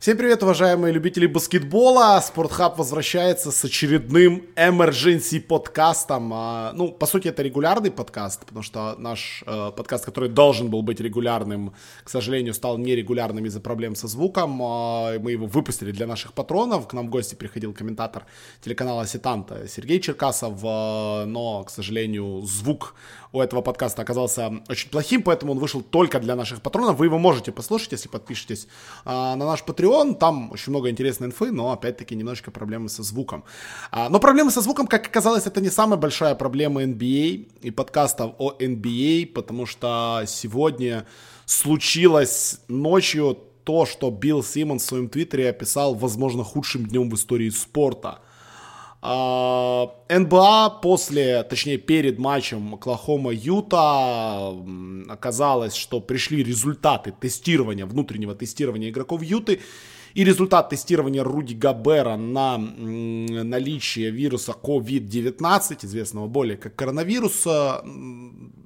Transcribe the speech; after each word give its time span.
Всем 0.00 0.16
привет, 0.16 0.42
уважаемые 0.42 0.94
любители 0.94 1.26
баскетбола. 1.26 2.18
Спортхаб 2.24 2.78
возвращается 2.78 3.50
с 3.50 3.62
очередным 3.62 4.46
emergency 4.56 5.38
подкастом. 5.38 6.30
А, 6.32 6.72
ну, 6.72 6.90
по 6.90 7.04
сути, 7.04 7.28
это 7.28 7.42
регулярный 7.42 7.90
подкаст, 7.90 8.46
потому 8.46 8.62
что 8.62 8.94
наш 8.96 9.44
э, 9.46 9.72
подкаст, 9.76 10.06
который 10.06 10.30
должен 10.30 10.70
был 10.70 10.80
быть 10.80 11.00
регулярным, 11.00 11.74
к 12.02 12.08
сожалению, 12.08 12.54
стал 12.54 12.78
нерегулярным 12.78 13.44
из-за 13.44 13.60
проблем 13.60 13.94
со 13.94 14.08
звуком. 14.08 14.62
Э, 14.62 15.18
мы 15.18 15.32
его 15.32 15.46
выпустили 15.46 15.92
для 15.92 16.06
наших 16.06 16.32
патронов. 16.32 16.88
К 16.88 16.94
нам 16.94 17.08
в 17.08 17.10
гости 17.10 17.34
приходил 17.34 17.74
комментатор 17.74 18.24
телеканала 18.64 19.06
Сетанта 19.06 19.68
Сергей 19.68 20.00
Черкасов, 20.00 20.64
э, 20.64 21.24
но, 21.26 21.62
к 21.64 21.68
сожалению, 21.68 22.40
звук 22.46 22.94
у 23.32 23.40
этого 23.40 23.62
подкаста 23.62 24.02
оказался 24.02 24.52
очень 24.68 24.90
плохим, 24.90 25.22
поэтому 25.22 25.52
он 25.52 25.58
вышел 25.58 25.82
только 25.82 26.18
для 26.18 26.34
наших 26.34 26.62
патронов. 26.62 26.98
Вы 26.98 27.06
его 27.06 27.18
можете 27.18 27.52
послушать, 27.52 27.92
если 27.92 28.08
подпишетесь 28.08 28.66
а, 29.04 29.36
на 29.36 29.46
наш 29.46 29.62
Patreon. 29.62 30.14
Там 30.14 30.50
очень 30.50 30.70
много 30.70 30.90
интересной 30.90 31.28
инфы, 31.28 31.52
но 31.52 31.70
опять-таки 31.70 32.16
немножечко 32.16 32.50
проблемы 32.50 32.88
со 32.88 33.02
звуком. 33.02 33.44
А, 33.90 34.08
но 34.08 34.18
проблемы 34.18 34.50
со 34.50 34.60
звуком, 34.60 34.86
как 34.86 35.06
оказалось, 35.06 35.46
это 35.46 35.60
не 35.60 35.70
самая 35.70 35.98
большая 35.98 36.34
проблема 36.34 36.82
NBA 36.82 37.48
и 37.62 37.70
подкастов 37.70 38.34
о 38.38 38.52
NBA, 38.58 39.26
потому 39.28 39.66
что 39.66 40.24
сегодня 40.26 41.06
случилось 41.44 42.60
ночью 42.68 43.38
то, 43.64 43.86
что 43.86 44.10
Билл 44.10 44.42
Симмонс 44.42 44.82
в 44.82 44.86
своем 44.86 45.08
твиттере 45.08 45.50
описал, 45.50 45.94
возможно, 45.94 46.42
худшим 46.42 46.86
днем 46.86 47.10
в 47.10 47.14
истории 47.14 47.50
спорта– 47.50 48.18
а, 48.28 48.29
НБА 49.02 50.80
после, 50.82 51.42
точнее 51.44 51.78
перед 51.78 52.18
матчем 52.18 52.74
Оклахома-Юта 52.74 54.54
оказалось, 55.08 55.74
что 55.74 56.00
пришли 56.00 56.42
результаты 56.44 57.12
тестирования, 57.18 57.86
внутреннего 57.86 58.34
тестирования 58.34 58.90
игроков 58.90 59.22
Юты. 59.22 59.60
И 60.14 60.24
результат 60.24 60.70
тестирования 60.70 61.22
Руди 61.22 61.54
Габера 61.54 62.16
на 62.16 62.58
наличие 62.58 64.10
вируса 64.10 64.54
COVID-19, 64.60 65.86
известного 65.86 66.26
более 66.26 66.56
как 66.56 66.74
коронавируса, 66.74 67.84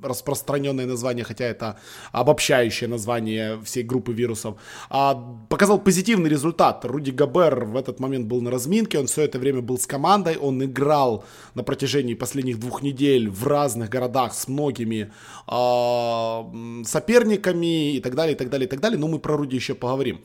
распространенное 0.03 0.87
название, 0.87 1.25
хотя 1.25 1.45
это 1.45 1.79
обобщающее 2.13 2.89
название 2.89 3.61
всей 3.63 3.83
группы 3.83 4.13
вирусов, 4.13 4.57
а, 4.91 5.15
показал 5.49 5.79
позитивный 5.79 6.31
результат. 6.31 6.85
Руди 6.85 7.11
Габер 7.11 7.65
в 7.65 7.77
этот 7.77 8.01
момент 8.01 8.27
был 8.27 8.41
на 8.41 8.51
разминке, 8.51 8.99
он 8.99 9.07
все 9.07 9.23
это 9.23 9.39
время 9.39 9.61
был 9.61 9.79
с 9.79 9.87
командой, 9.87 10.37
он 10.37 10.63
играл 10.65 11.25
на 11.55 11.63
протяжении 11.63 12.15
последних 12.15 12.59
двух 12.59 12.83
недель 12.83 13.29
в 13.29 13.47
разных 13.47 13.89
городах 13.91 14.35
с 14.35 14.49
многими 14.49 15.11
э, 15.47 16.85
соперниками 16.85 17.97
и 17.97 18.01
так 18.01 18.15
далее, 18.15 18.35
и 18.35 18.39
так 18.39 18.51
далее, 18.51 18.67
и 18.67 18.71
так 18.71 18.81
далее. 18.81 18.99
Но 18.99 19.09
мы 19.09 19.19
про 19.19 19.37
Руди 19.37 19.57
еще 19.57 19.75
поговорим. 19.75 20.21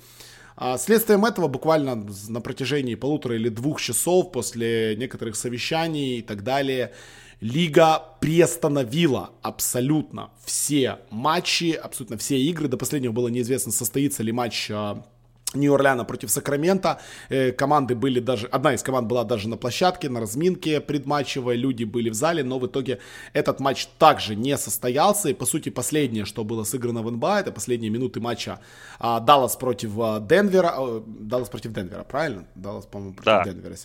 А 0.62 0.78
следствием 0.78 1.24
этого 1.24 1.48
буквально 1.48 2.06
на 2.28 2.42
протяжении 2.42 2.96
полутора 2.96 3.36
или 3.38 3.48
двух 3.48 3.80
часов 3.80 4.34
после 4.34 4.98
некоторых 4.98 5.38
совещаний 5.38 6.20
и 6.20 6.22
так 6.22 6.44
далее 6.44 6.92
Лига 7.40 8.04
приостановила 8.20 9.30
абсолютно 9.42 10.32
все 10.44 11.00
матчи, 11.12 11.72
абсолютно 11.72 12.18
все 12.18 12.38
игры. 12.38 12.68
До 12.68 12.76
последнего 12.76 13.14
было 13.14 13.30
неизвестно, 13.30 13.72
состоится 13.72 14.22
ли 14.22 14.34
матч 14.34 14.70
а, 14.70 15.06
Нью-Орлеана 15.54 16.06
против 16.06 16.30
Сакрамента. 16.30 17.00
Э, 17.30 17.52
команды 17.52 17.96
были 17.96 18.20
даже, 18.20 18.48
одна 18.48 18.74
из 18.74 18.84
команд 18.84 19.08
была 19.08 19.24
даже 19.24 19.50
на 19.50 19.58
площадке, 19.58 20.10
на 20.10 20.20
разминке 20.20 20.80
предматчевой, 20.80 21.58
люди 21.58 21.86
были 21.86 22.10
в 22.10 22.14
зале, 22.14 22.44
но 22.44 22.60
в 22.60 22.68
итоге 22.68 23.00
этот 23.34 23.60
матч 23.60 23.88
также 23.98 24.36
не 24.36 24.58
состоялся. 24.58 25.30
И 25.30 25.34
по 25.34 25.46
сути 25.46 25.70
последнее, 25.70 26.26
что 26.26 26.44
было 26.44 26.64
сыграно 26.64 27.02
в 27.02 27.12
НБА, 27.12 27.40
это 27.40 27.52
последние 27.52 27.90
минуты 27.90 28.20
матча 28.20 28.60
а, 29.00 29.20
Даллас 29.20 29.56
против 29.56 29.92
а, 30.00 30.20
Денвера. 30.20 30.74
А, 30.76 31.04
Даллас 31.06 31.50
против 31.50 31.74
Денвера, 31.74 32.04
правильно? 32.04 32.46
Даллас, 32.56 32.86
по-моему, 32.86 33.14
против 33.14 33.26
да. 33.26 33.44
Денвера. 33.44 33.76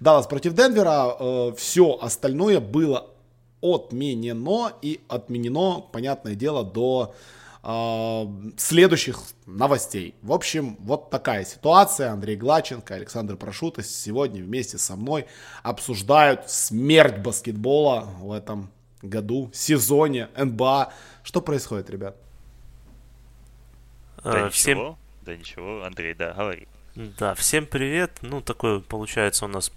Даллас 0.00 0.26
против 0.26 0.54
Денвера. 0.54 1.16
А, 1.18 1.54
все 1.56 1.98
остальное 2.00 2.60
было 2.60 3.10
отменено 3.62 4.72
и 4.80 5.00
отменено, 5.08 5.80
понятное 5.92 6.34
дело, 6.34 6.64
до 6.64 7.14
э, 7.62 8.24
следующих 8.56 9.20
новостей. 9.46 10.14
В 10.22 10.32
общем, 10.32 10.76
вот 10.80 11.10
такая 11.10 11.44
ситуация. 11.44 12.10
Андрей 12.12 12.36
Глаченко, 12.36 12.94
Александр 12.94 13.36
Прошута 13.36 13.82
сегодня 13.82 14.42
вместе 14.42 14.78
со 14.78 14.96
мной 14.96 15.26
обсуждают 15.62 16.50
смерть 16.50 17.18
баскетбола 17.18 18.08
в 18.20 18.32
этом 18.32 18.70
году, 19.02 19.50
сезоне 19.52 20.28
НБА. 20.36 20.92
Что 21.22 21.40
происходит, 21.40 21.90
ребят? 21.90 22.16
Да 24.22 24.46
а, 24.46 24.50
всем... 24.50 24.78
ничего, 24.78 24.98
да 25.22 25.36
ничего, 25.36 25.84
Андрей, 25.84 26.14
да, 26.14 26.32
говори. 26.32 26.68
Да, 26.94 27.34
всем 27.34 27.66
привет. 27.66 28.10
Ну, 28.20 28.40
такой 28.40 28.80
получается 28.82 29.46
у 29.46 29.48
нас 29.48 29.72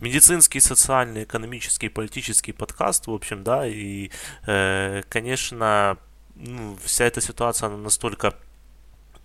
медицинский, 0.00 0.60
социальный, 0.60 1.24
экономический, 1.24 1.88
политический 1.88 2.52
подкаст, 2.52 3.06
в 3.06 3.12
общем, 3.12 3.42
да, 3.44 3.66
и, 3.66 4.10
э, 4.46 5.02
конечно, 5.08 5.96
ну, 6.36 6.76
вся 6.82 7.04
эта 7.04 7.20
ситуация 7.20 7.68
она 7.68 7.76
настолько 7.76 8.34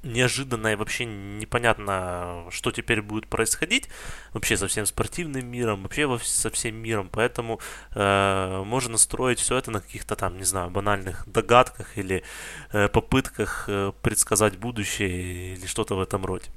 неожиданно 0.03 0.69
и 0.69 0.75
вообще 0.75 1.05
непонятно, 1.05 2.45
что 2.51 2.71
теперь 2.71 3.01
будет 3.01 3.27
происходить 3.27 3.89
вообще 4.33 4.55
со 4.55 4.67
всем 4.67 4.85
спортивным 4.85 5.45
миром, 5.45 5.83
вообще 5.83 6.17
со 6.19 6.49
всем 6.49 6.75
миром, 6.75 7.09
поэтому 7.11 7.59
э, 7.95 8.63
можно 8.65 8.97
строить 8.97 9.39
все 9.39 9.57
это 9.57 9.71
на 9.71 9.81
каких-то 9.81 10.15
там, 10.15 10.37
не 10.37 10.45
знаю, 10.45 10.69
банальных 10.69 11.27
догадках 11.27 11.97
или 11.97 12.23
э, 12.71 12.87
попытках 12.87 13.65
э, 13.67 13.91
предсказать 14.01 14.57
будущее 14.57 15.55
или 15.55 15.65
что-то 15.65 15.95
в 15.95 16.01
этом 16.01 16.25
роде. 16.25 16.49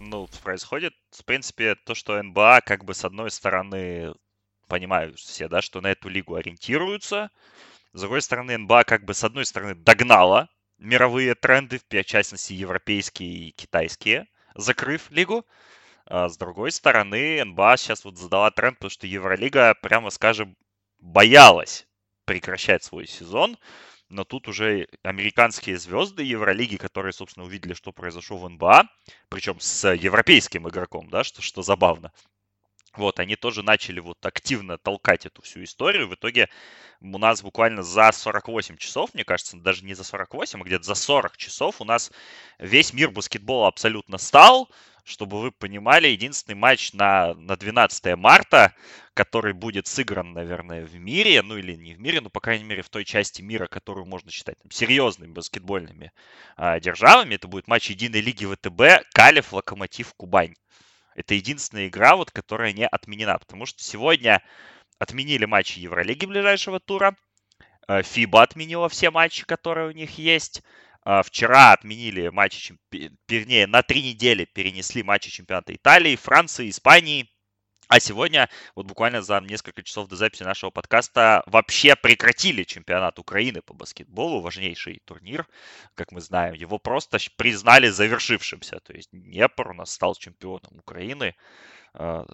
Ну, 0.00 0.28
происходит, 0.42 0.94
в 1.10 1.24
принципе, 1.24 1.74
то, 1.74 1.94
что 1.94 2.22
НБА 2.22 2.62
как 2.64 2.84
бы 2.84 2.94
с 2.94 3.04
одной 3.04 3.30
стороны 3.30 4.14
понимают 4.66 5.18
все, 5.18 5.48
да, 5.48 5.62
что 5.62 5.80
на 5.80 5.88
эту 5.88 6.08
лигу 6.08 6.34
ориентируются, 6.34 7.30
с 7.94 8.00
другой 8.00 8.22
стороны, 8.22 8.58
НБА 8.58 8.84
как 8.84 9.04
бы 9.04 9.14
с 9.14 9.22
одной 9.22 9.46
стороны 9.46 9.76
догнала 9.76 10.48
мировые 10.78 11.36
тренды, 11.36 11.78
в 11.78 12.04
частности 12.04 12.52
европейские 12.52 13.48
и 13.48 13.50
китайские, 13.52 14.26
закрыв 14.56 15.10
лигу. 15.10 15.46
А 16.06 16.28
с 16.28 16.36
другой 16.36 16.72
стороны, 16.72 17.42
НБА 17.44 17.76
сейчас 17.76 18.04
вот 18.04 18.18
задала 18.18 18.50
тренд, 18.50 18.78
потому 18.78 18.90
что 18.90 19.06
Евролига, 19.06 19.74
прямо 19.80 20.10
скажем, 20.10 20.56
боялась 20.98 21.86
прекращать 22.24 22.82
свой 22.82 23.06
сезон. 23.06 23.56
Но 24.08 24.24
тут 24.24 24.48
уже 24.48 24.88
американские 25.02 25.78
звезды 25.78 26.24
Евролиги, 26.24 26.76
которые, 26.76 27.12
собственно, 27.12 27.46
увидели, 27.46 27.74
что 27.74 27.92
произошло 27.92 28.36
в 28.38 28.48
НБА, 28.48 28.88
причем 29.28 29.60
с 29.60 29.88
европейским 29.88 30.68
игроком, 30.68 31.08
да, 31.10 31.24
что, 31.24 31.42
что 31.42 31.62
забавно, 31.62 32.12
вот, 32.96 33.18
они 33.18 33.36
тоже 33.36 33.62
начали 33.62 34.00
вот 34.00 34.24
активно 34.24 34.78
толкать 34.78 35.26
эту 35.26 35.42
всю 35.42 35.64
историю. 35.64 36.08
В 36.08 36.14
итоге 36.14 36.48
у 37.00 37.18
нас 37.18 37.42
буквально 37.42 37.82
за 37.82 38.10
48 38.12 38.76
часов, 38.76 39.12
мне 39.14 39.24
кажется, 39.24 39.56
даже 39.56 39.84
не 39.84 39.94
за 39.94 40.04
48, 40.04 40.60
а 40.60 40.64
где-то 40.64 40.84
за 40.84 40.94
40 40.94 41.36
часов 41.36 41.80
у 41.80 41.84
нас 41.84 42.12
весь 42.58 42.92
мир 42.92 43.10
баскетбола 43.10 43.68
абсолютно 43.68 44.18
стал. 44.18 44.70
Чтобы 45.06 45.38
вы 45.38 45.52
понимали, 45.52 46.08
единственный 46.08 46.54
матч 46.54 46.94
на, 46.94 47.34
на 47.34 47.56
12 47.56 48.16
марта, 48.16 48.74
который 49.12 49.52
будет 49.52 49.86
сыгран, 49.86 50.32
наверное, 50.32 50.86
в 50.86 50.94
мире, 50.94 51.42
ну 51.42 51.58
или 51.58 51.74
не 51.74 51.92
в 51.92 52.00
мире, 52.00 52.22
но, 52.22 52.30
по 52.30 52.40
крайней 52.40 52.64
мере, 52.64 52.80
в 52.80 52.88
той 52.88 53.04
части 53.04 53.42
мира, 53.42 53.66
которую 53.66 54.06
можно 54.06 54.30
считать 54.30 54.58
там, 54.62 54.70
серьезными 54.70 55.32
баскетбольными 55.32 56.10
а, 56.56 56.80
державами, 56.80 57.34
это 57.34 57.48
будет 57.48 57.68
матч 57.68 57.90
Единой 57.90 58.22
Лиги 58.22 58.46
ВТБ 58.46 59.06
Калев 59.12 59.52
Локомотив 59.52 60.14
Кубань. 60.14 60.54
Это 61.14 61.34
единственная 61.34 61.88
игра, 61.88 62.16
вот, 62.16 62.30
которая 62.30 62.72
не 62.72 62.86
отменена, 62.86 63.38
потому 63.38 63.66
что 63.66 63.82
сегодня 63.82 64.42
отменили 64.98 65.44
матчи 65.44 65.78
Евролиги 65.78 66.26
ближайшего 66.26 66.80
тура, 66.80 67.16
э, 67.88 68.02
ФИБА 68.02 68.42
отменила 68.42 68.88
все 68.88 69.10
матчи, 69.10 69.44
которые 69.44 69.88
у 69.88 69.92
них 69.92 70.18
есть. 70.18 70.62
Э, 71.04 71.22
вчера 71.24 71.72
отменили 71.72 72.28
матчи, 72.28 72.76
вернее, 73.28 73.66
на 73.66 73.82
три 73.82 74.02
недели 74.02 74.44
перенесли 74.44 75.02
матчи 75.02 75.30
чемпионата 75.30 75.74
Италии, 75.74 76.16
Франции, 76.16 76.70
Испании. 76.70 77.30
А 77.88 78.00
сегодня, 78.00 78.48
вот 78.74 78.86
буквально 78.86 79.20
за 79.22 79.40
несколько 79.40 79.82
часов 79.82 80.08
до 80.08 80.16
записи 80.16 80.42
нашего 80.42 80.70
подкаста, 80.70 81.42
вообще 81.46 81.96
прекратили 81.96 82.64
чемпионат 82.64 83.18
Украины 83.18 83.60
по 83.60 83.74
баскетболу, 83.74 84.40
важнейший 84.40 85.02
турнир, 85.04 85.46
как 85.94 86.10
мы 86.10 86.20
знаем. 86.20 86.54
Его 86.54 86.78
просто 86.78 87.18
признали 87.36 87.88
завершившимся. 87.88 88.80
То 88.80 88.94
есть 88.94 89.10
Днепр 89.12 89.70
у 89.70 89.74
нас 89.74 89.90
стал 89.90 90.14
чемпионом 90.14 90.78
Украины, 90.78 91.34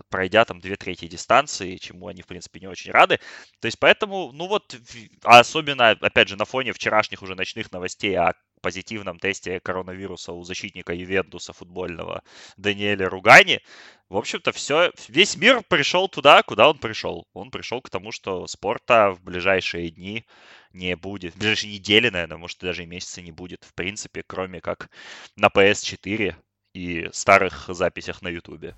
пройдя 0.09 0.45
там 0.45 0.61
две 0.61 0.77
трети 0.77 1.07
дистанции, 1.07 1.77
чему 1.77 2.09
они, 2.09 2.23
в 2.23 2.27
принципе, 2.27 2.61
не 2.61 2.67
очень 2.67 2.93
рады. 2.93 3.19
То 3.61 3.67
есть 3.67 3.79
поэтому, 3.79 4.33
ну 4.33 4.47
вот, 4.47 4.75
а 5.25 5.41
особенно, 5.41 5.91
опять 5.91 6.29
же, 6.29 6.37
на 6.37 6.45
фоне 6.45 6.73
вчерашних 6.73 7.23
уже 7.23 7.35
ночных 7.35 7.71
новостей 7.73 8.17
о 8.17 8.35
позитивном 8.61 9.19
тесте 9.19 9.61
коронавируса 9.61 10.33
у 10.33 10.43
защитника 10.45 10.93
Ювентуса 10.93 11.53
футбольного 11.53 12.23
Даниэля 12.57 13.09
Ругани, 13.09 13.61
в 14.11 14.17
общем-то, 14.17 14.51
все, 14.53 14.93
весь 15.09 15.37
мир 15.37 15.63
пришел 15.69 16.09
туда, 16.09 16.43
куда 16.43 16.69
он 16.69 16.79
пришел. 16.79 17.29
Он 17.33 17.53
пришел 17.53 17.81
к 17.81 17.91
тому, 17.91 18.11
что 18.11 18.49
спорта 18.49 19.13
в 19.13 19.23
ближайшие 19.23 19.91
дни 19.91 20.27
не 20.73 20.97
будет. 20.97 21.35
В 21.35 21.39
ближайшие 21.39 21.75
недели, 21.75 22.11
наверное, 22.11 22.37
может, 22.37 22.59
даже 22.59 22.83
и 22.83 22.87
месяца 22.87 23.23
не 23.23 23.31
будет, 23.31 23.63
в 23.63 23.73
принципе, 23.73 24.25
кроме 24.27 24.61
как 24.61 24.91
на 25.37 25.47
PS4 25.47 26.35
и 26.75 27.09
старых 27.13 27.67
записях 27.69 28.21
на 28.21 28.29
Ютубе. 28.29 28.75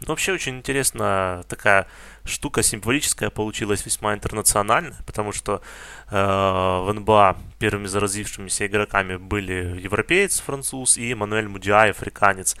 Ну, 0.00 0.06
вообще 0.08 0.32
очень 0.32 0.58
интересно, 0.58 1.42
такая 1.48 1.86
штука 2.24 2.62
символическая 2.62 3.30
получилась 3.30 3.84
весьма 3.84 4.14
интернациональная, 4.14 4.98
потому 5.06 5.32
что 5.32 5.60
э, 6.08 6.14
в 6.14 6.92
НБА 6.92 7.36
первыми 7.58 7.86
заразившимися 7.86 8.66
игроками 8.66 9.16
были 9.16 9.80
европеец, 9.80 10.40
француз 10.40 10.98
и 10.98 11.14
Мануэль 11.14 11.48
Мудиай, 11.48 11.90
африканец 11.90 12.56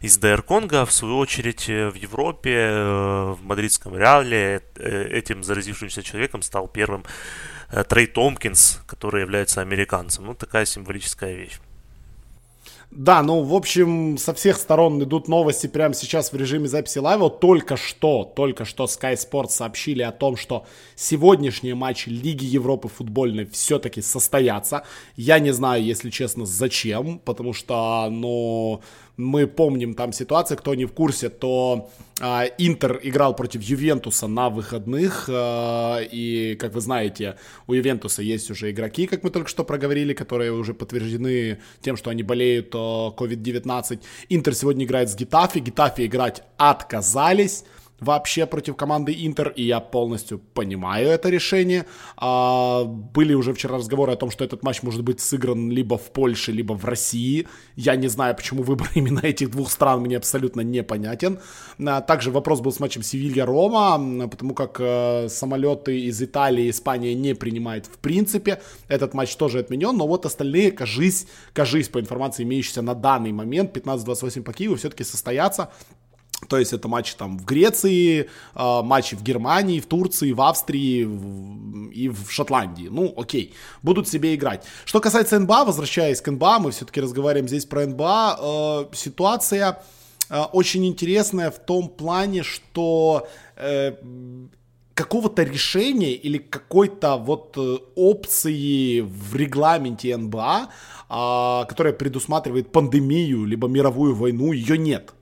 из 0.00 0.18
ДР 0.18 0.42
Конго. 0.42 0.84
В 0.84 0.92
свою 0.92 1.18
очередь 1.18 1.68
э, 1.68 1.88
в 1.88 1.94
Европе, 1.94 2.54
э, 2.54 3.34
в 3.38 3.44
мадридском 3.44 3.96
Реале 3.96 4.62
э, 4.76 5.08
этим 5.12 5.44
заразившимся 5.44 6.02
человеком 6.02 6.42
стал 6.42 6.66
первым 6.66 7.04
э, 7.70 7.84
Трей 7.84 8.06
Томпкинс, 8.06 8.80
который 8.86 9.20
является 9.20 9.60
американцем. 9.60 10.24
Ну, 10.26 10.34
такая 10.34 10.64
символическая 10.64 11.34
вещь. 11.34 11.58
Да, 12.94 13.22
ну, 13.22 13.42
в 13.42 13.54
общем, 13.54 14.18
со 14.18 14.34
всех 14.34 14.58
сторон 14.58 15.02
идут 15.02 15.26
новости 15.26 15.66
прямо 15.66 15.94
сейчас 15.94 16.30
в 16.30 16.36
режиме 16.36 16.68
записи 16.68 16.98
лайва. 16.98 17.30
Только 17.30 17.78
что, 17.78 18.30
только 18.36 18.66
что 18.66 18.84
Sky 18.84 19.14
Sports 19.14 19.52
сообщили 19.52 20.02
о 20.02 20.12
том, 20.12 20.36
что 20.36 20.66
сегодняшние 20.94 21.74
матчи 21.74 22.10
Лиги 22.10 22.44
Европы 22.44 22.88
футбольной 22.88 23.46
все-таки 23.46 24.02
состоятся. 24.02 24.84
Я 25.16 25.38
не 25.38 25.52
знаю, 25.54 25.82
если 25.82 26.10
честно, 26.10 26.44
зачем, 26.44 27.18
потому 27.20 27.54
что, 27.54 28.08
ну, 28.10 28.82
мы 29.16 29.46
помним 29.46 29.94
там 29.94 30.12
ситуацию, 30.12 30.56
кто 30.56 30.74
не 30.74 30.84
в 30.84 30.92
курсе, 30.92 31.28
то 31.28 31.90
э, 32.20 32.48
Интер 32.58 32.98
играл 33.02 33.36
против 33.36 33.62
Ювентуса 33.62 34.26
на 34.26 34.48
выходных, 34.48 35.28
э, 35.28 36.08
и, 36.10 36.56
как 36.58 36.74
вы 36.74 36.80
знаете, 36.80 37.36
у 37.66 37.74
Ювентуса 37.74 38.22
есть 38.22 38.50
уже 38.50 38.70
игроки, 38.70 39.06
как 39.06 39.22
мы 39.22 39.30
только 39.30 39.48
что 39.48 39.64
проговорили, 39.64 40.14
которые 40.14 40.52
уже 40.52 40.72
подтверждены 40.74 41.58
тем, 41.80 41.96
что 41.96 42.10
они 42.10 42.22
болеют 42.22 42.74
COVID-19. 42.74 44.00
Интер 44.30 44.54
сегодня 44.54 44.84
играет 44.84 45.10
с 45.10 45.14
Гитафи, 45.14 45.58
Гитафи 45.58 46.06
играть 46.06 46.42
отказались, 46.56 47.64
вообще 48.02 48.46
против 48.46 48.76
команды 48.76 49.14
Интер, 49.26 49.48
и 49.48 49.64
я 49.64 49.80
полностью 49.80 50.38
понимаю 50.38 51.08
это 51.08 51.30
решение. 51.30 51.86
А, 52.16 52.84
были 52.84 53.34
уже 53.34 53.52
вчера 53.52 53.76
разговоры 53.76 54.12
о 54.12 54.16
том, 54.16 54.30
что 54.30 54.44
этот 54.44 54.62
матч 54.62 54.82
может 54.82 55.02
быть 55.02 55.20
сыгран 55.20 55.70
либо 55.70 55.96
в 55.96 56.12
Польше, 56.12 56.52
либо 56.52 56.74
в 56.74 56.84
России. 56.84 57.46
Я 57.76 57.96
не 57.96 58.08
знаю, 58.08 58.34
почему 58.34 58.62
выбор 58.62 58.90
именно 58.94 59.20
этих 59.20 59.50
двух 59.50 59.70
стран 59.70 60.00
мне 60.00 60.16
абсолютно 60.16 60.60
непонятен. 60.60 61.38
А, 61.78 62.00
также 62.00 62.30
вопрос 62.30 62.60
был 62.60 62.72
с 62.72 62.80
матчем 62.80 63.02
Севилья-Рома, 63.02 64.28
потому 64.28 64.54
как 64.54 64.78
а, 64.80 65.26
самолеты 65.28 66.00
из 66.00 66.20
Италии 66.22 66.66
и 66.66 66.70
Испании 66.70 67.14
не 67.14 67.34
принимает 67.34 67.86
в 67.86 67.98
принципе. 67.98 68.60
Этот 68.88 69.14
матч 69.14 69.36
тоже 69.36 69.60
отменен, 69.60 69.96
но 69.96 70.06
вот 70.06 70.26
остальные, 70.26 70.72
кажись, 70.72 71.26
кажись, 71.52 71.88
по 71.88 72.00
информации, 72.00 72.42
имеющейся 72.42 72.82
на 72.82 72.94
данный 72.94 73.32
момент, 73.32 73.76
15-28 73.76 74.42
по 74.42 74.52
Киеву, 74.52 74.76
все-таки 74.76 75.04
состоятся. 75.04 75.70
То 76.48 76.58
есть 76.58 76.72
это 76.72 76.88
матчи 76.88 77.14
там 77.16 77.38
в 77.38 77.44
Греции, 77.44 78.28
э, 78.54 78.82
матчи 78.82 79.14
в 79.14 79.22
Германии, 79.22 79.80
в 79.80 79.86
Турции, 79.86 80.32
в 80.32 80.40
Австрии 80.40 81.02
и 81.92 82.08
в 82.08 82.30
Шотландии. 82.30 82.88
Ну, 82.90 83.14
окей, 83.16 83.54
будут 83.82 84.08
себе 84.08 84.34
играть. 84.34 84.64
Что 84.84 85.00
касается 85.00 85.38
НБА, 85.38 85.64
возвращаясь 85.64 86.20
к 86.20 86.30
НБА, 86.30 86.58
мы 86.58 86.70
все-таки 86.70 87.00
разговариваем 87.00 87.48
здесь 87.48 87.64
про 87.64 87.86
НБА. 87.86 88.38
Э, 88.40 88.94
ситуация 88.94 89.82
э, 90.30 90.40
очень 90.52 90.84
интересная 90.86 91.50
в 91.50 91.58
том 91.58 91.88
плане, 91.88 92.42
что 92.42 93.28
э, 93.56 93.92
какого-то 94.94 95.44
решения 95.44 96.12
или 96.12 96.38
какой-то 96.38 97.16
вот 97.16 97.56
э, 97.56 97.78
опции 97.94 99.00
в 99.00 99.36
регламенте 99.36 100.16
НБА, 100.16 100.68
которая 101.08 101.92
предусматривает 101.92 102.72
пандемию 102.72 103.44
либо 103.44 103.68
мировую 103.68 104.14
войну, 104.14 104.52
ее 104.52 104.78
нет. 104.78 105.12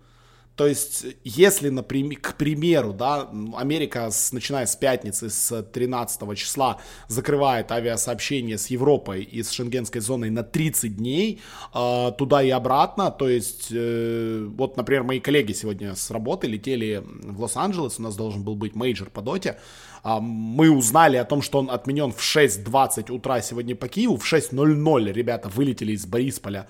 То 0.60 0.66
есть, 0.66 1.06
если, 1.24 1.70
например, 1.70 2.20
к 2.20 2.34
примеру, 2.34 2.92
да, 2.92 3.30
Америка, 3.56 4.10
с, 4.10 4.30
начиная 4.30 4.66
с 4.66 4.76
пятницы, 4.76 5.30
с 5.30 5.62
13 5.62 6.36
числа, 6.36 6.76
закрывает 7.08 7.72
авиасообщение 7.72 8.58
с 8.58 8.66
Европой 8.66 9.22
и 9.22 9.42
с 9.42 9.52
шенгенской 9.52 10.02
зоной 10.02 10.28
на 10.28 10.42
30 10.42 10.98
дней, 10.98 11.40
э, 11.72 12.12
туда 12.18 12.42
и 12.42 12.50
обратно, 12.50 13.10
то 13.10 13.26
есть, 13.26 13.68
э, 13.70 14.46
вот, 14.54 14.76
например, 14.76 15.04
мои 15.04 15.18
коллеги 15.18 15.52
сегодня 15.52 15.94
с 15.94 16.10
работы 16.10 16.46
летели 16.46 17.02
в 17.06 17.40
Лос-Анджелес, 17.40 17.98
у 17.98 18.02
нас 18.02 18.14
должен 18.14 18.42
был 18.42 18.54
быть 18.54 18.74
major 18.74 19.08
по 19.08 19.22
доте, 19.22 19.56
э, 20.04 20.18
мы 20.20 20.68
узнали 20.68 21.16
о 21.16 21.24
том, 21.24 21.40
что 21.40 21.60
он 21.60 21.70
отменен 21.70 22.12
в 22.12 22.20
6.20 22.20 23.10
утра 23.10 23.40
сегодня 23.40 23.74
по 23.74 23.88
Киеву, 23.88 24.18
в 24.18 24.30
6.00 24.30 25.10
ребята 25.10 25.48
вылетели 25.48 25.92
из 25.92 26.04
Борисполя, 26.04 26.68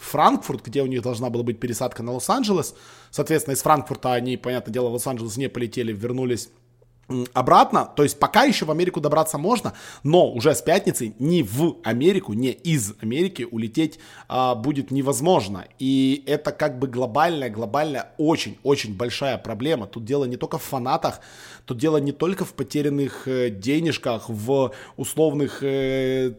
Франкфурт, 0.00 0.64
где 0.64 0.82
у 0.82 0.86
них 0.86 1.02
должна 1.02 1.30
была 1.30 1.44
быть 1.44 1.60
пересадка 1.60 2.02
на 2.02 2.12
Лос-Анджелес. 2.12 2.74
Соответственно, 3.10 3.54
из 3.54 3.62
Франкфурта 3.62 4.14
они, 4.14 4.36
понятное 4.36 4.72
дело, 4.72 4.88
в 4.88 4.92
Лос-Анджелес 4.92 5.36
не 5.36 5.48
полетели, 5.48 5.92
вернулись 5.92 6.48
обратно, 7.32 7.88
то 7.96 8.02
есть 8.02 8.18
пока 8.18 8.44
еще 8.44 8.64
в 8.64 8.70
Америку 8.70 9.00
добраться 9.00 9.38
можно, 9.38 9.72
но 10.02 10.30
уже 10.30 10.54
с 10.54 10.62
пятницы 10.62 11.14
ни 11.18 11.42
в 11.42 11.76
Америку, 11.82 12.32
не 12.32 12.50
из 12.50 12.94
Америки 13.00 13.46
улететь 13.50 13.98
а, 14.28 14.54
будет 14.54 14.90
невозможно. 14.90 15.66
И 15.78 16.22
это 16.26 16.52
как 16.52 16.78
бы 16.78 16.86
глобальная, 16.86 17.50
глобальная, 17.50 18.12
очень-очень 18.18 18.96
большая 18.96 19.38
проблема. 19.38 19.86
Тут 19.86 20.04
дело 20.04 20.24
не 20.24 20.36
только 20.36 20.58
в 20.58 20.62
фанатах, 20.62 21.20
тут 21.64 21.78
дело 21.78 21.96
не 21.98 22.12
только 22.12 22.44
в 22.44 22.54
потерянных 22.54 23.26
э, 23.26 23.50
денежках, 23.50 24.28
в 24.28 24.72
условных 24.96 25.62
э, 25.62 26.32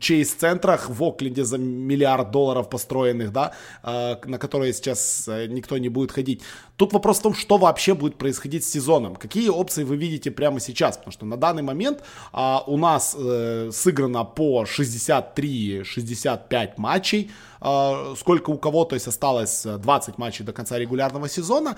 чейз-центрах 0.00 0.88
в 0.88 1.02
Окленде 1.04 1.44
за 1.44 1.58
миллиард 1.58 2.30
долларов 2.30 2.68
построенных, 2.68 3.32
да, 3.32 3.52
э, 3.82 4.16
на 4.24 4.38
которые 4.38 4.72
сейчас 4.72 5.28
э, 5.28 5.46
никто 5.46 5.78
не 5.78 5.88
будет 5.88 6.12
ходить. 6.12 6.42
Тут 6.76 6.92
вопрос 6.92 7.18
в 7.18 7.22
том, 7.22 7.34
что 7.34 7.58
вообще 7.58 7.94
будет 7.94 8.16
происходить 8.16 8.64
с 8.64 8.70
сезоном. 8.70 9.16
Какие 9.16 9.48
опции 9.48 9.84
вы 9.84 9.96
видите 10.00 10.30
прямо 10.30 10.60
сейчас? 10.60 10.96
Потому 10.96 11.12
что 11.12 11.26
на 11.26 11.36
данный 11.36 11.62
момент 11.62 12.02
а, 12.32 12.64
у 12.66 12.76
нас 12.76 13.16
э, 13.18 13.70
сыграно 13.72 14.24
по 14.24 14.64
63-65 14.64 16.72
матчей. 16.76 17.30
А, 17.60 18.14
сколько 18.16 18.50
у 18.50 18.58
кого, 18.58 18.84
то 18.84 18.96
есть 18.96 19.06
осталось 19.06 19.62
20 19.64 20.18
матчей 20.18 20.44
до 20.44 20.52
конца 20.52 20.78
регулярного 20.78 21.28
сезона. 21.28 21.76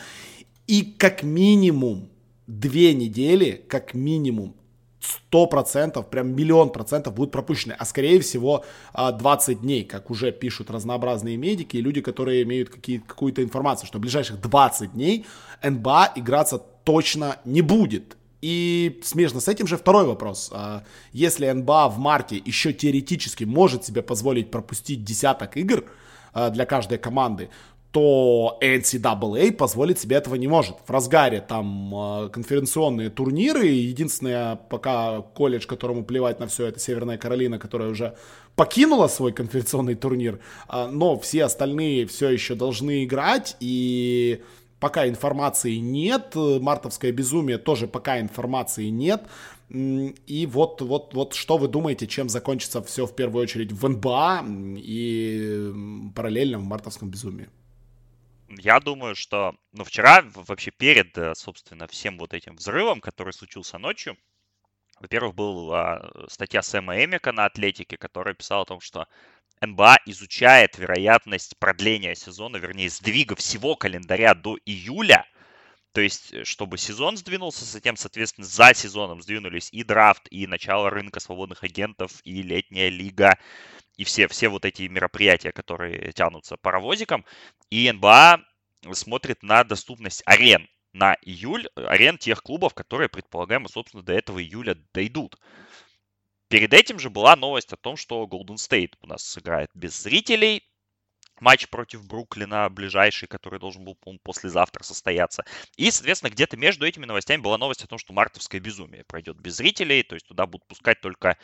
И 0.67 0.95
как 0.99 1.23
минимум 1.23 2.09
две 2.47 2.95
недели, 2.95 3.63
как 3.69 3.95
минимум, 3.95 4.55
сто 5.03 5.47
процентов, 5.47 6.11
прям 6.11 6.35
миллион 6.35 6.71
процентов 6.71 7.15
будут 7.15 7.33
пропущены, 7.33 7.75
а 7.79 7.85
скорее 7.85 8.21
всего 8.21 8.65
20 8.95 9.57
а, 9.57 9.61
дней, 9.61 9.85
как 9.85 10.11
уже 10.11 10.33
пишут 10.33 10.71
разнообразные 10.71 11.37
медики 11.37 11.77
и 11.77 11.81
люди, 11.81 12.01
которые 12.01 12.43
имеют 12.43 12.69
какие, 12.69 12.99
какую-то 12.99 13.43
информацию, 13.43 13.87
что 13.87 13.99
в 13.99 14.01
ближайших 14.01 14.41
20 14.41 14.93
дней 14.93 15.27
НБА 15.63 16.13
играться 16.17 16.63
точно 16.85 17.39
не 17.45 17.63
будет. 17.63 18.17
И 18.43 19.01
смежно 19.05 19.41
с 19.41 19.47
этим 19.47 19.69
же 19.69 19.77
второй 19.77 20.05
вопрос. 20.05 20.51
А, 20.53 20.83
если 21.13 21.49
НБА 21.49 21.89
в 21.89 21.99
марте 21.99 22.43
еще 22.45 22.73
теоретически 22.73 23.45
может 23.45 23.85
себе 23.85 24.03
позволить 24.03 24.51
пропустить 24.51 25.05
десяток 25.05 25.57
игр 25.57 25.85
а, 26.35 26.51
для 26.51 26.67
каждой 26.67 26.99
команды, 26.99 27.51
то 27.93 28.59
NCAA 28.63 29.53
позволить 29.53 30.01
себе 30.01 30.17
этого 30.17 30.35
не 30.35 30.49
может. 30.49 30.77
В 30.85 30.91
разгаре 30.91 31.45
там 31.47 32.31
конференционные 32.33 33.11
турниры, 33.11 33.67
единственное 33.67 34.57
пока 34.57 35.21
колледж, 35.21 35.67
которому 35.67 36.03
плевать 36.03 36.41
на 36.41 36.47
все, 36.47 36.69
это 36.69 36.81
Северная 36.81 37.19
Каролина, 37.19 37.59
которая 37.59 37.91
уже 37.91 38.17
покинула 38.57 39.09
свой 39.09 39.33
конференционный 39.33 39.95
турнир, 39.95 40.41
но 40.73 41.19
все 41.19 41.45
остальные 41.45 42.07
все 42.07 42.31
еще 42.31 42.55
должны 42.55 43.05
играть, 43.05 43.59
и 43.61 44.41
пока 44.83 45.07
информации 45.07 45.77
нет, 45.77 46.35
мартовское 46.35 47.13
безумие 47.13 47.59
тоже 47.59 47.87
пока 47.87 48.19
информации 48.19 48.89
нет, 48.89 49.23
и 49.69 50.49
вот, 50.51 50.83
вот, 50.83 51.15
вот 51.15 51.35
что 51.35 51.57
вы 51.57 51.69
думаете, 51.69 52.09
чем 52.09 52.29
закончится 52.29 52.83
все 52.83 53.07
в 53.07 53.15
первую 53.15 53.45
очередь 53.45 53.71
в 53.71 53.89
НБА 53.89 54.45
и 54.77 55.73
параллельно 56.17 56.59
в 56.59 56.65
мартовском 56.65 57.11
безумии? 57.11 57.49
Я 58.49 58.81
думаю, 58.81 59.15
что, 59.15 59.55
ну, 59.73 59.85
вчера, 59.85 60.25
вообще 60.35 60.73
перед, 60.73 61.17
э, 61.17 61.35
собственно, 61.37 61.87
всем 61.87 62.19
вот 62.19 62.35
этим 62.35 62.57
взрывом, 62.57 63.01
который 63.01 63.33
случился 63.33 63.79
ночью, 63.79 64.17
во-первых, 64.99 65.37
была 65.37 66.11
статья 66.29 66.61
Сэма 66.61 67.05
Эмика 67.05 67.31
на 67.31 67.45
Атлетике, 67.45 67.97
который 67.97 68.35
писал 68.35 68.63
о 68.63 68.67
том, 68.67 68.81
что 68.81 69.07
НБА 69.63 69.99
изучает 70.07 70.77
вероятность 70.79 71.57
продления 71.59 72.15
сезона, 72.15 72.57
вернее, 72.57 72.91
сдвига 72.91 73.37
всего 73.37 73.77
календаря 73.77 74.35
до 74.35 74.59
июля, 74.67 75.27
то 75.93 76.01
есть, 76.01 76.33
э, 76.33 76.45
чтобы 76.45 76.79
сезон 76.79 77.17
сдвинулся, 77.17 77.65
затем, 77.65 77.97
соответственно, 77.97 78.47
за 78.47 78.75
сезоном 78.75 79.23
сдвинулись 79.23 79.69
и 79.73 79.85
драфт, 79.85 80.27
и 80.31 80.47
начало 80.47 80.91
рынка 80.91 81.21
свободных 81.21 81.63
агентов, 81.65 82.21
и 82.25 82.43
летняя 82.43 82.89
лига, 82.89 83.39
и 83.97 84.05
все, 84.05 84.27
все 84.29 84.49
вот 84.49 84.65
эти 84.65 84.83
мероприятия, 84.83 85.53
которые 85.53 86.13
тянутся 86.13 86.57
паровозиком. 86.57 87.25
И 87.71 87.91
НБА 87.93 88.43
смотрит 88.93 89.43
на 89.43 89.65
доступность 89.65 90.23
арен 90.27 90.67
на 90.93 91.17
июль, 91.23 91.69
арен 91.75 92.19
тех 92.19 92.43
клубов, 92.43 92.75
которые, 92.75 93.09
предполагаемо, 93.09 93.69
собственно, 93.69 94.03
до 94.03 94.13
этого 94.13 94.43
июля 94.43 94.77
дойдут. 94.93 95.39
Перед 96.53 96.75
этим 96.75 96.99
же 96.99 97.09
была 97.09 97.35
новость 97.35 97.73
о 97.73 97.79
том, 97.79 97.97
что 97.97 98.29
Golden 98.31 98.57
State 98.57 98.93
у 99.01 99.07
нас 99.07 99.25
сыграет 99.25 99.71
без 99.73 99.99
зрителей. 99.99 100.63
матч 101.41 101.67
против 101.69 102.07
Бруклина 102.07 102.69
ближайший, 102.69 103.27
который 103.27 103.59
должен 103.59 103.85
был, 103.85 103.95
по-моему, 103.95 104.21
послезавтра 104.23 104.83
состояться. 104.83 105.45
И, 105.79 105.91
соответственно, 105.91 106.31
где-то 106.31 106.59
между 106.59 106.87
этими 106.87 107.07
новостями 107.07 107.41
была 107.41 107.57
новость 107.57 107.85
о 107.85 107.87
том, 107.87 107.99
что 107.99 108.13
мартовское 108.13 108.61
безумие 108.61 109.05
пройдет 109.05 109.39
без 109.41 109.57
зрителей, 109.57 110.03
то 110.03 110.15
есть 110.15 110.27
туда 110.29 110.45
будут 110.45 110.67
пускать 110.67 111.01
только 111.01 111.39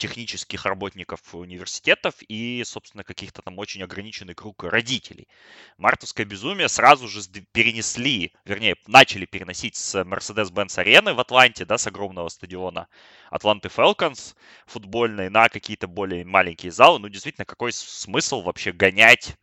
технических 0.00 0.64
работников 0.64 1.20
университетов 1.34 2.14
и, 2.26 2.64
собственно, 2.64 3.04
каких-то 3.04 3.42
там 3.42 3.58
очень 3.58 3.82
ограниченный 3.82 4.34
круг 4.34 4.64
родителей. 4.64 5.28
Мартовское 5.76 6.26
безумие 6.26 6.68
сразу 6.68 7.06
же 7.06 7.20
перенесли, 7.52 8.32
вернее, 8.44 8.76
начали 8.86 9.26
переносить 9.26 9.76
с 9.76 10.00
Mercedes-Benz 10.02 10.78
арены 10.78 11.12
в 11.12 11.20
Атланте, 11.20 11.66
да, 11.66 11.76
с 11.76 11.86
огромного 11.86 12.28
стадиона 12.28 12.88
Атланты 13.30 13.68
Falcons 13.68 14.34
футбольной 14.66 15.28
на 15.28 15.48
какие-то 15.48 15.86
более 15.86 16.24
маленькие 16.24 16.72
залы. 16.72 16.98
Ну, 16.98 17.08
действительно, 17.08 17.44
какой 17.44 17.72
смысл 17.72 18.40
вообще 18.40 18.72
гонять 18.72 19.36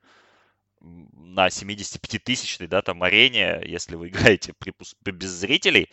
на 0.82 1.48
75-тысячной, 1.48 2.68
да, 2.68 2.82
там 2.82 3.04
арене, 3.04 3.62
если 3.64 3.96
вы 3.96 4.08
играете 4.10 4.54
при, 4.54 4.74
без 5.12 5.30
зрителей, 5.30 5.90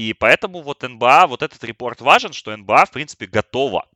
и 0.00 0.14
поэтому 0.14 0.62
вот 0.62 0.82
НБА, 0.82 1.26
вот 1.26 1.42
этот 1.42 1.62
репорт 1.62 2.00
важен, 2.00 2.32
что 2.32 2.56
НБА, 2.56 2.86
в 2.86 2.90
принципе, 2.90 3.26
готова 3.26 3.86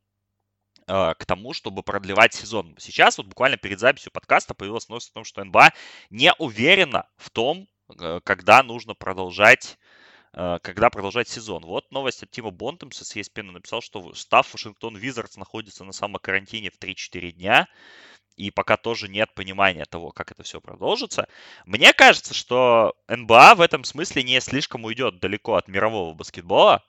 э, 0.87 1.15
к 1.15 1.25
тому, 1.25 1.55
чтобы 1.55 1.83
продлевать 1.83 2.35
сезон. 2.35 2.77
Сейчас, 2.79 3.17
вот 3.17 3.27
буквально 3.27 3.57
перед 3.57 3.81
записью 3.81 4.13
подкаста 4.13 4.53
появилась 4.53 4.91
новость 4.91 5.13
о 5.13 5.15
том, 5.15 5.25
что 5.25 5.43
НБА 5.43 5.73
не 6.11 6.31
уверена 6.39 7.09
в 7.17 7.31
том, 7.31 7.69
э, 7.99 8.21
когда 8.23 8.63
нужно 8.63 8.95
продолжать 8.95 9.79
э, 10.35 10.59
когда 10.63 10.91
продолжать 10.91 11.29
сезон. 11.29 11.65
Вот 11.65 11.91
новость 11.91 12.23
от 12.23 12.31
Тима 12.31 12.51
Бонтемса 12.51 13.07
с 13.07 13.17
ESPN 13.17 13.53
написал, 13.53 13.81
что 13.81 14.13
став 14.13 14.53
Вашингтон 14.53 14.99
Визардс 14.99 15.39
находится 15.39 15.85
на 15.85 15.93
самокарантине 15.93 16.71
в 16.71 16.79
3-4 16.79 17.31
дня 17.31 17.67
и 18.37 18.51
пока 18.51 18.77
тоже 18.77 19.09
нет 19.09 19.33
понимания 19.35 19.85
того, 19.85 20.11
как 20.11 20.33
это 20.33 20.43
все 20.43 20.61
продолжится. 20.61 21.29
Мне 21.67 21.93
кажется, 21.93 22.35
что 22.35 22.95
НБА 23.09 23.55
в 23.57 23.61
этом 23.61 23.85
смысле 23.85 24.23
не 24.23 24.41
слишком 24.41 24.85
уйдет 24.85 25.21
далеко 25.21 25.55
от 25.55 25.69
мирового 25.69 26.15
баскетбола, 26.15 26.83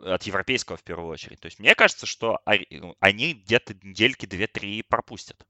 от 0.00 0.22
европейского 0.24 0.76
в 0.76 0.82
первую 0.82 1.08
очередь. 1.08 1.40
То 1.40 1.46
есть 1.46 1.58
мне 1.58 1.74
кажется, 1.74 2.06
что 2.06 2.40
они 2.44 3.34
где-то 3.34 3.74
недельки 3.82 4.26
2-3 4.26 4.84
пропустят. 4.88 5.46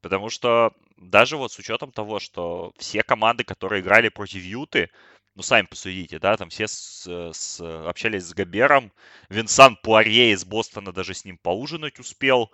Потому 0.00 0.28
что 0.28 0.72
даже 0.96 1.36
вот 1.36 1.52
с 1.52 1.58
учетом 1.58 1.92
того, 1.92 2.20
что 2.20 2.72
все 2.78 3.02
команды, 3.02 3.44
которые 3.44 3.82
играли 3.82 4.08
против 4.08 4.42
Юты, 4.42 4.90
ну, 5.34 5.42
сами 5.42 5.66
посудите, 5.66 6.18
да, 6.18 6.36
там 6.36 6.50
все 6.50 6.68
с, 6.68 7.06
с, 7.32 7.60
общались 7.88 8.24
с 8.24 8.34
Габером, 8.34 8.92
Винсан 9.30 9.76
Пуарье 9.76 10.32
из 10.32 10.44
Бостона 10.44 10.92
даже 10.92 11.14
с 11.14 11.24
ним 11.24 11.38
поужинать 11.38 11.98
успел, 11.98 12.52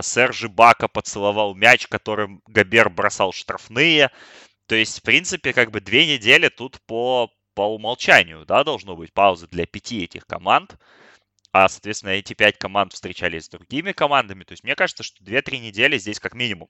Сержи 0.00 0.48
Бака 0.48 0.88
поцеловал 0.88 1.54
мяч, 1.54 1.86
которым 1.86 2.40
Габер 2.46 2.88
бросал 2.88 3.32
штрафные. 3.32 4.10
То 4.66 4.74
есть, 4.76 5.00
в 5.00 5.02
принципе, 5.02 5.52
как 5.52 5.70
бы 5.70 5.80
две 5.80 6.06
недели 6.06 6.48
тут 6.48 6.80
по, 6.86 7.30
по 7.54 7.74
умолчанию, 7.74 8.46
да, 8.46 8.64
должно 8.64 8.96
быть 8.96 9.12
пауза 9.12 9.46
для 9.48 9.66
пяти 9.66 10.04
этих 10.04 10.26
команд. 10.26 10.76
А, 11.52 11.68
соответственно, 11.68 12.10
эти 12.10 12.32
пять 12.32 12.58
команд 12.58 12.94
встречались 12.94 13.44
с 13.44 13.48
другими 13.50 13.92
командами. 13.92 14.44
То 14.44 14.52
есть, 14.52 14.64
мне 14.64 14.74
кажется, 14.74 15.02
что 15.02 15.22
2-3 15.24 15.58
недели 15.58 15.98
здесь 15.98 16.18
как 16.20 16.34
минимум. 16.34 16.68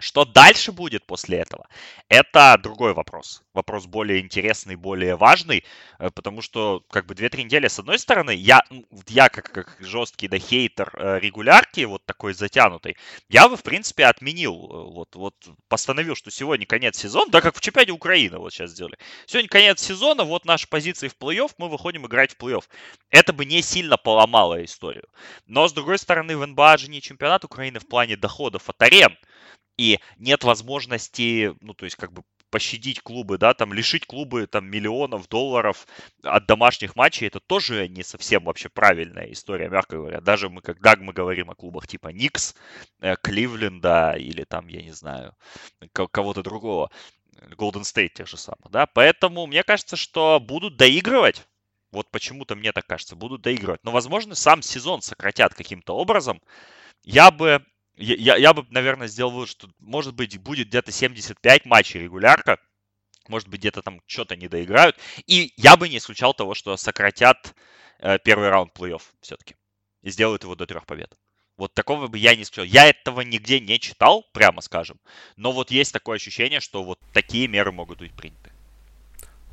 Что 0.00 0.24
дальше 0.24 0.72
будет 0.72 1.04
после 1.06 1.38
этого? 1.38 1.68
Это 2.08 2.58
другой 2.62 2.94
вопрос. 2.94 3.42
Вопрос 3.52 3.86
более 3.86 4.20
интересный, 4.20 4.76
более 4.76 5.16
важный, 5.16 5.64
э, 5.98 6.10
потому 6.10 6.40
что 6.40 6.82
как 6.90 7.06
бы 7.06 7.14
2-3 7.14 7.44
недели, 7.44 7.68
с 7.68 7.78
одной 7.78 7.98
стороны, 7.98 8.30
я, 8.30 8.62
я 9.08 9.28
как, 9.28 9.52
как 9.52 9.76
жесткий 9.80 10.28
да 10.28 10.38
хейтер 10.38 10.90
э, 10.94 11.18
регулярки, 11.20 11.84
вот 11.84 12.04
такой 12.06 12.32
затянутый, 12.32 12.96
я 13.28 13.48
бы, 13.48 13.56
в 13.56 13.62
принципе, 13.62 14.06
отменил, 14.06 14.54
э, 14.54 14.94
вот, 14.94 15.14
вот 15.16 15.34
постановил, 15.68 16.14
что 16.14 16.30
сегодня 16.30 16.66
конец 16.66 16.96
сезона, 16.96 17.30
да 17.30 17.40
как 17.40 17.56
в 17.56 17.60
чемпионате 17.60 17.92
Украины 17.92 18.38
вот 18.38 18.52
сейчас 18.52 18.70
сделали. 18.70 18.96
Сегодня 19.26 19.48
конец 19.48 19.82
сезона, 19.82 20.24
вот 20.24 20.44
наши 20.44 20.66
позиции 20.66 21.08
в 21.08 21.16
плей-офф, 21.16 21.50
мы 21.58 21.68
выходим 21.68 22.06
играть 22.06 22.32
в 22.32 22.38
плей-офф. 22.38 22.64
Это 23.10 23.32
бы 23.32 23.44
не 23.44 23.60
сильно 23.62 23.96
поломало 23.98 24.64
историю. 24.64 25.08
Но, 25.46 25.68
с 25.68 25.72
другой 25.72 25.98
стороны, 25.98 26.36
в 26.36 26.46
НБА 26.46 26.78
же 26.78 26.88
не 26.88 27.02
чемпионат 27.02 27.44
Украины 27.44 27.80
в 27.80 27.86
плане 27.88 28.16
доходов 28.16 28.68
от 28.68 28.80
арен 28.82 29.16
и 29.80 29.98
нет 30.18 30.44
возможности, 30.44 31.54
ну, 31.62 31.72
то 31.72 31.86
есть, 31.86 31.96
как 31.96 32.12
бы 32.12 32.22
пощадить 32.50 33.00
клубы, 33.00 33.38
да, 33.38 33.54
там 33.54 33.72
лишить 33.72 34.06
клубы 34.06 34.46
там 34.46 34.68
миллионов 34.68 35.26
долларов 35.28 35.86
от 36.22 36.46
домашних 36.46 36.96
матчей, 36.96 37.28
это 37.28 37.40
тоже 37.40 37.88
не 37.88 38.02
совсем 38.02 38.44
вообще 38.44 38.68
правильная 38.68 39.32
история, 39.32 39.70
мягко 39.70 39.96
говоря. 39.96 40.20
Даже 40.20 40.50
мы, 40.50 40.60
когда 40.60 40.96
мы 40.96 41.14
говорим 41.14 41.48
о 41.50 41.54
клубах 41.54 41.86
типа 41.86 42.08
Никс, 42.08 42.54
э, 43.00 43.16
Кливленда 43.22 44.16
или 44.18 44.44
там, 44.44 44.68
я 44.68 44.82
не 44.82 44.92
знаю, 44.92 45.34
кого-то 45.94 46.42
другого, 46.42 46.90
Golden 47.56 47.82
State 47.82 48.10
тех 48.14 48.28
же 48.28 48.36
самых, 48.36 48.70
да. 48.70 48.84
Поэтому 48.86 49.46
мне 49.46 49.62
кажется, 49.62 49.96
что 49.96 50.40
будут 50.40 50.76
доигрывать, 50.76 51.46
вот 51.90 52.10
почему-то 52.10 52.54
мне 52.54 52.72
так 52.72 52.86
кажется, 52.86 53.16
будут 53.16 53.40
доигрывать. 53.40 53.82
Но, 53.82 53.92
возможно, 53.92 54.34
сам 54.34 54.60
сезон 54.60 55.00
сократят 55.00 55.54
каким-то 55.54 55.96
образом. 55.96 56.42
Я 57.02 57.30
бы 57.30 57.64
я, 58.00 58.36
я 58.36 58.54
бы, 58.54 58.66
наверное, 58.70 59.08
сделал 59.08 59.32
вывод, 59.32 59.48
что, 59.48 59.68
может 59.78 60.14
быть, 60.14 60.38
будет 60.38 60.68
где-то 60.68 60.92
75 60.92 61.66
матчей 61.66 62.00
регулярка, 62.00 62.58
может 63.28 63.48
быть, 63.48 63.60
где-то 63.60 63.82
там 63.82 64.00
что-то 64.06 64.36
не 64.36 64.48
доиграют. 64.48 64.96
И 65.26 65.52
я 65.56 65.76
бы 65.76 65.88
не 65.88 65.98
исключал 65.98 66.34
того, 66.34 66.54
что 66.54 66.76
сократят 66.76 67.54
э, 67.98 68.18
первый 68.18 68.48
раунд 68.48 68.72
плей-офф 68.76 69.02
все-таки 69.20 69.56
и 70.02 70.10
сделают 70.10 70.42
его 70.42 70.54
до 70.54 70.66
трех 70.66 70.86
побед. 70.86 71.16
Вот 71.56 71.74
такого 71.74 72.06
бы 72.06 72.16
я 72.16 72.34
не 72.34 72.42
исключал. 72.42 72.64
Я 72.64 72.88
этого 72.88 73.20
нигде 73.20 73.60
не 73.60 73.78
читал, 73.78 74.24
прямо 74.32 74.62
скажем. 74.62 74.98
Но 75.36 75.52
вот 75.52 75.70
есть 75.70 75.92
такое 75.92 76.16
ощущение, 76.16 76.60
что 76.60 76.82
вот 76.82 76.98
такие 77.12 77.48
меры 77.48 77.70
могут 77.70 77.98
быть 77.98 78.14
приняты. 78.14 78.50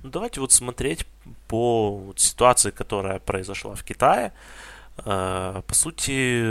Ну, 0.03 0.09
давайте 0.09 0.39
вот 0.39 0.53
смотреть 0.53 1.05
по 1.49 2.13
ситуации, 2.15 2.71
которая 2.71 3.19
произошла 3.19 3.75
в 3.75 3.83
Китае. 3.83 4.31
А, 5.05 5.61
по 5.61 5.75
сути, 5.75 6.41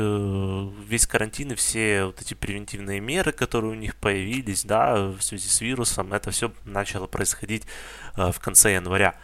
весь 0.87 1.07
карантин 1.07 1.53
и 1.53 1.55
все 1.55 2.05
вот 2.05 2.21
эти 2.23 2.35
превентивные 2.35 3.01
меры, 3.01 3.33
которые 3.33 3.73
у 3.73 3.75
них 3.75 3.97
появились, 3.97 4.65
да, 4.65 5.09
в 5.09 5.21
связи 5.21 5.49
с 5.49 5.61
вирусом, 5.61 6.13
это 6.13 6.31
все 6.31 6.53
начало 6.65 7.07
происходить 7.07 7.65
а, 8.15 8.33
в 8.33 8.41
конце 8.41 8.75
января. 8.75 9.15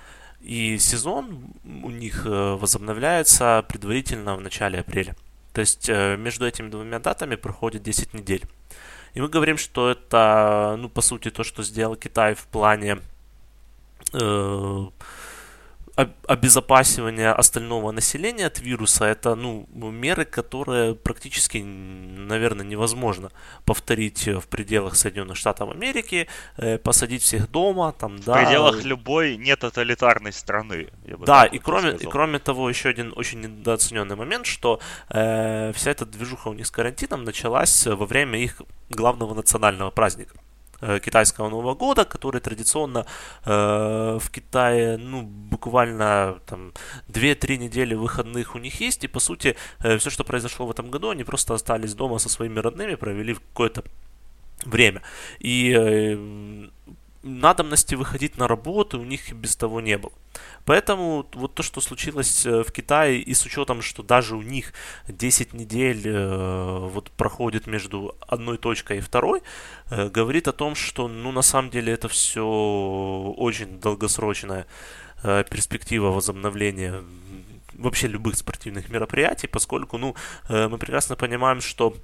И 0.43 0.77
сезон 0.79 1.53
у 1.65 1.91
них 1.91 2.27
э, 2.27 2.29
возобновляется 2.29 3.65
предварительно 3.69 4.35
в 4.35 4.41
начале 4.41 4.81
апреля. 4.81 5.15
То 5.53 5.61
есть 5.61 5.89
э, 5.89 6.17
между 6.17 6.47
этими 6.47 6.69
двумя 6.69 6.99
датами 6.99 7.37
проходит 7.37 7.85
10 7.85 8.13
недель. 8.13 8.43
И 9.15 9.21
мы 9.21 9.29
говорим, 9.29 9.57
что 9.57 9.91
это, 9.91 10.77
ну, 10.79 10.89
по 10.89 11.01
сути, 11.01 11.31
то, 11.31 11.45
что 11.45 11.63
сделал 11.63 11.95
Китай 11.95 12.35
в 12.35 12.45
плане 12.47 12.99
э, 14.13 14.87
обезопасивание 15.95 17.33
остального 17.33 17.93
населения 17.93 18.47
от 18.47 18.61
вируса 18.61 19.05
это 19.05 19.35
ну, 19.35 19.67
меры, 19.73 20.25
которые 20.25 20.95
практически, 20.95 21.59
наверное, 21.59 22.65
невозможно 22.65 23.31
повторить 23.67 24.27
в 24.27 24.47
пределах 24.49 24.97
Соединенных 24.97 25.37
Штатов 25.37 25.71
Америки, 25.71 26.29
э, 26.57 26.79
посадить 26.79 27.23
всех 27.23 27.51
дома, 27.51 27.93
там, 27.93 28.19
да. 28.21 28.33
В 28.33 28.45
пределах 28.45 28.85
любой 28.85 29.37
нетоталитарной 29.37 30.33
страны. 30.33 30.89
да, 31.27 31.45
и 31.45 31.59
кроме, 31.59 31.91
и 31.93 32.07
кроме 32.07 32.39
того, 32.39 32.71
еще 32.71 32.89
один 32.89 33.13
очень 33.15 33.41
недооцененный 33.41 34.17
момент, 34.17 34.47
что 34.47 34.81
э, 35.11 35.73
вся 35.75 35.91
эта 35.91 36.07
движуха 36.07 36.49
у 36.49 36.55
них 36.55 36.67
с 36.67 36.71
карантином 36.71 37.25
началась 37.25 37.87
во 37.87 38.07
время 38.07 38.39
их 38.39 38.63
главного 38.89 39.35
национального 39.35 39.91
праздника. 39.91 40.37
Э, 40.83 40.99
китайского 40.99 41.49
Нового 41.49 41.75
года, 41.77 42.05
который 42.05 42.41
традиционно 42.41 43.07
э, 43.45 44.19
в 44.21 44.31
Китае, 44.31 44.97
ну, 44.97 45.23
буквально 45.23 46.41
там 46.45 46.73
2-3 47.09 47.57
недели 47.57 47.95
выходных 47.95 48.57
у 48.57 48.59
них 48.59 48.81
есть, 48.81 49.05
и 49.05 49.09
по 49.09 49.21
сути 49.21 49.55
э, 49.79 49.97
все, 49.99 50.11
что 50.11 50.25
произошло 50.25 50.67
в 50.67 50.73
этом 50.73 50.91
году, 50.91 51.11
они 51.11 51.23
просто 51.23 51.55
остались 51.55 51.95
дома 51.95 52.19
со 52.19 52.29
своими 52.29 52.59
родными, 52.59 52.97
провели 52.97 53.35
какое-то 53.35 53.85
время. 54.65 55.03
И 55.39 56.69
надобности 57.23 57.95
выходить 57.95 58.37
на 58.37 58.49
работу 58.49 58.99
у 58.99 59.05
них 59.05 59.33
без 59.33 59.55
того 59.55 59.81
не 59.81 59.97
было. 59.99 60.13
Поэтому 60.65 61.27
вот 61.35 61.55
то, 61.55 61.63
что 61.63 61.81
случилось 61.81 62.47
э, 62.47 62.63
в 62.63 62.71
Китае, 62.73 63.21
и 63.21 63.35
с 63.35 63.45
учетом, 63.45 63.83
что 63.83 64.03
даже 64.03 64.37
у 64.37 64.43
них 64.43 64.73
10 65.09 65.55
недель 65.55 66.03
э, 66.07 66.79
вот 66.93 67.11
проходит 67.11 67.67
между 67.67 68.15
одной 68.21 68.59
точкой 68.59 68.99
и 68.99 69.01
второй, 69.01 69.43
э, 69.91 70.09
говорит 70.09 70.49
о 70.49 70.53
том, 70.53 70.75
что 70.75 71.09
ну 71.09 71.33
на 71.33 71.43
самом 71.43 71.71
деле 71.71 71.93
это 71.93 72.09
все 72.09 72.45
очень 73.37 73.81
долгосрочная 73.81 74.67
перспектива 75.51 76.09
возобновления 76.11 77.05
вообще 77.75 78.09
любых 78.09 78.35
спортивных 78.37 78.89
мероприятий, 78.89 79.47
поскольку 79.47 79.97
ну 79.97 80.17
мы 80.49 80.79
прекрасно 80.79 81.15
понимаем, 81.15 81.61
что 81.61 81.95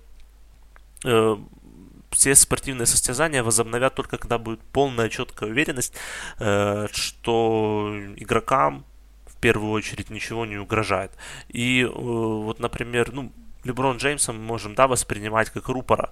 все 2.10 2.34
спортивные 2.34 2.86
состязания 2.86 3.42
возобновят 3.42 3.94
только 3.94 4.18
когда 4.18 4.38
будет 4.38 4.60
полная 4.72 5.08
четкая 5.08 5.50
уверенность, 5.50 5.94
э, 6.38 6.86
что 6.92 7.94
игрокам 8.16 8.84
в 9.26 9.36
первую 9.40 9.72
очередь 9.72 10.10
ничего 10.10 10.46
не 10.46 10.56
угрожает. 10.56 11.12
И 11.48 11.82
э, 11.82 11.88
вот, 11.88 12.60
например, 12.60 13.12
ну, 13.12 13.32
Леброн 13.68 13.98
Джеймса 13.98 14.32
мы 14.32 14.40
можем, 14.40 14.75
да, 14.75 14.88
воспринимать 14.88 15.50
как 15.50 15.68
рупора 15.68 16.10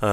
э, 0.00 0.06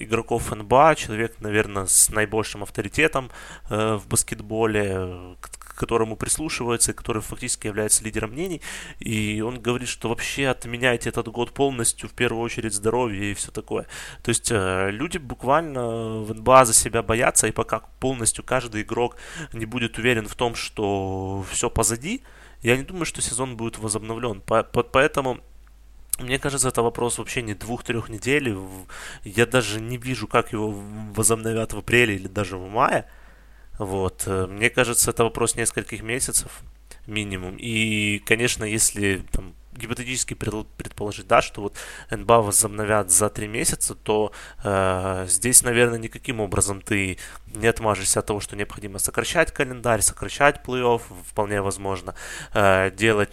игроков 0.00 0.50
НБА, 0.50 0.94
человек, 0.96 1.36
наверное, 1.40 1.86
с 1.86 2.08
наибольшим 2.08 2.62
авторитетом 2.62 3.30
э, 3.68 3.94
в 3.94 4.08
баскетболе, 4.08 5.36
к 5.40 5.74
которому 5.76 6.16
прислушивается, 6.16 6.92
который 6.92 7.22
фактически 7.22 7.66
является 7.66 8.04
лидером 8.04 8.30
мнений, 8.30 8.60
и 8.98 9.42
он 9.42 9.60
говорит, 9.60 9.88
что 9.88 10.08
вообще 10.08 10.48
отменяйте 10.48 11.08
этот 11.10 11.28
год 11.28 11.52
полностью, 11.52 12.08
в 12.08 12.12
первую 12.12 12.42
очередь 12.42 12.74
здоровье 12.74 13.30
и 13.30 13.34
все 13.34 13.50
такое. 13.50 13.86
То 14.22 14.30
есть 14.30 14.50
э, 14.50 14.90
люди 14.90 15.18
буквально 15.18 16.20
в 16.20 16.34
НБА 16.34 16.64
за 16.64 16.74
себя 16.74 17.02
боятся, 17.02 17.46
и 17.46 17.52
пока 17.52 17.80
полностью 18.00 18.44
каждый 18.44 18.82
игрок 18.82 19.16
не 19.52 19.66
будет 19.66 19.98
уверен 19.98 20.26
в 20.26 20.34
том, 20.34 20.54
что 20.54 21.44
все 21.50 21.68
позади, 21.68 22.22
я 22.62 22.76
не 22.76 22.82
думаю, 22.82 23.06
что 23.06 23.22
сезон 23.22 23.56
будет 23.56 23.78
возобновлен. 23.78 24.42
Поэтому 24.42 25.40
мне 26.20 26.38
кажется, 26.38 26.68
это 26.68 26.82
вопрос 26.82 27.18
вообще 27.18 27.42
не 27.42 27.54
двух-трех 27.54 28.08
недель. 28.08 28.56
Я 29.24 29.46
даже 29.46 29.80
не 29.80 29.96
вижу, 29.96 30.26
как 30.26 30.52
его 30.52 30.70
возобновят 31.14 31.72
в 31.72 31.78
апреле 31.78 32.14
или 32.14 32.28
даже 32.28 32.56
в 32.56 32.68
мае. 32.68 33.06
Вот. 33.78 34.24
Э, 34.26 34.46
мне 34.46 34.70
кажется, 34.70 35.10
это 35.10 35.24
вопрос 35.24 35.56
нескольких 35.56 36.02
месяцев 36.02 36.62
минимум. 37.06 37.56
И, 37.58 38.18
конечно, 38.20 38.64
если 38.64 39.22
там, 39.32 39.54
гипотетически 39.80 40.34
предположить, 40.34 41.26
да, 41.26 41.42
что 41.42 41.62
вот 41.62 41.76
НБА 42.10 42.42
возобновят 42.42 43.10
за 43.10 43.30
три 43.30 43.48
месяца, 43.48 43.94
то 43.94 44.32
э, 44.62 45.26
здесь, 45.28 45.62
наверное, 45.62 45.98
никаким 45.98 46.40
образом 46.40 46.80
ты 46.82 47.18
не 47.46 47.66
отмажешься 47.66 48.20
от 48.20 48.26
того, 48.26 48.40
что 48.40 48.56
необходимо 48.56 48.98
сокращать 48.98 49.52
календарь, 49.52 50.02
сокращать 50.02 50.60
плей-офф, 50.64 51.02
вполне 51.26 51.62
возможно, 51.62 52.14
э, 52.54 52.90
делать 52.90 53.30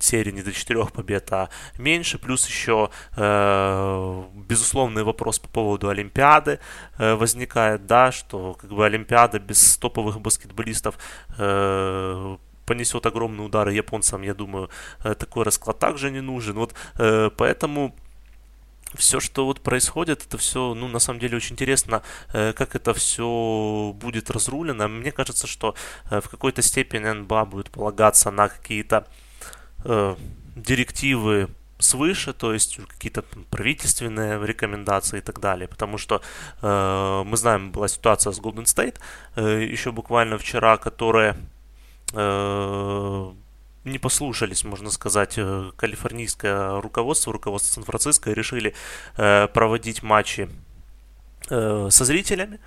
серии 0.00 0.32
не 0.32 0.42
до 0.42 0.52
четырех 0.52 0.92
побед, 0.92 1.30
а 1.32 1.48
меньше, 1.78 2.18
плюс 2.18 2.46
еще 2.46 2.90
э, 3.16 4.24
безусловный 4.34 5.04
вопрос 5.04 5.38
по 5.38 5.48
поводу 5.48 5.88
Олимпиады 5.88 6.58
э, 6.98 7.14
возникает, 7.14 7.86
да, 7.86 8.12
что 8.12 8.54
как 8.54 8.70
бы 8.70 8.84
Олимпиада 8.84 9.38
без 9.38 9.76
топовых 9.76 10.20
баскетболистов 10.20 10.98
э, 11.38 12.36
понесет 12.70 13.06
огромные 13.06 13.46
удары 13.46 13.74
японцам, 13.74 14.22
я 14.22 14.34
думаю, 14.34 14.68
э, 15.04 15.14
такой 15.14 15.44
расклад 15.44 15.78
также 15.78 16.10
не 16.10 16.20
нужен. 16.20 16.54
Вот 16.54 16.74
э, 16.98 17.30
поэтому 17.36 17.94
все, 18.94 19.18
что 19.20 19.44
вот 19.44 19.60
происходит, 19.60 20.26
это 20.26 20.38
все, 20.38 20.74
ну, 20.74 20.88
на 20.88 21.00
самом 21.00 21.20
деле 21.20 21.36
очень 21.36 21.54
интересно, 21.54 22.02
э, 22.32 22.52
как 22.52 22.76
это 22.76 22.92
все 22.92 23.92
будет 24.00 24.30
разрулено. 24.30 24.88
Мне 24.88 25.10
кажется, 25.10 25.46
что 25.46 25.74
в 26.10 26.28
какой-то 26.28 26.62
степени 26.62 27.12
НБА 27.12 27.44
будет 27.44 27.70
полагаться 27.70 28.30
на 28.30 28.48
какие-то 28.48 29.04
э, 29.84 30.16
директивы 30.56 31.48
свыше, 31.82 32.32
то 32.32 32.52
есть 32.52 32.78
какие-то 32.86 33.24
правительственные 33.50 34.46
рекомендации 34.46 35.18
и 35.18 35.22
так 35.22 35.40
далее, 35.40 35.66
потому 35.66 35.98
что 35.98 36.20
э, 36.62 37.22
мы 37.26 37.36
знаем, 37.36 37.72
была 37.72 37.88
ситуация 37.88 38.32
с 38.32 38.40
Golden 38.40 38.64
State 38.64 38.96
э, 39.36 39.64
еще 39.72 39.92
буквально 39.92 40.38
вчера, 40.38 40.76
которая 40.76 41.36
не 42.12 43.98
послушались, 43.98 44.64
можно 44.64 44.90
сказать, 44.90 45.34
э, 45.36 45.70
калифорнийское 45.76 46.80
руководство, 46.80 47.32
руководство 47.32 47.74
Сан-Франциско 47.74 48.30
и 48.30 48.34
решили 48.34 48.74
э, 49.16 49.48
проводить 49.48 50.02
матчи 50.02 50.48
со 51.48 52.04
зрителями 52.04 52.60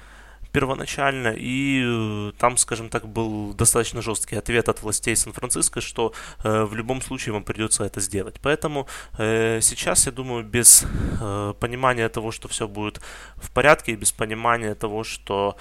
первоначально, 0.54 1.34
и 1.36 2.32
там, 2.38 2.58
скажем 2.58 2.90
так, 2.90 3.08
был 3.08 3.54
достаточно 3.54 4.02
жесткий 4.02 4.38
ответ 4.38 4.70
от 4.70 4.84
властей 4.84 5.16
Сан-Франциско, 5.16 5.82
что 5.82 6.14
э, 6.44 6.64
в 6.64 6.76
любом 6.76 7.02
случае 7.02 7.34
вам 7.34 7.44
придется 7.44 7.84
это 7.84 8.00
сделать. 8.00 8.36
Поэтому 8.42 8.88
э, 9.18 9.62
сейчас, 9.62 10.06
я 10.06 10.12
думаю, 10.12 10.44
без 10.44 10.86
э, 11.22 11.54
понимания 11.60 12.08
того, 12.10 12.32
что 12.32 12.48
все 12.48 12.68
будет 12.68 13.02
в 13.36 13.50
порядке, 13.50 13.92
и 13.92 13.96
без 13.96 14.12
понимания 14.12 14.76
того, 14.76 15.04
что 15.04 15.58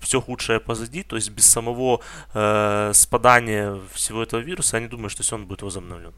все 0.00 0.20
худшее 0.20 0.60
позади, 0.60 1.02
то 1.02 1.16
есть 1.16 1.30
без 1.30 1.46
самого 1.46 2.00
э, 2.34 2.92
спадания 2.94 3.78
всего 3.92 4.22
этого 4.22 4.40
вируса, 4.40 4.76
я 4.76 4.82
не 4.82 4.88
думаю, 4.88 5.10
что 5.10 5.22
сезон 5.22 5.46
будет 5.46 5.62
возобновлен. 5.62 6.12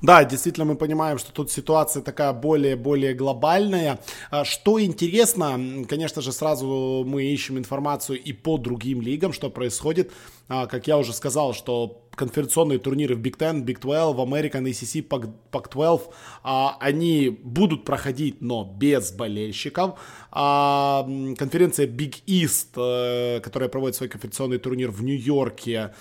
Да, 0.00 0.24
действительно, 0.24 0.64
мы 0.64 0.76
понимаем, 0.76 1.18
что 1.18 1.32
тут 1.32 1.50
ситуация 1.50 2.02
такая 2.02 2.32
более-более 2.32 3.14
глобальная. 3.14 3.98
А, 4.30 4.44
что 4.44 4.80
интересно, 4.80 5.84
конечно 5.88 6.22
же, 6.22 6.30
сразу 6.30 7.02
мы 7.04 7.24
ищем 7.24 7.58
информацию 7.58 8.22
и 8.22 8.32
по 8.32 8.58
другим 8.58 9.02
лигам, 9.02 9.32
что 9.32 9.50
происходит. 9.50 10.12
А, 10.48 10.66
как 10.66 10.86
я 10.86 10.98
уже 10.98 11.12
сказал, 11.12 11.52
что 11.52 12.04
конференционные 12.14 12.78
турниры 12.78 13.16
в 13.16 13.20
Big 13.20 13.36
Ten, 13.38 13.64
Big 13.64 13.80
12, 13.80 14.16
American 14.16 14.64
ACC, 14.64 15.06
Pac-12, 15.50 16.02
а, 16.44 16.76
они 16.78 17.28
будут 17.30 17.84
проходить, 17.84 18.40
но 18.40 18.64
без 18.64 19.10
болельщиков. 19.10 19.98
Конференция 20.30 21.86
Big 21.86 22.22
East, 22.26 22.76
э, 22.76 23.40
которая 23.40 23.68
проводит 23.68 23.96
свой 23.96 24.08
конференционный 24.08 24.58
турнир 24.58 24.90
в 24.90 25.02
Нью-Йорке, 25.02 25.94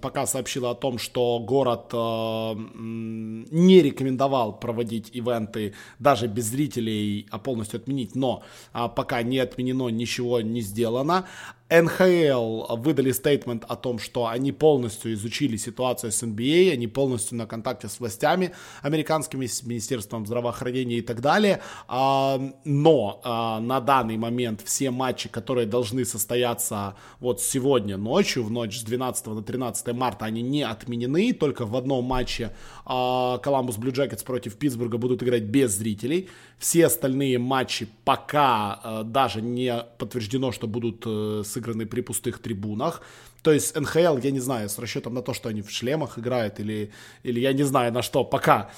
пока 0.00 0.26
сообщила 0.26 0.70
о 0.70 0.74
том, 0.74 0.98
что 0.98 1.38
город 1.38 1.90
э, 1.92 2.54
не 2.74 3.82
рекомендовал 3.82 4.58
проводить 4.58 5.10
ивенты 5.12 5.74
даже 5.98 6.28
без 6.28 6.46
зрителей, 6.46 7.26
а 7.30 7.38
полностью 7.38 7.78
отменить, 7.78 8.14
но 8.14 8.42
э, 8.72 8.88
пока 8.94 9.22
не 9.22 9.38
отменено, 9.38 9.88
ничего 9.88 10.40
не 10.40 10.62
сделано. 10.62 11.26
НХЛ 11.82 12.76
выдали 12.76 13.10
стейтмент 13.12 13.64
о 13.68 13.76
том, 13.76 13.98
что 13.98 14.26
они 14.26 14.52
полностью 14.52 15.12
изучили 15.14 15.56
ситуацию 15.56 16.12
с 16.12 16.22
NBA, 16.22 16.72
они 16.72 16.86
полностью 16.86 17.36
на 17.36 17.46
контакте 17.46 17.88
с 17.88 17.98
властями 17.98 18.52
американскими, 18.82 19.46
с 19.46 19.62
Министерством 19.62 20.26
здравоохранения 20.26 20.98
и 20.98 21.02
так 21.02 21.20
далее. 21.20 21.60
А, 21.88 22.40
но 22.64 23.20
а, 23.24 23.60
на 23.60 23.80
данный 23.80 24.16
момент 24.16 24.62
все 24.64 24.90
матчи, 24.90 25.28
которые 25.28 25.66
должны 25.66 26.04
состояться 26.04 26.94
вот 27.18 27.40
сегодня 27.40 27.96
ночью, 27.96 28.44
в 28.44 28.50
ночь 28.50 28.78
с 28.78 28.82
12 28.82 29.26
на 29.26 29.42
13 29.42 29.94
марта, 29.94 30.26
они 30.26 30.42
не 30.42 30.62
отменены. 30.62 31.32
Только 31.32 31.66
в 31.66 31.76
одном 31.76 32.04
матче 32.04 32.54
Коламбус 32.84 33.76
Блю 33.76 33.92
Джекетс 33.92 34.22
против 34.22 34.56
Питтсбурга 34.56 34.98
будут 34.98 35.22
играть 35.22 35.42
без 35.44 35.72
зрителей. 35.72 36.28
Все 36.58 36.86
остальные 36.86 37.38
матчи 37.38 37.88
пока 38.04 38.80
а, 38.82 39.02
даже 39.02 39.42
не 39.42 39.84
подтверждено, 39.98 40.52
что 40.52 40.66
будут 40.66 41.02
э, 41.06 41.42
сыграны 41.44 41.86
при 41.86 42.00
пустых 42.00 42.38
трибунах. 42.38 43.02
То 43.44 43.52
есть 43.52 43.78
НХЛ, 43.78 44.16
я 44.22 44.30
не 44.30 44.40
знаю, 44.40 44.70
с 44.70 44.78
расчетом 44.78 45.12
на 45.12 45.22
то, 45.22 45.34
что 45.34 45.50
они 45.50 45.60
в 45.60 45.70
шлемах 45.70 46.18
играют 46.18 46.60
или, 46.60 46.90
или 47.22 47.40
я 47.40 47.52
не 47.52 47.62
знаю 47.62 47.92
на 47.92 48.00
что, 48.00 48.24
пока 48.24 48.70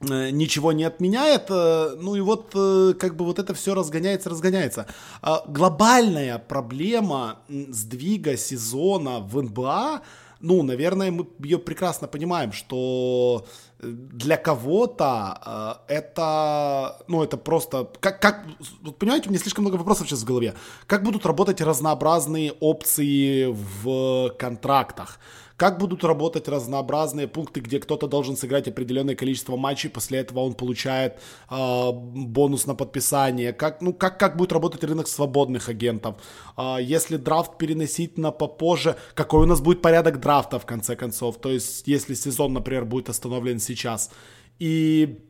э, 0.00 0.30
ничего 0.30 0.72
не 0.72 0.82
отменяет. 0.82 1.44
Э, 1.48 1.94
ну 2.00 2.16
и 2.16 2.20
вот 2.20 2.50
э, 2.56 2.94
как 2.98 3.14
бы 3.14 3.24
вот 3.24 3.38
это 3.38 3.54
все 3.54 3.72
разгоняется, 3.72 4.30
разгоняется. 4.30 4.86
А 5.22 5.44
глобальная 5.46 6.38
проблема 6.38 7.38
сдвига 7.48 8.36
сезона 8.36 9.20
в 9.20 9.40
НБА, 9.40 10.02
ну, 10.40 10.62
наверное, 10.62 11.12
мы 11.12 11.28
ее 11.38 11.58
прекрасно 11.58 12.08
понимаем, 12.08 12.52
что 12.52 13.46
для 13.84 14.36
кого-то 14.36 15.78
э, 15.88 15.94
это, 15.94 16.98
ну, 17.08 17.22
это 17.22 17.36
просто, 17.36 17.90
как, 18.00 18.20
как, 18.20 18.44
вот 18.82 18.98
понимаете, 18.98 19.28
у 19.28 19.30
меня 19.30 19.40
слишком 19.40 19.64
много 19.64 19.76
вопросов 19.76 20.08
сейчас 20.08 20.22
в 20.22 20.24
голове. 20.24 20.54
Как 20.86 21.02
будут 21.02 21.26
работать 21.26 21.60
разнообразные 21.60 22.52
опции 22.52 23.46
в 23.46 24.30
контрактах? 24.38 25.18
Как 25.56 25.78
будут 25.78 26.02
работать 26.02 26.48
разнообразные 26.48 27.28
пункты, 27.28 27.60
где 27.60 27.78
кто-то 27.78 28.08
должен 28.08 28.36
сыграть 28.36 28.66
определенное 28.66 29.14
количество 29.14 29.56
матчей, 29.56 29.88
после 29.88 30.18
этого 30.18 30.40
он 30.40 30.54
получает 30.54 31.20
э, 31.48 31.90
бонус 31.92 32.66
на 32.66 32.74
подписание? 32.74 33.52
Как, 33.52 33.80
ну, 33.80 33.92
как, 33.92 34.18
как 34.18 34.36
будет 34.36 34.52
работать 34.52 34.82
рынок 34.82 35.06
свободных 35.06 35.68
агентов? 35.68 36.16
Э, 36.56 36.78
если 36.80 37.16
драфт 37.16 37.56
переносить 37.56 38.18
на 38.18 38.32
попозже, 38.32 38.96
какой 39.14 39.44
у 39.44 39.46
нас 39.46 39.60
будет 39.60 39.80
порядок 39.80 40.18
драфта 40.18 40.58
в 40.58 40.66
конце 40.66 40.96
концов? 40.96 41.40
То 41.40 41.50
есть, 41.50 41.86
если 41.86 42.14
сезон, 42.14 42.52
например, 42.52 42.84
будет 42.84 43.08
остановлен 43.08 43.60
сейчас. 43.60 44.10
И, 44.58 45.20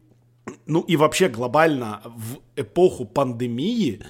ну, 0.64 0.80
и 0.80 0.96
вообще 0.96 1.28
глобально 1.28 2.00
в 2.04 2.38
эпоху 2.56 3.04
пандемии 3.04 4.02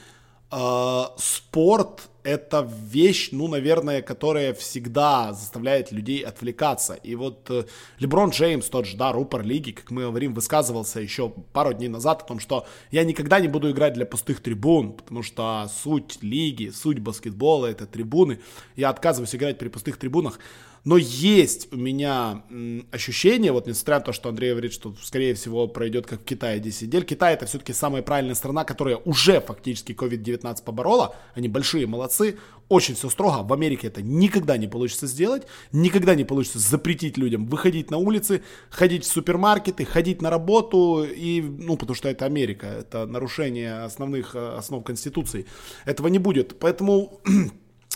э, 0.53 1.03
спорт 1.17 2.09
это 2.25 2.69
вещь, 2.91 3.29
ну, 3.33 3.49
наверное, 3.49 4.03
которая 4.03 4.55
всегда 4.55 5.33
заставляет 5.33 5.93
людей 5.93 6.23
отвлекаться. 6.23 6.95
И 6.95 7.15
вот 7.15 7.49
э, 7.51 7.65
Леброн 7.99 8.31
Джеймс, 8.31 8.69
тот 8.71 8.87
же, 8.87 8.97
да, 8.97 9.13
рупор 9.13 9.43
лиги, 9.43 9.73
как 9.73 9.91
мы 9.91 10.03
говорим, 10.03 10.33
высказывался 10.33 11.01
еще 11.01 11.29
пару 11.53 11.75
дней 11.75 11.89
назад 11.89 12.23
о 12.23 12.25
том, 12.25 12.41
что 12.41 12.67
я 12.91 13.05
никогда 13.05 13.41
не 13.41 13.49
буду 13.49 13.71
играть 13.71 13.93
для 13.93 14.07
пустых 14.07 14.41
трибун, 14.41 14.95
потому 14.95 15.23
что 15.23 15.71
суть 15.83 16.23
лиги, 16.23 16.71
суть 16.71 16.99
баскетбола— 16.99 17.67
это 17.71 17.87
трибуны. 17.87 18.41
Я 18.75 18.89
отказываюсь 18.89 19.35
играть 19.35 19.59
при 19.59 19.69
пустых 19.69 19.99
трибунах. 19.99 20.41
Но 20.85 20.99
есть 20.99 21.73
у 21.73 21.77
меня 21.77 22.43
ощущение, 22.91 23.53
вот 23.53 23.67
несмотря 23.67 23.99
на 23.99 24.05
то, 24.05 24.13
что 24.13 24.29
Андрей 24.29 24.51
говорит, 24.51 24.73
что 24.73 24.95
скорее 25.03 25.35
всего 25.35 25.67
пройдет 25.67 26.07
как 26.07 26.21
в 26.21 26.25
Китае 26.25 26.61
10 26.61 26.83
недель, 26.83 27.05
Китай 27.05 27.33
это 27.35 27.47
все-таки 27.47 27.73
самая 27.73 28.03
правильная 28.03 28.35
страна, 28.35 28.65
которая 28.65 28.97
уже 28.97 29.41
фактически 29.41 29.93
COVID-19 29.93 30.63
поборола, 30.63 31.17
они 31.35 31.49
большие 31.49 31.87
молодцы, 31.87 32.39
очень 32.69 32.95
все 32.95 33.09
строго, 33.09 33.43
в 33.43 33.53
Америке 33.53 33.87
это 33.87 34.03
никогда 34.03 34.59
не 34.59 34.67
получится 34.67 35.07
сделать, 35.07 35.47
никогда 35.73 36.15
не 36.15 36.25
получится 36.25 36.59
запретить 36.59 37.17
людям 37.17 37.47
выходить 37.47 37.91
на 37.91 37.97
улицы, 37.97 38.43
ходить 38.69 39.05
в 39.05 39.09
супермаркеты, 39.09 39.87
ходить 39.87 40.21
на 40.21 40.29
работу, 40.29 41.05
и, 41.05 41.41
ну, 41.41 41.77
потому 41.79 41.95
что 41.95 42.11
это 42.11 42.27
Америка, 42.27 42.67
это 42.67 43.07
нарушение 43.07 43.85
основных 43.85 44.35
э, 44.35 44.57
основ 44.57 44.85
Конституции, 44.85 45.47
этого 45.87 46.09
не 46.09 46.19
будет, 46.19 46.59
поэтому 46.59 47.21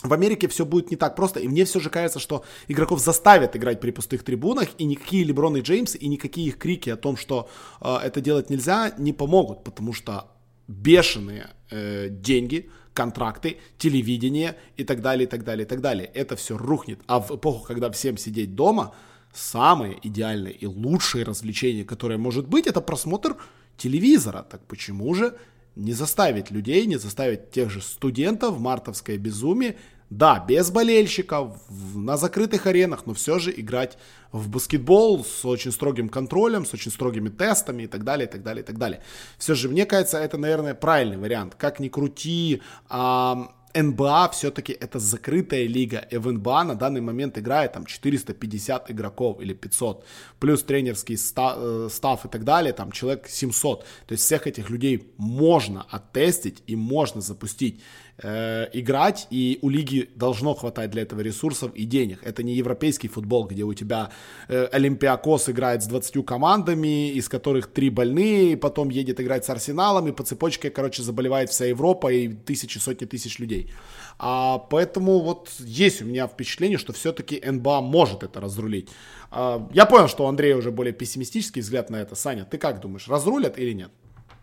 в 0.03 0.13
Америке 0.13 0.47
все 0.47 0.65
будет 0.65 0.91
не 0.91 0.97
так 0.97 1.17
просто, 1.17 1.41
и 1.41 1.49
мне 1.49 1.65
все 1.65 1.81
же 1.81 1.91
кажется, 1.91 2.21
что 2.21 2.45
игроков 2.69 3.01
заставят 3.01 3.57
играть 3.57 3.81
при 3.81 3.91
пустых 3.91 4.23
трибунах, 4.23 4.69
и 4.79 4.85
никакие 4.85 5.25
Леброн 5.25 5.57
и 5.57 5.61
Джеймс, 5.61 5.97
и 5.97 6.07
никакие 6.07 6.49
их 6.49 6.59
крики 6.59 6.91
о 6.91 6.97
том, 6.97 7.17
что 7.17 7.49
э, 7.81 7.97
это 8.05 8.21
делать 8.21 8.49
нельзя, 8.49 8.95
не 8.99 9.13
помогут, 9.13 9.65
потому 9.65 9.93
что 9.93 10.31
бешеные 10.69 11.51
э, 11.71 12.09
деньги, 12.11 12.71
контракты, 12.93 13.59
телевидение 13.77 14.57
и 14.77 14.85
так 14.85 15.01
далее, 15.03 15.27
и 15.27 15.29
так 15.29 15.45
далее, 15.45 15.65
и 15.65 15.69
так 15.69 15.81
далее. 15.81 16.11
Это 16.15 16.37
все 16.37 16.57
рухнет. 16.57 17.01
А 17.07 17.21
в 17.21 17.31
эпоху, 17.31 17.65
когда 17.67 17.91
всем 17.91 18.17
сидеть 18.17 18.55
дома, 18.55 18.95
самое 19.33 19.99
идеальное 20.03 20.53
и 20.53 20.67
лучшее 20.67 21.25
развлечение, 21.25 21.85
которое 21.85 22.19
может 22.19 22.49
быть, 22.49 22.67
это 22.67 22.81
просмотр 22.81 23.37
телевизора. 23.77 24.43
Так 24.43 24.67
почему 24.67 25.15
же 25.15 25.37
не 25.79 25.93
заставить 25.93 26.51
людей, 26.51 26.85
не 26.87 26.97
заставить 26.97 27.51
тех 27.51 27.71
же 27.71 27.81
студентов, 27.81 28.59
мартовское 28.59 29.17
безумие, 29.17 29.77
да, 30.11 30.43
без 30.47 30.71
болельщиков, 30.71 31.57
на 31.95 32.17
закрытых 32.17 32.67
аренах, 32.67 33.07
но 33.07 33.15
все 33.15 33.39
же 33.39 33.53
играть 33.55 33.99
в 34.33 34.49
баскетбол 34.49 35.25
с 35.25 35.45
очень 35.45 35.71
строгим 35.71 36.09
контролем, 36.09 36.65
с 36.65 36.75
очень 36.75 36.91
строгими 36.91 37.29
тестами 37.29 37.85
и 37.85 37.87
так 37.87 38.05
далее, 38.05 38.27
и 38.27 38.31
так 38.31 38.43
далее, 38.43 38.63
и 38.63 38.67
так 38.67 38.79
далее. 38.79 39.03
Все 39.37 39.55
же, 39.55 39.69
мне 39.69 39.87
кажется, 39.87 40.19
это, 40.19 40.39
наверное, 40.39 40.75
правильный 40.75 41.19
вариант. 41.19 41.55
Как 41.57 41.79
ни 41.79 41.89
крути, 41.89 42.63
а, 42.89 43.53
НБА 43.75 44.31
все-таки 44.33 44.73
это 44.73 44.99
закрытая 44.99 45.67
лига, 45.67 45.99
и 45.99 46.17
в 46.17 46.33
НБА 46.33 46.65
на 46.65 46.75
данный 46.75 47.01
момент 47.01 47.39
играет 47.39 47.73
там 47.73 47.85
450 47.85 48.91
игроков 48.91 49.41
или 49.41 49.55
500, 49.55 50.05
плюс 50.41 50.63
тренерский 50.63 51.17
ста- 51.17 51.57
э, 51.57 51.89
став 51.91 52.25
и 52.25 52.29
так 52.29 52.45
далее, 52.45 52.73
там 52.73 52.93
человек 52.93 53.29
700. 53.29 53.85
То 54.07 54.13
есть 54.13 54.25
всех 54.25 54.47
этих 54.47 54.71
людей 54.71 55.13
можно 55.19 55.87
оттестить 55.91 56.63
и 56.67 56.77
можно 56.77 57.21
запустить 57.21 57.81
э, 58.23 58.67
играть, 58.73 59.27
и 59.31 59.59
у 59.63 59.69
лиги 59.69 60.09
должно 60.15 60.55
хватать 60.55 60.91
для 60.91 61.03
этого 61.03 61.21
ресурсов 61.21 61.73
и 61.75 61.85
денег. 61.85 62.21
Это 62.25 62.43
не 62.43 62.55
европейский 62.55 63.09
футбол, 63.09 63.47
где 63.47 63.65
у 63.65 63.75
тебя 63.75 64.11
э, 64.49 64.69
Олимпиакос 64.73 65.49
играет 65.49 65.83
с 65.83 65.87
20 65.87 66.25
командами, 66.27 67.11
из 67.11 67.29
которых 67.29 67.69
три 67.69 67.91
больные, 67.91 68.53
и 68.53 68.57
потом 68.57 68.91
едет 68.91 69.21
играть 69.21 69.45
с 69.45 69.51
Арсеналом, 69.51 70.09
и 70.09 70.13
по 70.13 70.23
цепочке, 70.23 70.71
короче, 70.71 71.03
заболевает 71.03 71.51
вся 71.51 71.67
Европа 71.67 72.13
и 72.13 72.29
тысячи, 72.29 72.79
сотни 72.79 73.07
тысяч 73.07 73.39
людей. 73.39 73.71
А, 74.19 74.59
поэтому 74.59 75.21
вот 75.21 75.51
есть 75.59 76.03
у 76.03 76.05
меня 76.05 76.27
впечатление, 76.27 76.79
что 76.79 76.93
все-таки 76.93 77.41
НБА 77.45 77.81
может 77.83 78.23
это 78.23 78.41
разрулить. 78.41 78.89
А, 79.31 79.69
я 79.73 79.87
понял, 79.87 80.09
что 80.09 80.25
у 80.25 80.29
Андрея 80.29 80.57
уже 80.57 80.71
более 80.71 80.93
пессимистический 80.93 81.63
взгляд 81.63 81.91
на 81.91 81.97
это. 81.97 82.15
Саня, 82.15 82.45
ты 82.45 82.59
как 82.59 82.81
думаешь, 82.81 83.09
разрулят 83.09 83.59
или 83.59 83.73
нет? 83.73 83.91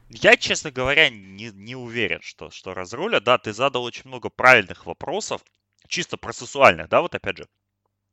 Я, 0.10 0.38
честно 0.38 0.72
говоря, 0.72 1.10
не, 1.10 1.52
не 1.52 1.76
уверен, 1.76 2.22
что, 2.22 2.52
что 2.52 2.74
разрулят. 2.74 3.24
Да, 3.24 3.38
ты 3.38 3.54
задал 3.54 3.84
очень 3.84 4.08
много 4.08 4.30
правильных 4.30 4.86
вопросов, 4.86 5.42
чисто 5.88 6.18
процессуальных, 6.18 6.90
да, 6.90 7.02
вот 7.02 7.16
опять 7.16 7.38
же. 7.38 7.48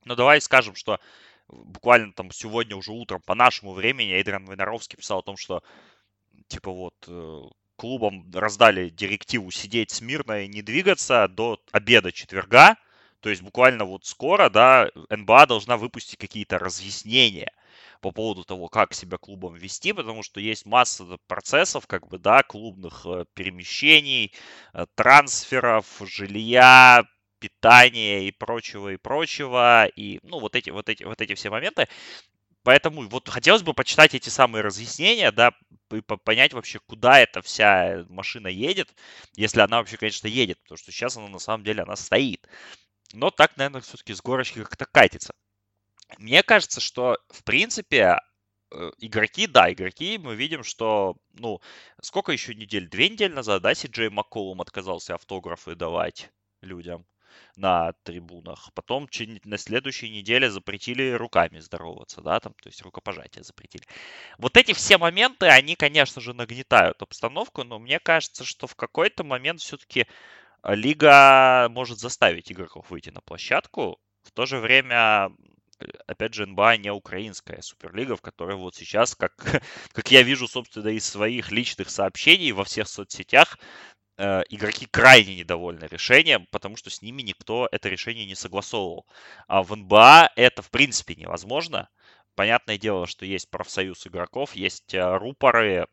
Но 0.04 0.16
давай 0.16 0.40
скажем, 0.40 0.74
что 0.74 1.00
буквально 1.48 2.12
там 2.12 2.30
сегодня 2.30 2.76
уже 2.76 2.92
утром 2.92 3.20
по 3.20 3.34
нашему 3.34 3.72
времени 3.72 4.12
Эйдран 4.12 4.44
Винаровский 4.50 4.96
писал 4.96 5.18
о 5.18 5.22
том, 5.22 5.36
что 5.36 5.62
типа 6.48 6.70
вот 6.70 6.94
э, 7.06 7.42
клубам 7.76 8.30
раздали 8.32 8.88
директиву 8.88 9.50
сидеть 9.50 9.90
смирно 9.90 10.42
и 10.42 10.48
не 10.48 10.62
двигаться 10.62 11.28
до 11.28 11.60
обеда 11.72 12.10
четверга. 12.10 12.76
То 13.20 13.30
есть 13.30 13.42
буквально 13.42 13.84
вот 13.84 14.04
скоро, 14.06 14.50
да, 14.50 14.90
НБА 15.10 15.46
должна 15.46 15.76
выпустить 15.76 16.18
какие-то 16.18 16.58
разъяснения 16.58 17.52
по 18.02 18.10
поводу 18.10 18.44
того, 18.44 18.68
как 18.68 18.94
себя 18.94 19.16
клубом 19.18 19.54
вести, 19.54 19.92
потому 19.92 20.22
что 20.22 20.40
есть 20.40 20.66
масса 20.66 21.06
процессов, 21.28 21.86
как 21.86 22.08
бы, 22.08 22.18
да, 22.18 22.42
клубных 22.42 23.06
э, 23.06 23.24
перемещений, 23.34 24.34
э, 24.74 24.86
трансферов, 24.96 25.86
жилья, 26.00 27.04
питания 27.38 28.26
и 28.28 28.32
прочего, 28.32 28.90
и 28.92 28.96
прочего, 28.96 29.86
и, 29.86 30.20
ну, 30.24 30.40
вот 30.40 30.56
эти, 30.56 30.70
вот 30.70 30.88
эти, 30.88 31.04
вот 31.04 31.20
эти 31.20 31.34
все 31.34 31.50
моменты. 31.50 31.88
Поэтому 32.64 33.08
вот 33.08 33.28
хотелось 33.28 33.62
бы 33.62 33.74
почитать 33.74 34.14
эти 34.14 34.28
самые 34.28 34.62
разъяснения, 34.62 35.32
да, 35.32 35.52
и 35.92 36.00
понять 36.00 36.52
вообще, 36.54 36.78
куда 36.80 37.18
эта 37.20 37.42
вся 37.42 38.04
машина 38.08 38.48
едет, 38.48 38.94
если 39.36 39.60
она 39.60 39.78
вообще, 39.78 39.96
конечно, 39.96 40.28
едет, 40.28 40.60
потому 40.62 40.78
что 40.78 40.92
сейчас 40.92 41.16
она 41.16 41.28
на 41.28 41.38
самом 41.38 41.64
деле, 41.64 41.82
она 41.82 41.96
стоит. 41.96 42.46
Но 43.14 43.30
так, 43.30 43.56
наверное, 43.56 43.80
все-таки 43.82 44.14
с 44.14 44.22
горочки 44.22 44.62
как-то 44.62 44.86
катится. 44.86 45.34
Мне 46.18 46.42
кажется, 46.42 46.80
что, 46.80 47.18
в 47.28 47.44
принципе, 47.44 48.18
э, 48.70 48.90
игроки, 48.98 49.46
да, 49.46 49.72
игроки, 49.72 50.18
мы 50.18 50.34
видим, 50.34 50.64
что, 50.64 51.16
ну, 51.32 51.60
сколько 52.00 52.32
еще 52.32 52.54
недель? 52.54 52.88
Две 52.88 53.08
недели 53.08 53.32
назад, 53.32 53.62
да, 53.62 53.74
Си-Джей 53.74 54.10
Макколум 54.10 54.60
отказался 54.60 55.14
автографы 55.14 55.74
давать 55.74 56.30
людям 56.60 57.06
на 57.56 57.92
трибунах. 58.04 58.70
Потом 58.74 59.08
на 59.44 59.58
следующей 59.58 60.10
неделе 60.10 60.50
запретили 60.50 61.12
руками 61.12 61.58
здороваться, 61.58 62.20
да, 62.20 62.40
там, 62.40 62.54
то 62.54 62.68
есть 62.68 62.82
рукопожатие 62.82 63.44
запретили. 63.44 63.84
Вот 64.38 64.56
эти 64.56 64.72
все 64.72 64.98
моменты, 64.98 65.46
они, 65.46 65.76
конечно 65.76 66.20
же, 66.20 66.34
нагнетают 66.34 67.02
обстановку, 67.02 67.64
но 67.64 67.78
мне 67.78 67.98
кажется, 67.98 68.44
что 68.44 68.66
в 68.66 68.74
какой-то 68.76 69.24
момент 69.24 69.60
все-таки 69.60 70.06
лига 70.64 71.68
может 71.70 71.98
заставить 71.98 72.50
игроков 72.52 72.90
выйти 72.90 73.10
на 73.10 73.20
площадку. 73.20 73.98
В 74.22 74.30
то 74.30 74.46
же 74.46 74.58
время 74.58 75.30
опять 76.06 76.34
же, 76.34 76.46
НБА 76.46 76.76
не 76.76 76.90
украинская 76.92 77.60
суперлига, 77.62 78.16
в 78.16 78.22
которой 78.22 78.56
вот 78.56 78.74
сейчас, 78.74 79.14
как, 79.14 79.34
как 79.92 80.10
я 80.10 80.22
вижу, 80.22 80.48
собственно, 80.48 80.88
из 80.88 81.04
своих 81.04 81.50
личных 81.50 81.90
сообщений 81.90 82.52
во 82.52 82.64
всех 82.64 82.88
соцсетях, 82.88 83.58
э, 84.18 84.42
игроки 84.50 84.86
крайне 84.86 85.36
недовольны 85.36 85.86
решением, 85.86 86.46
потому 86.50 86.76
что 86.76 86.90
с 86.90 87.02
ними 87.02 87.22
никто 87.22 87.68
это 87.72 87.88
решение 87.88 88.26
не 88.26 88.34
согласовывал. 88.34 89.06
А 89.48 89.62
в 89.62 89.74
НБА 89.74 90.30
это, 90.36 90.62
в 90.62 90.70
принципе, 90.70 91.14
невозможно. 91.14 91.88
Понятное 92.34 92.78
дело, 92.78 93.06
что 93.06 93.26
есть 93.26 93.50
профсоюз 93.50 94.06
игроков, 94.06 94.54
есть 94.54 94.94
э, 94.94 95.16
рупоры, 95.18 95.86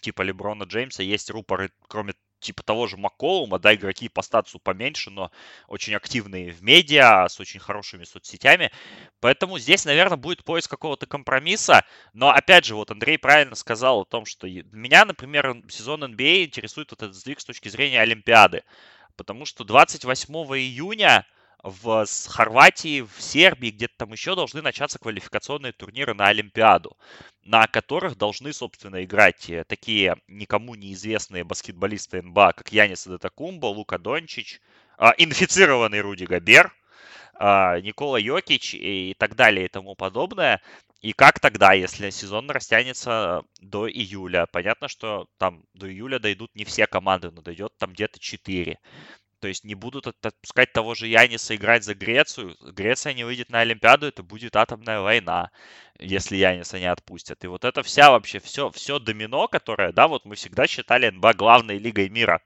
типа 0.00 0.22
Леброна 0.22 0.64
Джеймса, 0.64 1.02
есть 1.02 1.30
рупоры, 1.30 1.70
кроме 1.88 2.14
типа 2.40 2.62
того 2.62 2.86
же 2.86 2.96
Макколума, 2.96 3.58
да, 3.58 3.74
игроки 3.74 4.08
по 4.08 4.22
статусу 4.22 4.58
поменьше, 4.58 5.10
но 5.10 5.30
очень 5.66 5.94
активные 5.94 6.52
в 6.52 6.62
медиа, 6.62 7.28
с 7.28 7.40
очень 7.40 7.60
хорошими 7.60 8.04
соцсетями. 8.04 8.70
Поэтому 9.20 9.58
здесь, 9.58 9.84
наверное, 9.84 10.16
будет 10.16 10.44
поиск 10.44 10.70
какого-то 10.70 11.06
компромисса. 11.06 11.84
Но, 12.12 12.30
опять 12.30 12.64
же, 12.64 12.74
вот 12.74 12.90
Андрей 12.90 13.18
правильно 13.18 13.54
сказал 13.54 14.00
о 14.00 14.04
том, 14.04 14.24
что 14.24 14.46
меня, 14.46 15.04
например, 15.04 15.62
сезон 15.68 16.04
NBA 16.04 16.44
интересует 16.44 16.90
вот 16.90 17.02
этот 17.02 17.16
сдвиг 17.16 17.40
с 17.40 17.44
точки 17.44 17.68
зрения 17.68 18.00
Олимпиады. 18.00 18.62
Потому 19.16 19.44
что 19.44 19.64
28 19.64 20.34
июня 20.34 21.26
в 21.62 22.06
Хорватии, 22.28 23.02
в 23.02 23.20
Сербии, 23.20 23.70
где-то 23.70 23.94
там 23.98 24.12
еще 24.12 24.34
должны 24.34 24.62
начаться 24.62 24.98
квалификационные 24.98 25.72
турниры 25.72 26.14
на 26.14 26.28
Олимпиаду, 26.28 26.96
на 27.42 27.66
которых 27.66 28.16
должны, 28.16 28.52
собственно, 28.52 29.04
играть 29.04 29.50
э, 29.50 29.64
такие 29.64 30.16
никому 30.28 30.74
неизвестные 30.74 31.44
баскетболисты 31.44 32.22
НБА, 32.22 32.52
как 32.52 32.72
Янис 32.72 33.06
Датакумбо, 33.06 33.66
Лука 33.66 33.98
Дончич, 33.98 34.60
а, 34.96 35.14
инфицированный 35.16 36.00
Руди 36.00 36.24
Габер, 36.24 36.72
а, 37.34 37.80
Никола 37.80 38.18
Йокич 38.18 38.74
и 38.74 39.14
так 39.18 39.36
далее 39.36 39.66
и 39.66 39.68
тому 39.68 39.94
подобное. 39.94 40.60
И 41.00 41.12
как 41.12 41.38
тогда, 41.38 41.72
если 41.72 42.10
сезон 42.10 42.50
растянется 42.50 43.42
до 43.60 43.88
июля? 43.88 44.46
Понятно, 44.50 44.88
что 44.88 45.28
там 45.38 45.62
до 45.74 45.88
июля 45.88 46.18
дойдут 46.18 46.54
не 46.56 46.64
все 46.64 46.88
команды, 46.88 47.30
но 47.30 47.40
дойдет 47.40 47.72
там 47.78 47.92
где-то 47.92 48.18
4. 48.18 48.78
То 49.40 49.48
есть 49.48 49.64
не 49.64 49.74
будут 49.74 50.06
отпускать 50.06 50.72
того 50.72 50.94
же 50.94 51.06
Яниса 51.06 51.54
играть 51.54 51.84
за 51.84 51.94
Грецию. 51.94 52.56
Греция 52.60 53.14
не 53.14 53.24
выйдет 53.24 53.50
на 53.50 53.60
Олимпиаду, 53.60 54.06
это 54.06 54.22
будет 54.22 54.56
атомная 54.56 55.00
война, 55.00 55.50
если 55.98 56.36
Яниса 56.36 56.78
не 56.78 56.86
отпустят. 56.86 57.44
И 57.44 57.46
вот 57.46 57.64
это 57.64 57.82
вся 57.82 58.10
вообще, 58.10 58.40
все, 58.40 58.70
все 58.70 58.98
домино, 58.98 59.48
которое, 59.48 59.92
да, 59.92 60.08
вот 60.08 60.24
мы 60.24 60.34
всегда 60.34 60.66
считали 60.66 61.10
НБА 61.10 61.34
главной 61.34 61.78
лигой 61.78 62.08
мира. 62.08 62.40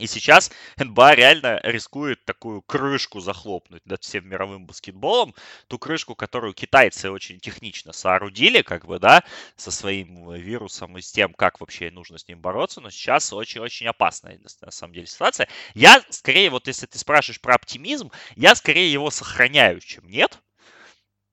И 0.00 0.06
сейчас 0.06 0.50
НБА 0.78 1.14
реально 1.14 1.60
рискует 1.62 2.24
такую 2.24 2.62
крышку 2.62 3.20
захлопнуть 3.20 3.84
над 3.84 4.02
всем 4.02 4.26
мировым 4.26 4.66
баскетболом. 4.66 5.34
Ту 5.68 5.78
крышку, 5.78 6.14
которую 6.14 6.54
китайцы 6.54 7.10
очень 7.10 7.38
технично 7.38 7.92
соорудили, 7.92 8.62
как 8.62 8.86
бы, 8.86 8.98
да, 8.98 9.22
со 9.56 9.70
своим 9.70 10.32
вирусом 10.32 10.96
и 10.96 11.02
с 11.02 11.12
тем, 11.12 11.34
как 11.34 11.60
вообще 11.60 11.90
нужно 11.90 12.18
с 12.18 12.26
ним 12.26 12.40
бороться. 12.40 12.80
Но 12.80 12.88
сейчас 12.88 13.30
очень-очень 13.32 13.88
опасная, 13.88 14.40
на 14.62 14.70
самом 14.70 14.94
деле, 14.94 15.06
ситуация. 15.06 15.48
Я 15.74 16.02
скорее, 16.08 16.48
вот 16.48 16.66
если 16.66 16.86
ты 16.86 16.98
спрашиваешь 16.98 17.40
про 17.40 17.56
оптимизм, 17.56 18.10
я 18.36 18.54
скорее 18.54 18.90
его 18.90 19.10
сохраняю, 19.10 19.80
чем 19.80 20.08
нет. 20.08 20.40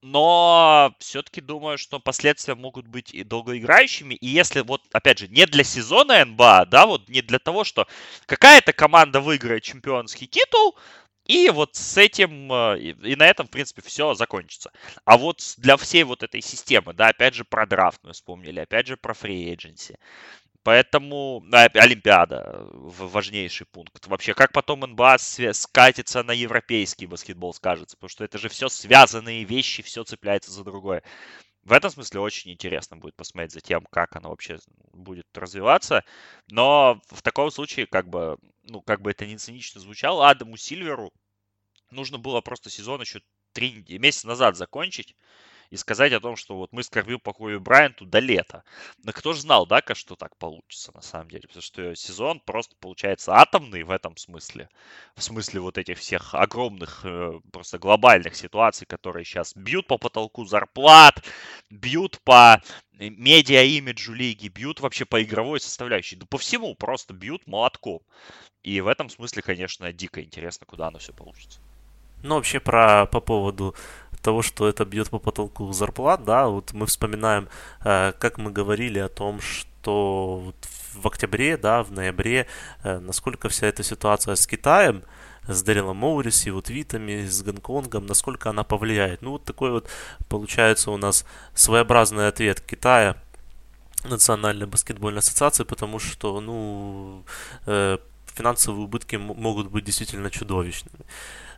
Но 0.02 0.94
все-таки 1.00 1.42
думаю, 1.42 1.78
что 1.78 2.00
последствия 2.00 2.56
могут 2.56 2.88
быть 2.88 3.14
и 3.14 3.24
долгоиграющими. 3.24 4.14
И 4.14 4.28
если 4.28 4.62
вот, 4.62 4.84
опять 4.94 5.18
же, 5.20 5.28
не 5.28 5.46
для 5.48 5.64
сезона 5.64 6.24
НБА, 6.24 6.68
да, 6.68 6.86
вот 6.86 7.10
не 7.10 7.22
для 7.22 7.40
того, 7.40 7.64
что 7.64 7.88
какая-то 8.28 8.74
команда 8.74 9.22
выиграет 9.22 9.64
чемпионский 9.64 10.28
титул, 10.28 10.78
и 11.26 11.50
вот 11.50 11.76
с 11.76 11.98
этим, 11.98 12.52
э, 12.52 12.80
и 12.80 13.16
на 13.18 13.28
этом, 13.28 13.48
в 13.48 13.50
принципе, 13.50 13.82
все 13.82 14.14
закончится. 14.14 14.72
А 15.04 15.18
вот 15.18 15.42
для 15.58 15.76
всей 15.76 16.04
вот 16.04 16.24
этой 16.24 16.42
системы, 16.42 16.94
да, 16.94 17.10
опять 17.10 17.34
же, 17.34 17.44
про 17.44 17.66
драфт 17.66 18.00
мы 18.04 18.14
вспомнили, 18.14 18.62
опять 18.62 18.88
же, 18.88 18.96
про 18.98 19.14
фри 19.14 19.54
agency, 19.54 19.96
Поэтому 20.64 21.44
Олимпиада 21.52 22.68
важнейший 22.72 23.66
пункт. 23.68 24.06
Вообще, 24.08 24.34
как 24.34 24.52
потом 24.52 24.82
НБА 24.82 25.18
скатится 25.18 26.24
на 26.24 26.32
европейский 26.32 27.06
баскетбол, 27.06 27.54
скажется, 27.54 27.96
потому 27.96 28.10
что 28.10 28.26
это 28.26 28.38
же 28.38 28.50
все 28.50 28.68
связанные 28.68 29.46
вещи, 29.46 29.82
все 29.82 30.04
цепляется 30.04 30.52
за 30.52 30.64
другое. 30.64 31.04
В 31.64 31.74
этом 31.74 31.90
смысле 31.90 32.22
очень 32.22 32.52
интересно 32.52 32.96
будет 32.96 33.16
посмотреть 33.16 33.52
за 33.52 33.62
тем, 33.62 33.86
как 33.92 34.16
оно 34.16 34.30
вообще 34.30 34.58
будет 34.94 35.28
развиваться. 35.36 36.06
Но 36.50 37.02
в 37.10 37.22
таком 37.22 37.52
случае, 37.52 37.88
как 37.88 38.08
бы, 38.10 38.38
ну, 38.64 38.82
как 38.82 39.02
бы 39.02 39.12
это 39.12 39.26
не 39.26 39.38
цинично 39.38 39.82
звучало, 39.82 40.30
Адаму 40.30 40.56
Сильверу 40.56 41.12
нужно 41.92 42.18
было 42.18 42.42
просто 42.42 42.70
сезон 42.70 43.02
еще 43.02 43.22
три 43.52 43.84
месяца 44.00 44.28
назад 44.28 44.56
закончить 44.56 45.16
и 45.70 45.78
сказать 45.78 46.14
о 46.14 46.20
том, 46.20 46.36
что 46.36 46.58
вот 46.58 46.72
мы 46.72 46.84
скорбим 46.84 47.20
по 47.20 47.34
Коби 47.34 47.58
Брайанту 47.58 48.06
до 48.06 48.20
лета. 48.20 48.64
Но 49.04 49.12
кто 49.12 49.34
же 49.34 49.42
знал, 49.42 49.66
да, 49.66 49.82
что 49.94 50.16
так 50.16 50.36
получится 50.38 50.92
на 50.94 51.02
самом 51.02 51.30
деле? 51.30 51.48
Потому 51.48 51.62
что 51.62 51.96
сезон 51.96 52.40
просто 52.40 52.76
получается 52.80 53.34
атомный 53.34 53.84
в 53.84 53.92
этом 53.92 54.18
смысле. 54.18 54.70
В 55.16 55.24
смысле 55.24 55.62
вот 55.62 55.78
этих 55.78 55.98
всех 55.98 56.34
огромных, 56.34 57.02
э, 57.04 57.40
просто 57.52 57.80
глобальных 57.80 58.36
ситуаций, 58.36 58.86
которые 58.88 59.26
сейчас 59.26 59.56
бьют 59.56 59.88
по 59.88 59.98
потолку 59.98 60.46
зарплат, 60.46 61.24
бьют 61.70 62.20
по 62.24 62.62
медиа-имиджу 63.00 64.14
лиги, 64.14 64.48
бьют 64.48 64.80
вообще 64.80 65.06
по 65.06 65.22
игровой 65.24 65.60
составляющей. 65.60 66.16
Да 66.16 66.26
по 66.26 66.38
всему 66.38 66.76
просто 66.76 67.14
бьют 67.14 67.46
молотком. 67.48 68.02
И 68.64 68.82
в 68.82 68.88
этом 68.88 69.10
смысле, 69.10 69.42
конечно, 69.42 69.92
дико 69.94 70.22
интересно, 70.22 70.66
куда 70.66 70.88
оно 70.88 71.00
все 71.00 71.14
получится. 71.14 71.60
Ну, 72.24 72.36
вообще 72.36 72.60
про 72.60 73.06
по 73.06 73.22
поводу 73.22 73.76
того, 74.28 74.42
что 74.42 74.68
это 74.68 74.84
бьет 74.84 75.10
по 75.10 75.20
потолку 75.20 75.72
зарплат, 75.72 76.26
да, 76.26 76.48
вот 76.48 76.74
мы 76.74 76.86
вспоминаем, 76.86 77.48
э, 77.86 78.12
как 78.20 78.38
мы 78.38 78.52
говорили 78.52 79.00
о 79.00 79.08
том, 79.08 79.40
что 79.40 80.54
в 80.94 81.08
октябре, 81.08 81.56
да, 81.56 81.82
в 81.82 81.92
ноябре, 81.94 82.46
э, 82.84 83.00
насколько 83.00 83.48
вся 83.48 83.68
эта 83.68 83.84
ситуация 83.84 84.36
с 84.36 84.46
Китаем, 84.46 85.04
с 85.48 85.64
Дэрилом 85.64 85.98
Моурис, 85.98 86.46
его 86.46 86.62
твитами, 86.62 87.26
с 87.26 87.42
Гонконгом, 87.42 88.06
насколько 88.06 88.50
она 88.50 88.64
повлияет. 88.64 89.22
Ну, 89.22 89.32
вот 89.32 89.46
такой 89.46 89.72
вот 89.72 89.88
получается 90.28 90.92
у 90.92 90.98
нас 90.98 91.26
своеобразный 91.54 92.28
ответ 92.28 92.60
Китая 92.60 93.16
Национальной 94.04 94.68
баскетбольной 94.68 95.20
ассоциации, 95.20 95.64
потому 95.64 96.00
что, 96.00 96.42
ну, 96.42 97.24
э, 97.66 97.98
финансовые 98.36 98.84
убытки 98.84 99.16
могут 99.16 99.72
быть 99.72 99.86
действительно 99.86 100.30
чудовищными. 100.30 101.06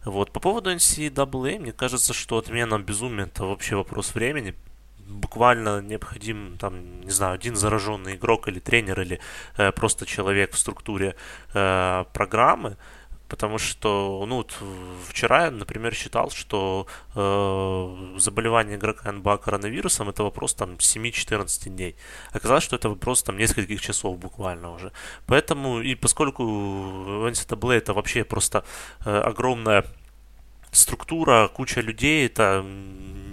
Вот. 0.05 0.31
По 0.31 0.39
поводу 0.39 0.71
NCAA, 0.71 1.59
мне 1.59 1.71
кажется, 1.71 2.13
что 2.13 2.37
отмена 2.37 2.79
безумия 2.79 3.25
это 3.25 3.45
вообще 3.45 3.75
вопрос 3.75 4.15
времени. 4.15 4.55
Буквально 4.99 5.81
необходим, 5.81 6.57
там, 6.59 7.01
не 7.01 7.11
знаю, 7.11 7.33
один 7.33 7.55
зараженный 7.55 8.15
игрок 8.15 8.47
или 8.47 8.59
тренер, 8.59 9.01
или 9.01 9.19
э, 9.57 9.71
просто 9.71 10.05
человек 10.05 10.53
в 10.53 10.57
структуре 10.57 11.15
э, 11.53 12.05
программы, 12.13 12.77
Потому 13.29 13.59
что, 13.59 14.25
ну, 14.27 14.37
вот 14.37 14.55
вчера 15.07 15.51
например, 15.51 15.93
считал, 15.93 16.31
что 16.31 16.87
э, 17.15 18.19
заболевание 18.19 18.77
игрока 18.77 19.11
НБА 19.11 19.37
коронавирусом 19.37 20.09
это 20.09 20.23
вопрос 20.23 20.53
там 20.53 20.71
7-14 20.71 21.69
дней. 21.69 21.95
Оказалось, 22.31 22.63
что 22.63 22.75
это 22.75 22.89
вопрос 22.89 23.23
там 23.23 23.37
нескольких 23.37 23.81
часов 23.81 24.17
буквально 24.17 24.73
уже. 24.73 24.91
Поэтому, 25.27 25.81
и 25.81 25.95
поскольку 25.95 26.43
NCAA 26.43 27.73
это 27.73 27.93
вообще 27.93 28.23
просто 28.23 28.63
э, 29.05 29.29
огромная 29.29 29.85
структура, 30.71 31.47
куча 31.47 31.81
людей, 31.81 32.25
это 32.25 32.63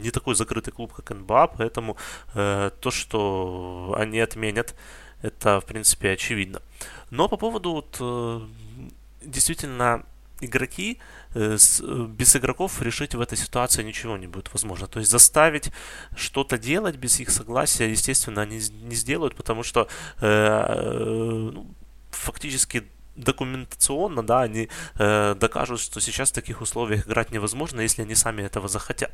не 0.02 0.11
такой 0.11 0.35
закрытый 0.35 0.72
клуб, 0.72 0.92
как 0.92 1.11
НБА, 1.11 1.46
поэтому 1.59 1.96
э, 2.35 2.70
то, 2.80 2.90
что 2.90 3.94
они 3.98 4.20
отменят, 4.20 4.74
это, 5.22 5.61
в 5.61 5.64
принципе, 5.64 6.12
очевидно. 6.12 6.61
Но 7.11 7.28
по 7.28 7.37
поводу 7.37 7.72
вот, 7.72 7.96
э, 8.00 8.40
действительно 9.27 10.05
игроки, 10.41 10.99
э, 11.35 11.57
без 12.09 12.37
игроков 12.37 12.83
решить 12.83 13.15
в 13.15 13.21
этой 13.21 13.39
ситуации 13.39 13.83
ничего 13.83 14.17
не 14.17 14.27
будет 14.27 14.53
возможно. 14.53 14.87
То 14.87 14.99
есть 14.99 15.11
заставить 15.11 15.71
что-то 16.15 16.59
делать 16.59 16.97
без 16.97 17.21
их 17.21 17.31
согласия, 17.31 17.91
естественно, 17.91 18.43
они 18.43 18.57
не 18.57 18.95
сделают, 18.95 19.35
потому 19.35 19.62
что 19.62 19.89
э, 20.21 21.51
ну, 21.53 21.67
фактически 22.11 22.85
документационно, 23.16 24.22
да, 24.22 24.42
они 24.42 24.68
э, 24.98 25.35
докажут, 25.35 25.81
что 25.81 26.00
сейчас 26.00 26.31
в 26.31 26.35
таких 26.35 26.61
условиях 26.61 27.07
играть 27.07 27.33
невозможно, 27.33 27.81
если 27.81 28.02
они 28.02 28.14
сами 28.14 28.42
этого 28.42 28.68
захотят. 28.68 29.12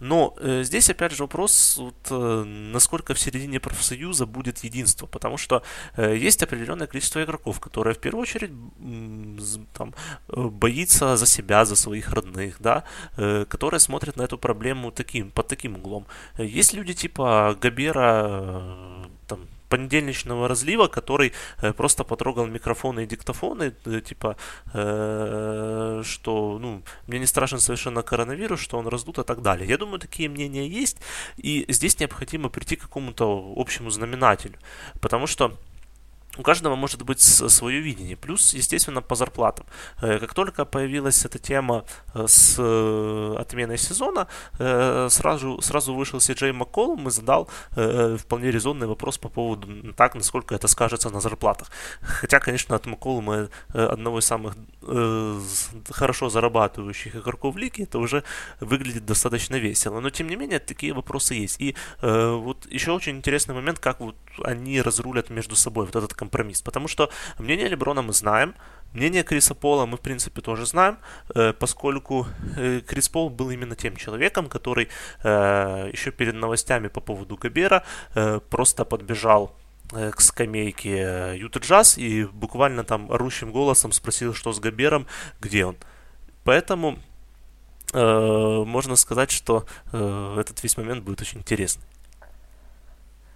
Но 0.00 0.34
э, 0.38 0.62
здесь 0.64 0.90
опять 0.90 1.12
же 1.12 1.22
вопрос, 1.22 1.76
вот, 1.78 1.94
э, 2.10 2.44
насколько 2.44 3.14
в 3.14 3.18
середине 3.18 3.60
профсоюза 3.60 4.26
будет 4.26 4.64
единство, 4.64 5.06
потому 5.06 5.38
что 5.38 5.62
э, 5.96 6.16
есть 6.16 6.42
определенное 6.42 6.86
количество 6.86 7.22
игроков, 7.22 7.60
которые 7.60 7.94
в 7.94 7.98
первую 7.98 8.22
очередь 8.22 8.50
э, 8.50 9.58
там, 9.74 9.94
боится 10.28 11.16
за 11.16 11.26
себя, 11.26 11.64
за 11.64 11.76
своих 11.76 12.12
родных, 12.12 12.56
да, 12.60 12.84
э, 13.16 13.44
которые 13.48 13.80
смотрят 13.80 14.16
на 14.16 14.22
эту 14.22 14.38
проблему 14.38 14.90
таким, 14.90 15.30
под 15.30 15.48
таким 15.48 15.76
углом. 15.76 16.06
Есть 16.38 16.74
люди 16.74 16.94
типа 16.94 17.56
Габера, 17.60 18.28
э, 18.30 19.04
там, 19.26 19.40
понедельничного 19.72 20.48
разлива, 20.48 20.86
который 20.86 21.32
э, 21.62 21.72
просто 21.72 22.04
потрогал 22.04 22.46
микрофоны 22.46 23.04
и 23.04 23.06
диктофоны, 23.06 23.72
э, 23.86 24.00
типа, 24.00 24.36
э, 24.74 26.02
что, 26.04 26.58
ну, 26.58 26.82
мне 27.06 27.18
не 27.18 27.26
страшен 27.26 27.58
совершенно 27.58 28.02
коронавирус, 28.02 28.60
что 28.60 28.78
он 28.78 28.88
раздут 28.88 29.18
и 29.18 29.22
так 29.22 29.40
далее. 29.40 29.66
Я 29.68 29.78
думаю, 29.78 29.98
такие 29.98 30.28
мнения 30.28 30.82
есть, 30.82 30.98
и 31.38 31.64
здесь 31.68 32.00
необходимо 32.00 32.50
прийти 32.50 32.76
к 32.76 32.82
какому-то 32.82 33.54
общему 33.56 33.90
знаменателю, 33.90 34.58
потому 35.00 35.26
что 35.26 35.56
у 36.38 36.42
каждого 36.42 36.76
может 36.76 37.02
быть 37.02 37.20
свое 37.20 37.80
видение. 37.80 38.16
Плюс, 38.16 38.54
естественно, 38.54 39.02
по 39.02 39.14
зарплатам. 39.14 39.66
Э, 40.00 40.18
как 40.18 40.34
только 40.34 40.64
появилась 40.64 41.24
эта 41.26 41.38
тема 41.38 41.84
э, 42.14 42.26
с 42.26 42.56
э, 42.58 43.36
отменой 43.38 43.78
сезона, 43.78 44.26
сразу, 45.10 45.60
сразу 45.60 45.94
вышел 45.94 46.20
Си 46.20 46.32
Джей 46.32 46.52
Макколум 46.52 47.08
и 47.08 47.10
задал 47.10 47.48
вполне 47.70 48.50
резонный 48.50 48.86
вопрос 48.86 49.18
по 49.18 49.28
поводу 49.28 49.92
так, 49.94 50.14
насколько 50.14 50.54
это 50.54 50.68
скажется 50.68 51.10
на 51.10 51.20
зарплатах. 51.20 51.70
Хотя, 52.00 52.40
конечно, 52.40 52.76
от 52.76 52.86
Макколума 52.86 53.48
одного 53.68 54.18
из 54.18 54.26
самых 54.26 54.54
хорошо 55.90 56.28
зарабатывающих 56.28 57.16
игроков 57.16 57.56
лиги, 57.56 57.82
это 57.82 57.98
уже 57.98 58.22
выглядит 58.60 59.04
достаточно 59.04 59.56
весело. 59.56 60.00
Но, 60.00 60.10
тем 60.10 60.28
не 60.28 60.36
менее, 60.36 60.58
такие 60.58 60.92
вопросы 60.92 61.34
есть. 61.34 61.60
И 61.60 61.74
вот 62.00 62.66
еще 62.70 62.92
очень 62.92 63.16
интересный 63.16 63.54
момент, 63.54 63.78
как 63.78 64.00
вот 64.00 64.16
они 64.44 64.80
разрулят 64.82 65.30
между 65.30 65.56
собой 65.56 65.86
вот 65.86 65.96
этот 65.96 66.14
компромисс. 66.22 66.62
Потому 66.62 66.88
что 66.88 67.10
мнение 67.38 67.68
Леброна 67.68 68.02
мы 68.02 68.12
знаем, 68.12 68.54
мнение 68.94 69.22
Криса 69.22 69.54
Пола 69.54 69.86
мы, 69.86 69.96
в 69.96 70.00
принципе, 70.00 70.40
тоже 70.40 70.66
знаем, 70.66 70.96
э, 71.34 71.52
поскольку 71.52 72.26
э, 72.56 72.80
Крис 72.80 73.08
Пол 73.08 73.30
был 73.30 73.50
именно 73.50 73.74
тем 73.74 73.96
человеком, 73.96 74.48
который 74.48 74.88
э, 75.24 75.90
еще 75.92 76.10
перед 76.10 76.34
новостями 76.34 76.88
по 76.88 77.00
поводу 77.00 77.36
Габера 77.36 77.82
просто 78.50 78.84
подбежал 78.84 79.50
к 79.90 80.20
скамейке 80.20 81.34
Юта 81.36 81.58
Джаз 81.58 81.98
и 81.98 82.24
буквально 82.24 82.84
там 82.84 83.10
орущим 83.12 83.52
голосом 83.52 83.92
спросил, 83.92 84.34
что 84.34 84.52
с 84.52 84.60
Габером, 84.60 85.06
где 85.40 85.66
он. 85.66 85.76
Поэтому 86.44 86.98
можно 87.92 88.96
сказать, 88.96 89.30
что 89.30 89.64
этот 89.92 90.62
весь 90.62 90.78
момент 90.78 91.04
будет 91.04 91.20
очень 91.20 91.38
интересный. 91.40 91.91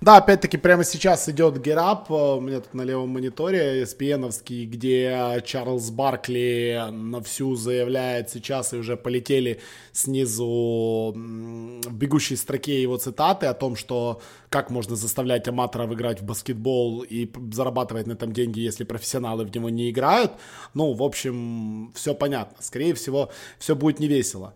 Да, 0.07 0.19
опять-таки 0.19 0.57
прямо 0.57 0.85
сейчас 0.85 1.29
идет 1.29 1.57
Get 1.57 1.79
Up, 1.79 2.37
у 2.37 2.41
меня 2.41 2.61
тут 2.61 2.75
на 2.75 2.83
левом 2.83 3.09
мониторе 3.09 3.83
espn 3.83 4.31
где 4.67 5.43
Чарльз 5.45 5.91
Баркли 5.91 6.81
на 6.93 7.21
всю 7.25 7.57
заявляет 7.57 8.31
сейчас, 8.31 8.73
и 8.73 8.77
уже 8.77 8.97
полетели 8.97 9.61
снизу 9.91 11.13
в 11.13 11.93
бегущей 11.93 12.37
строке 12.37 12.81
его 12.81 12.99
цитаты 12.99 13.47
о 13.47 13.55
том, 13.55 13.75
что 13.75 14.23
как 14.49 14.71
можно 14.71 14.95
заставлять 14.95 15.49
аматоров 15.49 15.93
играть 15.93 16.21
в 16.21 16.25
баскетбол 16.25 17.03
и 17.03 17.29
зарабатывать 17.53 18.07
на 18.07 18.13
этом 18.13 18.33
деньги, 18.33 18.61
если 18.61 18.85
профессионалы 18.85 19.45
в 19.45 19.53
него 19.53 19.71
не 19.71 19.91
играют. 19.91 20.35
Ну, 20.73 20.93
в 20.93 21.03
общем, 21.03 21.93
все 21.97 22.15
понятно. 22.15 22.57
Скорее 22.61 22.95
всего, 22.95 23.33
все 23.59 23.75
будет 23.75 23.99
невесело. 23.99 24.55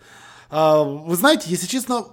А, 0.48 0.84
вы 0.84 1.16
знаете, 1.16 1.50
если 1.50 1.66
честно, 1.66 2.06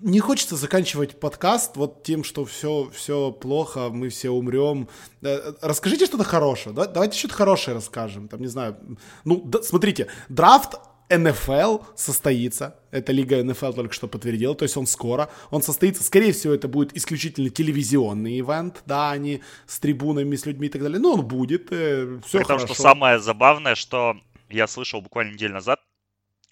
не 0.00 0.20
хочется 0.20 0.56
заканчивать 0.56 1.18
подкаст 1.18 1.76
вот 1.76 2.02
тем, 2.02 2.24
что 2.24 2.44
все, 2.44 2.90
все 2.94 3.30
плохо, 3.32 3.90
мы 3.90 4.08
все 4.08 4.30
умрем. 4.30 4.88
Э, 5.22 5.52
расскажите 5.60 6.06
что-то 6.06 6.24
хорошее. 6.24 6.74
Давайте 6.74 7.18
что-то 7.18 7.34
хорошее 7.34 7.74
расскажем. 7.74 8.28
Там, 8.28 8.40
не 8.40 8.46
знаю. 8.46 8.76
Ну, 9.24 9.42
да, 9.44 9.62
смотрите, 9.62 10.08
драфт 10.28 10.76
НФЛ 11.10 11.78
состоится. 11.96 12.76
Это 12.90 13.12
лига 13.12 13.42
НФЛ 13.42 13.72
только 13.72 13.92
что 13.92 14.08
подтвердила, 14.08 14.54
то 14.54 14.62
есть 14.62 14.76
он 14.76 14.86
скоро. 14.86 15.30
Он 15.50 15.62
состоится, 15.62 16.02
скорее 16.02 16.32
всего, 16.32 16.54
это 16.54 16.68
будет 16.68 16.96
исключительно 16.96 17.50
телевизионный 17.50 18.38
ивент, 18.38 18.82
да, 18.86 19.10
а 19.10 19.18
не 19.18 19.42
с 19.66 19.78
трибунами, 19.80 20.36
с 20.36 20.46
людьми 20.46 20.68
и 20.68 20.70
так 20.70 20.82
далее. 20.82 20.98
Но 20.98 21.14
он 21.14 21.26
будет, 21.26 21.68
э, 21.72 22.20
все 22.26 22.38
Потому 22.40 22.60
хорошо. 22.60 22.74
что 22.74 22.82
самое 22.82 23.18
забавное, 23.18 23.74
что 23.74 24.16
я 24.48 24.66
слышал 24.66 25.00
буквально 25.00 25.32
неделю 25.32 25.54
назад, 25.54 25.80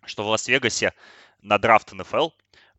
что 0.04 0.24
в 0.24 0.28
Лас-Вегасе 0.28 0.92
на 1.40 1.58
драфт 1.58 1.92
НФЛ 1.92 2.30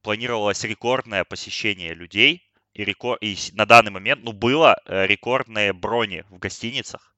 планировалось 0.02 0.64
рекордное 0.64 1.24
посещение 1.24 1.94
людей, 1.94 2.50
и, 2.74 2.86
рекорд, 2.86 3.22
и 3.22 3.36
на 3.54 3.66
данный 3.66 3.92
момент, 3.92 4.24
ну, 4.24 4.32
было 4.32 4.78
э, 4.86 5.06
рекордные 5.08 5.74
брони 5.74 6.24
в 6.30 6.38
гостиницах 6.38 7.16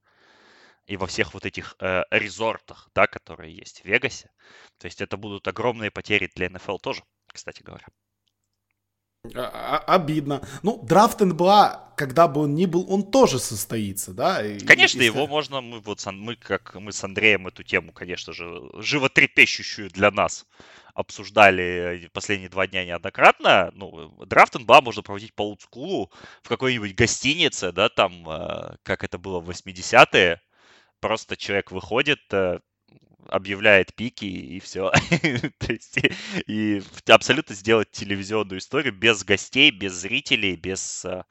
и 0.86 0.96
во 0.96 1.06
всех 1.06 1.34
вот 1.34 1.46
этих 1.46 1.76
э, 1.80 2.02
резортах, 2.10 2.88
да, 2.94 3.06
которые 3.06 3.54
есть 3.54 3.82
в 3.82 3.84
Вегасе. 3.84 4.30
То 4.78 4.86
есть 4.86 5.00
это 5.00 5.16
будут 5.16 5.46
огромные 5.46 5.90
потери 5.90 6.30
для 6.34 6.50
НФЛ 6.50 6.78
тоже, 6.78 7.02
кстати 7.26 7.62
говоря. 7.62 7.86
А, 9.34 9.84
а, 9.86 9.94
обидно. 9.94 10.42
Ну, 10.62 10.80
драфт 10.82 11.20
НБА, 11.20 11.94
когда 11.96 12.26
бы 12.26 12.42
он 12.42 12.56
ни 12.56 12.66
был, 12.66 12.92
он 12.92 13.04
тоже 13.04 13.38
состоится, 13.38 14.12
да? 14.12 14.42
Конечно, 14.66 15.00
и, 15.00 15.04
его 15.04 15.28
можно, 15.28 15.60
мы 15.60 15.78
вот 15.78 16.04
мы 16.12 16.34
как 16.34 16.74
мы 16.74 16.92
с 16.92 17.04
Андреем 17.04 17.46
эту 17.46 17.62
тему, 17.62 17.92
конечно 17.92 18.32
же, 18.32 18.60
животрепещущую 18.78 19.90
для 19.90 20.10
нас 20.10 20.44
обсуждали 20.94 22.10
последние 22.12 22.50
два 22.50 22.66
дня 22.66 22.84
неоднократно. 22.84 23.70
Ну, 23.74 24.12
драфт 24.26 24.58
НБА 24.58 24.80
можно 24.82 25.02
проводить 25.02 25.34
по 25.34 25.42
олдскулу 25.42 26.10
в 26.42 26.48
какой-нибудь 26.48 26.94
гостинице, 26.94 27.70
да, 27.72 27.88
там, 27.88 28.28
э, 28.28 28.76
как 28.82 29.04
это 29.04 29.18
было 29.18 29.40
в 29.40 29.48
80-е. 29.48 30.40
Просто 31.00 31.36
человек 31.36 31.70
выходит, 31.70 32.20
э, 32.32 32.58
объявляет 33.28 33.94
пики 33.94 34.24
и 34.24 34.60
все. 34.60 34.90
То 35.58 35.72
есть 35.72 35.98
и 36.46 36.82
абсолютно 37.08 37.54
сделать 37.54 37.90
телевизионную 37.90 38.58
историю 38.58 38.92
без 38.92 39.24
гостей, 39.24 39.70
без 39.70 39.92
зрителей, 39.92 40.56
без 40.56 41.04
э, 41.04 41.24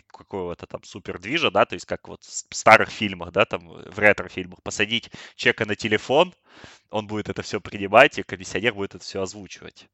какого-то 0.00 0.66
там 0.66 0.82
супер 0.84 1.18
движа, 1.18 1.50
да, 1.50 1.66
то 1.66 1.74
есть 1.74 1.86
как 1.86 2.08
вот 2.08 2.22
в 2.24 2.54
старых 2.54 2.88
фильмах, 2.88 3.32
да, 3.32 3.44
там 3.44 3.68
в 3.68 3.98
ретро-фильмах, 3.98 4.62
посадить 4.62 5.10
человека 5.36 5.66
на 5.66 5.76
телефон, 5.76 6.34
он 6.90 7.06
будет 7.06 7.28
это 7.28 7.42
все 7.42 7.60
принимать, 7.60 8.18
и 8.18 8.22
комиссионер 8.22 8.74
будет 8.74 8.94
это 8.94 9.04
все 9.04 9.22
озвучивать. 9.22 9.88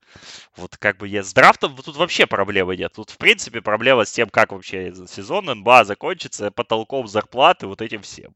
Вот 0.56 0.76
как 0.76 0.98
бы 0.98 1.08
я 1.08 1.22
с 1.22 1.32
драфтом 1.32 1.76
тут 1.76 1.96
вообще 1.96 2.26
проблемы 2.26 2.76
нет. 2.76 2.92
Тут, 2.94 3.10
в 3.10 3.18
принципе, 3.18 3.60
проблема 3.60 4.04
с 4.04 4.12
тем, 4.12 4.28
как 4.28 4.52
вообще 4.52 4.92
сезон 5.06 5.46
НБА 5.46 5.84
закончится, 5.84 6.50
потолком 6.50 7.06
зарплаты, 7.06 7.66
вот 7.66 7.82
этим 7.82 8.02
всем. 8.02 8.34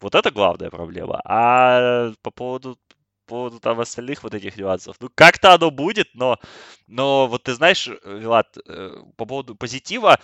Вот 0.00 0.14
это 0.14 0.30
главная 0.30 0.70
проблема. 0.70 1.20
А 1.24 2.12
по 2.22 2.30
поводу 2.30 2.78
по 3.26 3.34
поводу 3.34 3.60
там 3.60 3.80
остальных 3.80 4.22
вот 4.22 4.34
этих 4.34 4.56
нюансов. 4.56 4.96
Ну, 5.00 5.10
как-то 5.14 5.54
оно 5.54 5.72
будет, 5.72 6.08
но, 6.14 6.38
но 6.86 7.26
вот 7.26 7.42
ты 7.42 7.54
знаешь, 7.54 7.88
Вилат, 8.04 8.56
э, 8.68 9.02
по 9.16 9.26
поводу 9.26 9.56
позитива, 9.56 10.20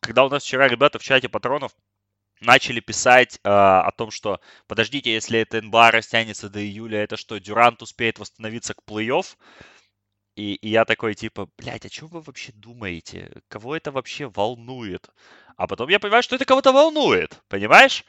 когда 0.00 0.24
у 0.24 0.28
нас 0.28 0.42
вчера 0.42 0.68
ребята 0.68 0.98
в 0.98 1.02
чате 1.04 1.28
патронов 1.28 1.72
начали 2.40 2.80
писать 2.80 3.38
э, 3.44 3.48
о 3.48 3.90
том, 3.92 4.10
что 4.10 4.40
подождите, 4.66 5.12
если 5.12 5.40
это 5.40 5.60
НБА 5.62 5.92
растянется 5.92 6.48
до 6.48 6.60
июля, 6.60 7.02
это 7.02 7.16
что, 7.16 7.38
Дюрант 7.38 7.82
успеет 7.82 8.18
восстановиться 8.18 8.74
к 8.74 8.82
плей-офф? 8.86 9.36
И, 10.40 10.54
и 10.54 10.70
я 10.70 10.86
такой, 10.86 11.14
типа, 11.14 11.50
блядь, 11.58 11.84
о 11.84 11.90
чем 11.90 12.08
вы 12.08 12.22
вообще 12.22 12.52
думаете? 12.52 13.30
Кого 13.48 13.76
это 13.76 13.92
вообще 13.92 14.26
волнует? 14.26 15.10
А 15.58 15.66
потом 15.66 15.90
я 15.90 16.00
понимаю, 16.00 16.22
что 16.22 16.34
это 16.34 16.46
кого-то 16.46 16.72
волнует, 16.72 17.42
понимаешь? 17.48 18.06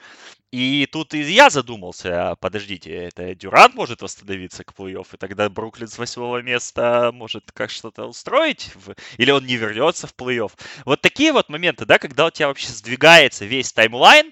И 0.49 0.87
тут 0.89 1.13
и 1.13 1.19
я 1.19 1.49
задумался, 1.49 2.31
а 2.31 2.35
подождите, 2.37 2.89
это 2.89 3.35
Дюрант 3.35 3.75
может 3.75 4.01
восстановиться 4.01 4.63
к 4.63 4.71
плей-офф, 4.71 5.07
и 5.11 5.17
тогда 5.17 5.49
Бруклин 5.49 5.89
с 5.89 5.97
восьмого 5.97 6.41
места 6.41 7.11
может 7.13 7.51
как 7.51 7.69
что-то 7.69 8.05
устроить, 8.05 8.71
или 9.17 9.31
он 9.31 9.45
не 9.45 9.57
вернется 9.57 10.07
в 10.07 10.15
плей-офф. 10.15 10.53
Вот 10.85 11.01
такие 11.01 11.33
вот 11.33 11.49
моменты, 11.49 11.85
да, 11.85 11.99
когда 11.99 12.27
у 12.27 12.31
тебя 12.31 12.47
вообще 12.47 12.67
сдвигается 12.67 13.43
весь 13.43 13.73
таймлайн, 13.73 14.31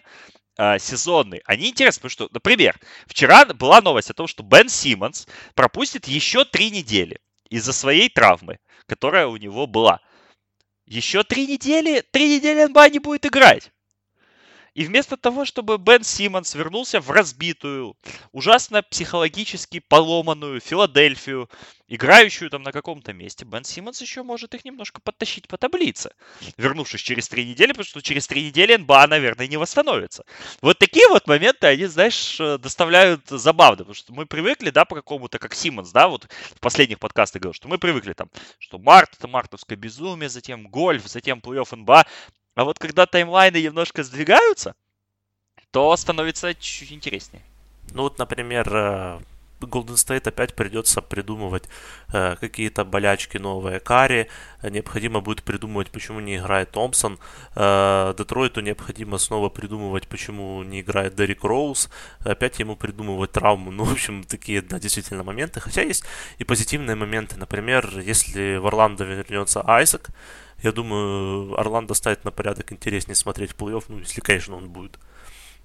э, 0.58 0.80
сезонный, 0.80 1.42
они 1.44 1.68
интересны, 1.68 2.00
потому 2.00 2.12
что, 2.12 2.30
например, 2.32 2.80
вчера 3.08 3.44
была 3.44 3.82
новость 3.82 4.10
о 4.10 4.14
том, 4.14 4.28
что 4.28 4.42
Бен 4.42 4.70
Симмонс 4.70 5.28
пропустит 5.54 6.08
еще 6.08 6.46
три 6.46 6.72
недели 6.72 7.20
из-за 7.50 7.74
своей 7.74 8.10
травмы, 8.10 8.60
которая 8.86 9.28
у 9.28 9.38
него 9.38 9.68
была. 9.68 10.02
Еще 10.86 11.24
три 11.24 11.48
недели, 11.48 12.02
три 12.12 12.36
недели 12.36 12.66
НБА 12.66 12.90
не 12.90 13.00
будет 13.00 13.26
играть. 13.26 13.72
И 14.80 14.86
вместо 14.86 15.18
того, 15.18 15.44
чтобы 15.44 15.78
Бен 15.78 16.06
Симмонс 16.06 16.56
вернулся 16.56 17.02
в 17.02 17.12
разбитую, 17.12 17.98
ужасно 18.32 18.82
психологически 18.82 19.80
поломанную 19.82 20.62
Филадельфию, 20.62 21.50
играющую 21.90 22.50
там 22.50 22.64
на 22.64 22.72
каком-то 22.72 23.12
месте, 23.12 23.44
Бен 23.44 23.66
Симмонс 23.66 24.00
еще 24.00 24.24
может 24.24 24.56
их 24.56 24.64
немножко 24.64 25.02
подтащить 25.02 25.50
по 25.50 25.58
таблице, 25.58 26.12
вернувшись 26.56 27.02
через 27.02 27.28
три 27.28 27.46
недели, 27.46 27.74
потому 27.74 27.88
что 27.88 28.02
через 28.02 28.26
три 28.26 28.46
недели 28.46 28.74
НБА, 28.78 29.08
наверное, 29.08 29.50
не 29.50 29.58
восстановится. 29.58 30.24
Вот 30.62 30.80
такие 30.80 31.10
вот 31.10 31.28
моменты, 31.28 31.68
они, 31.68 31.86
знаешь, 31.88 32.40
э, 32.40 32.58
доставляют 32.58 33.28
забавно, 33.28 33.80
потому 33.80 33.96
что 33.96 34.14
мы 34.14 34.26
привыкли, 34.26 34.70
да, 34.70 34.86
по 34.86 34.96
какому-то, 34.96 35.40
как 35.40 35.56
Симмонс, 35.56 35.92
да, 35.92 36.08
вот 36.08 36.30
в 36.56 36.60
последних 36.62 37.00
подкастах 37.00 37.42
говорил, 37.42 37.54
что 37.54 37.68
мы 37.68 37.80
привыкли 37.80 38.14
там, 38.14 38.30
что 38.60 38.78
март 38.78 39.16
это 39.18 39.28
мартовское 39.28 39.78
безумие, 39.78 40.30
затем 40.30 40.70
гольф, 40.70 41.06
затем 41.06 41.40
плей-офф 41.40 41.76
НБА, 41.76 42.06
а 42.56 42.64
вот 42.64 42.80
когда 42.80 43.06
таймлайны 43.06 43.62
немножко 43.62 44.04
сдвигаются, 44.04 44.76
то 45.72 45.96
становится 45.96 46.56
чуть 46.56 46.92
интереснее. 46.92 47.44
Ну 47.92 48.04
вот, 48.04 48.18
например, 48.18 48.68
э, 48.72 49.20
Golden 49.66 49.96
State 49.96 50.28
опять 50.28 50.56
придется 50.56 51.02
придумывать 51.02 51.70
э, 52.14 52.36
какие-то 52.40 52.86
болячки 52.86 53.38
новые. 53.38 53.80
Карри 53.80 54.30
необходимо 54.64 55.22
будет 55.22 55.44
придумывать, 55.44 55.92
почему 55.92 56.20
не 56.20 56.38
играет 56.38 56.72
Томпсон. 56.72 57.20
Э, 57.56 58.14
Детройту 58.18 58.62
необходимо 58.62 59.18
снова 59.18 59.50
придумывать, 59.50 60.08
почему 60.08 60.64
не 60.64 60.82
играет 60.82 61.16
Дерек 61.16 61.44
Роуз. 61.44 61.90
Опять 62.20 62.60
ему 62.60 62.76
придумывать 62.76 63.32
травму. 63.32 63.72
Ну, 63.72 63.84
в 63.84 63.92
общем, 63.92 64.24
такие, 64.24 64.62
да, 64.62 64.80
действительно 64.80 65.24
моменты. 65.24 65.60
Хотя 65.60 65.82
есть 65.82 66.04
и 66.38 66.44
позитивные 66.44 66.96
моменты. 66.96 67.38
Например, 67.38 68.00
если 68.00 68.58
в 68.58 68.68
Орландо 68.68 69.04
вернется 69.04 69.62
Айзек, 69.68 70.10
я 70.62 70.72
думаю, 70.72 71.58
Орландо 71.58 71.94
станет 71.94 72.26
на 72.26 72.32
порядок 72.32 72.72
интереснее 72.72 73.16
смотреть 73.16 73.52
плей-офф, 73.52 73.86
ну, 73.88 74.00
если, 74.00 74.22
конечно, 74.22 74.56
он 74.56 74.70
будет. 74.70 75.00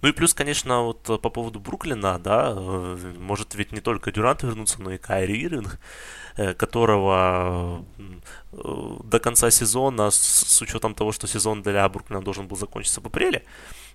Ну 0.04 0.10
и 0.10 0.12
плюс, 0.12 0.34
конечно, 0.34 0.82
вот 0.82 1.08
э, 1.08 1.16
по 1.16 1.30
поводу 1.30 1.60
Бруклина, 1.60 2.18
да, 2.18 2.52
э, 2.54 3.14
может 3.18 3.54
ведь 3.54 3.72
не 3.72 3.80
только 3.80 4.12
Дюрант 4.12 4.42
вернуться, 4.42 4.82
но 4.82 4.92
и 4.92 4.98
Кайри 4.98 5.42
Ирвинг, 5.46 5.80
э, 6.36 6.52
которого 6.52 7.86
до 8.52 9.18
конца 9.18 9.50
сезона, 9.50 10.10
с 10.10 10.60
учетом 10.60 10.94
того, 10.94 11.10
что 11.12 11.26
сезон 11.26 11.62
для 11.62 11.88
Бруклина 11.88 12.20
должен 12.20 12.48
был 12.48 12.58
закончиться 12.58 13.00
в 13.00 13.06
апреле, 13.06 13.46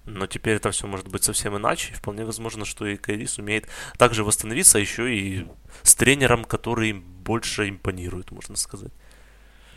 но 0.06 0.26
теперь 0.26 0.56
это 0.56 0.72
все 0.72 0.88
может 0.88 1.08
быть 1.08 1.24
совсем 1.24 1.56
иначе. 1.56 1.94
вполне 1.94 2.26
возможно, 2.26 2.66
что 2.66 2.88
и 2.88 2.98
Кайри 2.98 3.28
сумеет 3.28 3.68
также 4.00 4.24
восстановиться 4.24 4.80
еще 4.80 5.16
и 5.16 5.48
с 5.84 5.94
тренером, 5.94 6.44
который 6.44 6.94
больше 6.94 7.70
импонирует, 7.70 8.32
можно 8.32 8.56
сказать. 8.56 8.94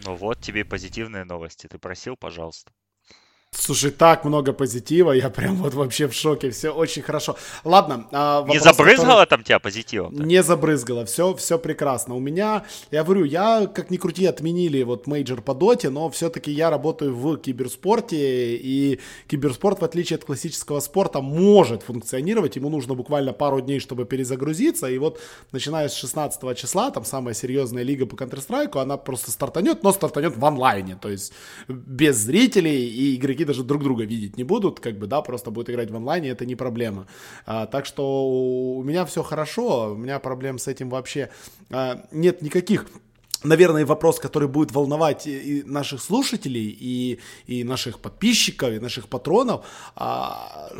Ну 0.06 0.14
вот 0.14 0.40
тебе 0.40 0.64
позитивные 0.64 1.24
новости. 1.24 1.66
Ты 1.66 1.76
просил, 1.76 2.16
пожалуйста. 2.16 2.72
Слушай, 3.54 3.90
так 3.90 4.24
много 4.24 4.54
позитива, 4.54 5.12
я 5.12 5.28
прям 5.28 5.56
вот 5.56 5.74
вообще 5.74 6.08
в 6.08 6.14
шоке, 6.14 6.50
все 6.50 6.70
очень 6.70 7.02
хорошо. 7.02 7.36
Ладно. 7.64 8.06
А, 8.10 8.44
не 8.48 8.58
забрызгало 8.58 9.08
который... 9.08 9.26
там 9.26 9.44
тебя 9.44 9.58
позитивом? 9.58 10.14
-то? 10.14 10.24
Не 10.24 10.42
забрызгало, 10.42 11.04
все, 11.04 11.34
все 11.34 11.58
прекрасно. 11.58 12.14
У 12.16 12.18
меня, 12.18 12.64
я 12.90 13.04
говорю, 13.04 13.24
я, 13.24 13.66
как 13.66 13.90
ни 13.90 13.98
крути, 13.98 14.24
отменили 14.24 14.82
вот 14.82 15.06
major 15.06 15.42
по 15.42 15.54
доте, 15.54 15.90
но 15.90 16.08
все-таки 16.08 16.50
я 16.50 16.70
работаю 16.70 17.14
в 17.14 17.36
киберспорте, 17.36 18.56
и 18.56 18.98
киберспорт, 19.28 19.80
в 19.80 19.84
отличие 19.84 20.16
от 20.16 20.24
классического 20.24 20.80
спорта, 20.80 21.20
может 21.20 21.82
функционировать, 21.82 22.56
ему 22.56 22.70
нужно 22.70 22.94
буквально 22.94 23.34
пару 23.34 23.60
дней, 23.60 23.80
чтобы 23.80 24.06
перезагрузиться, 24.06 24.88
и 24.88 24.98
вот 24.98 25.20
начиная 25.52 25.88
с 25.88 25.94
16 25.94 26.56
числа, 26.56 26.90
там 26.90 27.04
самая 27.04 27.34
серьезная 27.34 27.84
лига 27.84 28.06
по 28.06 28.16
Counter-Strike, 28.16 28.80
она 28.80 28.96
просто 28.96 29.30
стартанет, 29.30 29.82
но 29.82 29.92
стартанет 29.92 30.38
в 30.38 30.44
онлайне, 30.44 30.96
то 31.00 31.10
есть 31.10 31.34
без 31.68 32.16
зрителей, 32.16 32.88
и 32.88 33.16
игроки 33.16 33.41
даже 33.44 33.62
друг 33.62 33.82
друга 33.82 34.04
видеть 34.04 34.36
не 34.36 34.44
будут, 34.44 34.80
как 34.80 34.98
бы, 34.98 35.06
да, 35.06 35.22
просто 35.22 35.50
будут 35.50 35.70
играть 35.70 35.90
в 35.90 35.96
онлайне, 35.96 36.30
это 36.30 36.46
не 36.46 36.56
проблема. 36.56 37.06
А, 37.46 37.66
так 37.66 37.86
что 37.86 38.28
у 38.28 38.82
меня 38.82 39.04
все 39.04 39.22
хорошо, 39.22 39.92
у 39.92 39.96
меня 39.96 40.18
проблем 40.18 40.58
с 40.58 40.68
этим 40.68 40.90
вообще 40.90 41.30
а, 41.70 42.04
нет 42.12 42.42
никаких 42.42 42.86
наверное, 43.44 43.84
вопрос, 43.84 44.18
который 44.18 44.48
будет 44.48 44.72
волновать 44.72 45.26
и 45.26 45.62
наших 45.66 46.02
слушателей, 46.02 46.76
и, 46.80 47.18
и 47.46 47.64
наших 47.64 47.98
подписчиков, 47.98 48.70
и 48.70 48.78
наших 48.78 49.08
патронов. 49.08 49.64
А, 49.96 50.70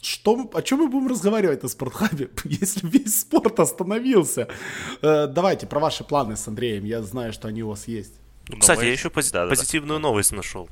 что, 0.00 0.50
о 0.52 0.62
чем 0.62 0.80
мы 0.80 0.88
будем 0.88 1.08
разговаривать 1.08 1.62
на 1.62 1.68
Спортхабе, 1.68 2.30
если 2.44 2.86
весь 2.86 3.20
спорт 3.20 3.60
остановился? 3.60 4.48
А, 5.02 5.26
давайте 5.26 5.66
про 5.66 5.80
ваши 5.80 6.04
планы 6.04 6.36
с 6.36 6.48
Андреем. 6.48 6.84
Я 6.84 7.02
знаю, 7.02 7.32
что 7.32 7.48
они 7.48 7.62
у 7.62 7.68
вас 7.68 7.88
есть. 7.88 8.14
Кстати, 8.58 8.80
мы... 8.80 8.86
я 8.86 8.92
еще 8.92 9.08
пози- 9.08 9.32
да, 9.32 9.46
позитивную 9.46 9.98
да. 9.98 10.08
новость 10.08 10.32
нашел. 10.32 10.68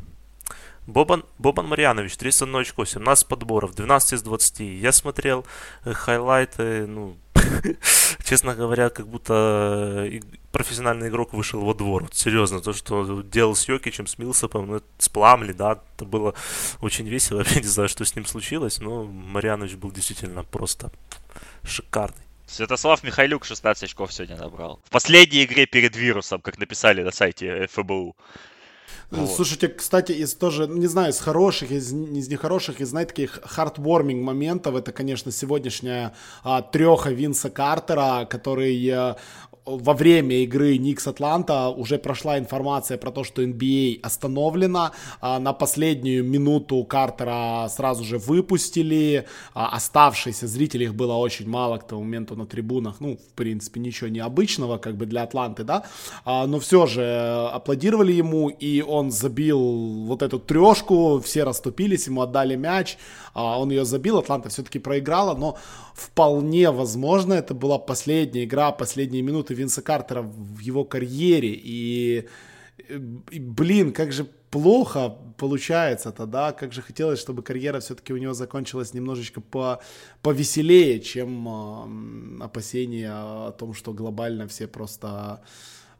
Бобан, 0.90 1.24
Бобан 1.38 1.66
Марьянович, 1.66 2.16
31 2.16 2.56
очко, 2.56 2.84
17 2.84 3.26
подборов, 3.26 3.74
12 3.74 4.14
из 4.14 4.22
20. 4.22 4.60
Я 4.60 4.92
смотрел 4.92 5.46
э, 5.84 5.92
хайлайты, 5.92 6.86
ну, 6.86 7.16
честно 8.24 8.54
говоря, 8.54 8.90
как 8.90 9.06
будто 9.06 10.08
э, 10.10 10.20
профессиональный 10.52 11.08
игрок 11.08 11.32
вышел 11.32 11.60
во 11.60 11.74
двор. 11.74 12.02
Вот, 12.02 12.14
серьезно, 12.14 12.60
то, 12.60 12.72
что 12.72 13.22
делал 13.22 13.54
с 13.54 13.68
Йокичем, 13.68 14.06
с 14.06 14.18
Милсопом, 14.18 14.66
ну, 14.66 14.82
с 14.98 15.08
Пламли, 15.08 15.52
да, 15.52 15.80
это 15.96 16.04
было 16.04 16.34
очень 16.80 17.08
весело. 17.08 17.44
Я 17.54 17.60
не 17.60 17.68
знаю, 17.68 17.88
что 17.88 18.04
с 18.04 18.16
ним 18.16 18.26
случилось, 18.26 18.80
но 18.80 19.04
Марьянович 19.04 19.74
был 19.74 19.92
действительно 19.92 20.42
просто 20.42 20.90
шикарный. 21.62 22.24
Святослав 22.46 23.04
Михайлюк 23.04 23.44
16 23.44 23.84
очков 23.84 24.12
сегодня 24.12 24.36
набрал. 24.36 24.80
В 24.84 24.90
последней 24.90 25.44
игре 25.44 25.66
перед 25.66 25.94
вирусом, 25.94 26.40
как 26.40 26.58
написали 26.58 27.04
на 27.04 27.12
сайте 27.12 27.68
ФБУ. 27.68 28.16
Вот. 29.10 29.30
Слушайте, 29.30 29.68
кстати, 29.68 30.12
из 30.12 30.34
тоже, 30.34 30.68
не 30.68 30.86
знаю, 30.86 31.10
из 31.10 31.18
хороших, 31.18 31.72
из, 31.72 31.92
из 31.92 32.28
нехороших, 32.28 32.80
из, 32.80 32.90
знаете, 32.90 33.10
таких 33.10 33.40
хардворминг 33.42 34.22
моментов, 34.24 34.76
это, 34.76 34.92
конечно, 34.92 35.32
сегодняшняя 35.32 36.14
а, 36.44 36.62
треха 36.62 37.10
Винса 37.10 37.50
Картера, 37.50 38.24
который 38.24 38.88
а, 38.88 39.16
во 39.64 39.92
время 39.94 40.36
игры 40.42 40.78
Никс 40.78 41.06
Атланта 41.06 41.68
уже 41.68 41.98
прошла 41.98 42.38
информация 42.38 42.98
про 42.98 43.10
то, 43.10 43.24
что 43.24 43.42
NBA 43.42 44.00
остановлена. 44.02 44.92
А, 45.20 45.38
на 45.38 45.52
последнюю 45.52 46.24
минуту 46.24 46.82
Картера 46.84 47.68
сразу 47.68 48.04
же 48.04 48.18
выпустили. 48.18 49.26
А, 49.54 49.68
оставшиеся 49.68 50.46
зрителей 50.46 50.86
их 50.86 50.94
было 50.94 51.14
очень 51.14 51.48
мало 51.48 51.78
к 51.78 51.86
тому 51.86 52.02
моменту 52.02 52.36
на 52.36 52.46
трибунах. 52.46 53.00
Ну, 53.00 53.16
в 53.16 53.34
принципе, 53.34 53.80
ничего 53.80 54.08
необычного, 54.08 54.78
как 54.78 54.96
бы 54.96 55.06
для 55.06 55.22
Атланты, 55.22 55.64
да. 55.64 55.84
А, 56.24 56.46
но 56.46 56.58
все 56.58 56.86
же 56.86 57.50
аплодировали 57.52 58.12
ему, 58.12 58.48
и 58.48 58.82
он 58.82 59.10
забил 59.10 59.60
вот 60.06 60.22
эту 60.22 60.38
трешку. 60.38 61.20
Все 61.20 61.44
расступились, 61.44 62.06
ему 62.06 62.22
отдали 62.22 62.56
мяч. 62.56 62.96
Он 63.34 63.70
ее 63.70 63.84
забил, 63.84 64.18
Атланта 64.18 64.48
все-таки 64.48 64.78
проиграла, 64.78 65.36
но 65.36 65.56
вполне 65.94 66.70
возможно 66.70 67.34
это 67.34 67.54
была 67.54 67.78
последняя 67.78 68.44
игра, 68.44 68.72
последние 68.72 69.22
минуты 69.22 69.49
Винса 69.54 69.82
Картера 69.82 70.22
в 70.22 70.58
его 70.58 70.84
карьере. 70.84 71.52
И, 71.52 72.28
и 73.30 73.38
блин, 73.38 73.92
как 73.92 74.12
же 74.12 74.24
плохо 74.50 75.16
получается 75.36 76.10
тогда, 76.12 76.52
как 76.52 76.72
же 76.72 76.82
хотелось, 76.82 77.20
чтобы 77.20 77.42
карьера 77.42 77.80
все-таки 77.80 78.12
у 78.12 78.16
него 78.16 78.34
закончилась 78.34 78.94
немножечко 78.94 79.40
по, 79.40 79.80
повеселее, 80.22 81.00
чем 81.00 82.40
э, 82.40 82.44
опасения 82.44 83.10
о 83.12 83.52
том, 83.52 83.74
что 83.74 83.92
глобально 83.92 84.48
все 84.48 84.66
просто 84.66 85.08
Э, 85.08 85.44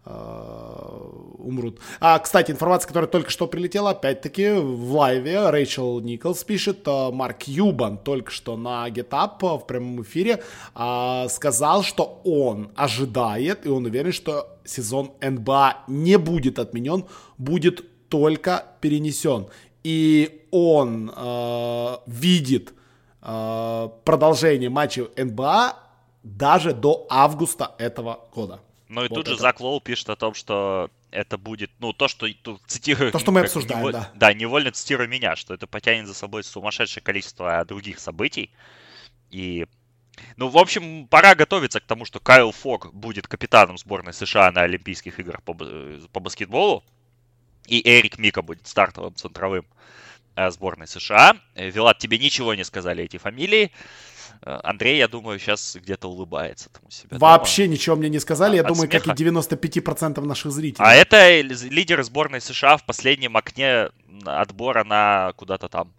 умрут. 0.05 1.79
А, 2.01 2.19
кстати, 2.19 2.51
информация, 2.51 2.89
которая 2.89 3.09
только 3.09 3.31
что 3.31 3.47
прилетела, 3.47 3.91
опять-таки 3.91 4.53
в 4.53 4.95
лайве 4.95 5.51
Рэйчел 5.51 6.01
Николс 6.01 6.43
пишет, 6.43 6.89
э, 6.89 7.11
Марк 7.13 7.43
Юбан 7.43 7.99
только 7.99 8.31
что 8.31 8.57
на 8.57 8.89
GetUp 8.89 9.59
в 9.59 9.67
прямом 9.67 10.03
эфире 10.03 10.43
сказал, 10.73 11.83
что 11.83 12.21
он 12.25 12.71
ожидает, 12.77 13.67
и 13.67 13.69
он 13.69 13.85
уверен, 13.85 14.13
что 14.13 14.59
сезон 14.65 15.13
НБА 15.21 15.85
не 15.89 16.17
будет 16.17 16.59
отменен, 16.59 17.05
будет 17.39 18.09
только 18.09 18.65
перенесен. 18.81 19.47
И 19.83 20.47
он 20.51 21.11
э, 21.15 21.97
видит 22.07 22.75
э, 23.23 23.89
продолжение 24.05 24.69
матчей 24.69 25.09
НБА 25.17 25.77
даже 26.23 26.75
до 26.75 27.07
августа 27.09 27.75
этого 27.79 28.21
года. 28.35 28.61
Ну 28.91 29.05
и 29.05 29.09
вот 29.09 29.15
тут 29.15 29.27
это. 29.29 29.37
же 29.37 29.41
Зак 29.41 29.61
Лоу 29.61 29.81
пишет 29.81 30.11
о 30.11 30.17
том, 30.17 30.35
что 30.35 30.91
это 31.13 31.39
будет, 31.39 31.71
ну, 31.79 31.93
то, 31.93 32.09
что 32.09 32.27
тут 32.43 32.61
цитирую... 32.67 33.13
То, 33.13 33.21
что 33.21 33.31
мы 33.31 33.41
обсуждаем, 33.41 33.79
неволь... 33.79 33.93
да. 33.93 34.11
Да, 34.17 34.35
невольно 34.35 34.73
цитирую 34.73 35.09
меня, 35.09 35.37
что 35.37 35.55
это 35.55 35.69
потянет 35.69 36.09
за 36.09 36.15
собой 36.15 36.43
сумасшедшее 36.43 37.01
количество 37.01 37.65
других 37.65 38.01
событий. 38.01 38.51
И, 39.31 39.67
ну, 40.37 40.49
в 40.49 40.59
общем, 40.59 41.07
пора 41.07 41.37
готовиться 41.37 41.79
к 41.79 41.85
тому, 41.85 42.05
что 42.05 42.19
Кайл 42.19 42.51
Фок 42.51 42.93
будет 42.93 43.29
капитаном 43.29 43.79
сборной 43.79 44.13
США 44.13 44.51
на 44.51 44.63
Олимпийских 44.63 45.21
играх 45.21 45.41
по, 45.45 45.55
по 45.55 46.19
баскетболу. 46.19 46.83
И 47.67 47.89
Эрик 47.89 48.19
Мика 48.19 48.43
будет 48.43 48.67
стартовым 48.67 49.15
центровым 49.15 49.67
э, 50.35 50.51
сборной 50.51 50.89
США. 50.89 51.37
Э, 51.55 51.71
Вилат, 51.71 51.99
тебе 51.99 52.19
ничего 52.19 52.55
не 52.55 52.65
сказали 52.65 53.05
эти 53.05 53.19
фамилии. 53.19 53.71
Э, 54.43 54.59
Андрей, 54.63 54.99
я 54.99 55.09
думаю, 55.09 55.39
сейчас 55.39 55.77
где-то 55.77 56.09
улыбается 56.09 56.71
там 56.71 56.83
у 56.87 56.91
себя. 56.91 57.19
Вообще 57.19 57.65
дома. 57.65 57.75
ничего 57.75 57.97
мне 57.97 58.09
не 58.09 58.19
сказали, 58.21 58.57
я 58.57 58.63
От 58.63 58.69
думаю, 58.69 58.89
смеха. 58.91 59.05
как 59.11 59.21
и 59.21 59.25
95% 59.25 60.21
наших 60.25 60.53
зрителей. 60.53 60.85
А 60.87 60.95
это 60.95 61.41
лидеры 61.41 62.03
сборной 62.05 62.41
США 62.41 62.77
в 62.77 62.85
последнем 62.85 63.37
окне 63.37 63.91
отбора 64.25 64.85
на 64.85 65.33
куда-то 65.37 65.69
там 65.69 65.93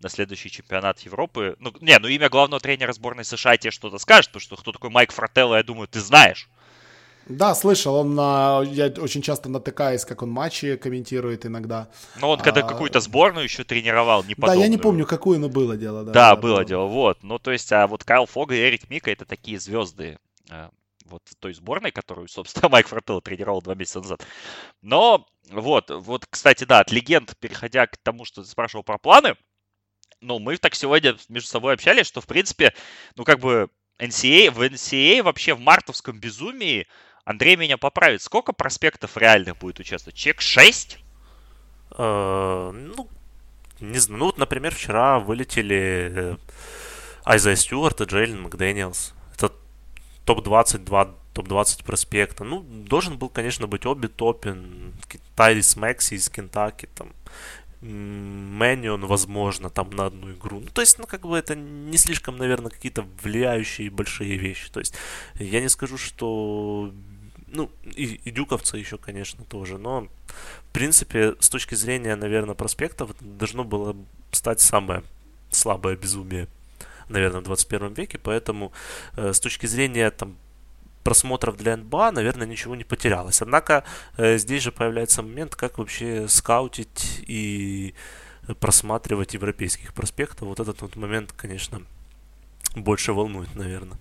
на 0.00 0.08
следующий 0.08 0.50
чемпионат 0.50 1.00
Европы. 1.00 1.56
Ну, 1.58 1.72
не, 1.80 1.98
ну 1.98 2.08
имя 2.08 2.28
главного 2.28 2.60
тренера 2.60 2.92
сборной 2.92 3.24
США 3.24 3.56
тебе 3.56 3.70
что-то 3.70 3.98
скажет, 3.98 4.30
потому 4.30 4.40
что 4.40 4.56
кто 4.56 4.72
такой 4.72 4.90
Майк 4.90 5.12
Фрателло, 5.12 5.56
я 5.56 5.62
думаю, 5.62 5.88
ты 5.88 6.00
знаешь. 6.00 6.48
Да, 7.30 7.54
слышал, 7.54 7.94
он, 7.94 8.14
на, 8.14 8.62
я 8.64 8.86
очень 8.98 9.22
часто 9.22 9.48
натыкаюсь, 9.48 10.04
как 10.04 10.22
он 10.22 10.30
матчи 10.30 10.76
комментирует 10.76 11.46
иногда. 11.46 11.88
Ну, 12.20 12.28
он 12.28 12.40
когда 12.40 12.60
а, 12.60 12.68
какую-то 12.68 12.98
сборную 13.00 13.44
еще 13.44 13.62
тренировал, 13.62 14.24
не 14.24 14.34
Да, 14.34 14.54
я 14.54 14.66
не 14.66 14.78
помню, 14.78 15.06
какую, 15.06 15.38
но 15.38 15.48
было 15.48 15.76
дело. 15.76 16.02
Да, 16.04 16.12
да, 16.12 16.34
да 16.34 16.36
было 16.36 16.58
да. 16.58 16.64
дело, 16.64 16.86
вот. 16.86 17.22
Ну, 17.22 17.38
то 17.38 17.52
есть, 17.52 17.72
а 17.72 17.86
вот 17.86 18.02
Кайл 18.02 18.26
Фог 18.26 18.52
и 18.52 18.56
Эрик 18.56 18.90
Мика 18.90 19.10
это 19.10 19.24
такие 19.24 19.60
звезды 19.60 20.18
а, 20.50 20.70
вот 21.04 21.22
той 21.38 21.54
сборной, 21.54 21.92
которую, 21.92 22.28
собственно, 22.28 22.68
Майк 22.70 22.88
Фрателло 22.88 23.20
тренировал 23.20 23.62
два 23.62 23.74
месяца 23.74 24.00
назад. 24.00 24.26
Но, 24.82 25.26
вот, 25.50 25.90
вот, 25.90 26.26
кстати, 26.28 26.64
да, 26.64 26.80
от 26.80 26.90
легенд, 26.90 27.36
переходя 27.38 27.86
к 27.86 27.96
тому, 27.98 28.24
что 28.24 28.42
ты 28.42 28.48
спрашивал 28.48 28.82
про 28.82 28.98
планы, 28.98 29.36
ну, 30.20 30.38
мы 30.38 30.56
так 30.56 30.74
сегодня 30.74 31.16
между 31.28 31.48
собой 31.48 31.74
общались, 31.74 32.06
что, 32.06 32.20
в 32.20 32.26
принципе, 32.26 32.74
ну, 33.16 33.24
как 33.24 33.38
бы, 33.38 33.70
NCAA, 33.98 34.50
в 34.50 34.60
NCAA 34.62 35.22
вообще 35.22 35.54
в 35.54 35.60
мартовском 35.60 36.18
безумии 36.18 36.86
Андрей 37.30 37.54
меня 37.54 37.78
поправит. 37.78 38.22
Сколько 38.22 38.52
проспектов 38.52 39.16
реальных 39.16 39.56
будет 39.58 39.78
участвовать? 39.78 40.16
Чек 40.16 40.40
6? 40.40 40.98
Э, 41.96 42.72
ну, 42.72 43.08
не 43.78 43.98
знаю. 43.98 44.18
Ну, 44.18 44.24
вот, 44.26 44.38
например, 44.38 44.74
вчера 44.74 45.20
вылетели 45.20 46.12
э, 46.12 46.36
Айза 47.24 47.54
Стюарт 47.54 48.00
и 48.00 48.04
Джейлен 48.04 48.42
Макдэниелс. 48.42 49.14
Это 49.36 49.52
топ-20, 50.24 50.78
два 50.78 51.14
топ-20 51.34 51.84
проспекта. 51.84 52.42
Ну, 52.42 52.62
должен 52.62 53.16
был, 53.16 53.28
конечно, 53.28 53.68
быть 53.68 53.86
Оби 53.86 54.08
Топин, 54.08 54.92
Тайрис 55.36 55.76
Мэкси 55.76 56.14
из 56.14 56.28
Кентаки, 56.28 56.88
там, 56.96 57.12
Мэнион, 57.80 59.06
возможно, 59.06 59.70
там 59.70 59.90
на 59.90 60.06
одну 60.06 60.32
игру. 60.32 60.58
Ну, 60.58 60.66
то 60.66 60.80
есть, 60.80 60.98
ну, 60.98 61.06
как 61.06 61.22
бы 61.22 61.38
это 61.38 61.54
не 61.54 61.96
слишком, 61.96 62.36
наверное, 62.38 62.70
какие-то 62.70 63.06
влияющие 63.22 63.88
большие 63.88 64.36
вещи. 64.36 64.68
То 64.70 64.80
есть, 64.80 64.96
я 65.36 65.60
не 65.60 65.68
скажу, 65.68 65.96
что 65.96 66.92
ну, 67.52 67.70
и, 67.84 68.20
и 68.24 68.30
дюковцы 68.30 68.76
еще, 68.76 68.98
конечно, 68.98 69.44
тоже. 69.44 69.78
Но, 69.78 70.08
в 70.68 70.72
принципе, 70.72 71.34
с 71.40 71.48
точки 71.48 71.74
зрения, 71.74 72.16
наверное, 72.16 72.54
проспектов, 72.54 73.10
должно 73.20 73.64
было 73.64 73.96
стать 74.32 74.60
самое 74.60 75.02
слабое 75.50 75.96
безумие, 75.96 76.48
наверное, 77.08 77.40
в 77.40 77.44
21 77.44 77.94
веке. 77.94 78.18
Поэтому 78.18 78.72
э, 79.16 79.32
с 79.32 79.40
точки 79.40 79.66
зрения 79.66 80.10
там, 80.10 80.36
просмотров 81.02 81.56
для 81.56 81.76
НБА, 81.76 82.12
наверное, 82.12 82.46
ничего 82.46 82.76
не 82.76 82.84
потерялось. 82.84 83.42
Однако 83.42 83.84
э, 84.16 84.38
здесь 84.38 84.62
же 84.62 84.72
появляется 84.72 85.22
момент, 85.22 85.56
как 85.56 85.78
вообще 85.78 86.28
скаутить 86.28 87.24
и 87.26 87.94
просматривать 88.60 89.34
европейских 89.34 89.92
проспектов. 89.92 90.48
Вот 90.48 90.60
этот 90.60 90.82
вот 90.82 90.96
момент, 90.96 91.32
конечно, 91.32 91.82
больше 92.76 93.12
волнует, 93.12 93.54
наверное. 93.54 93.98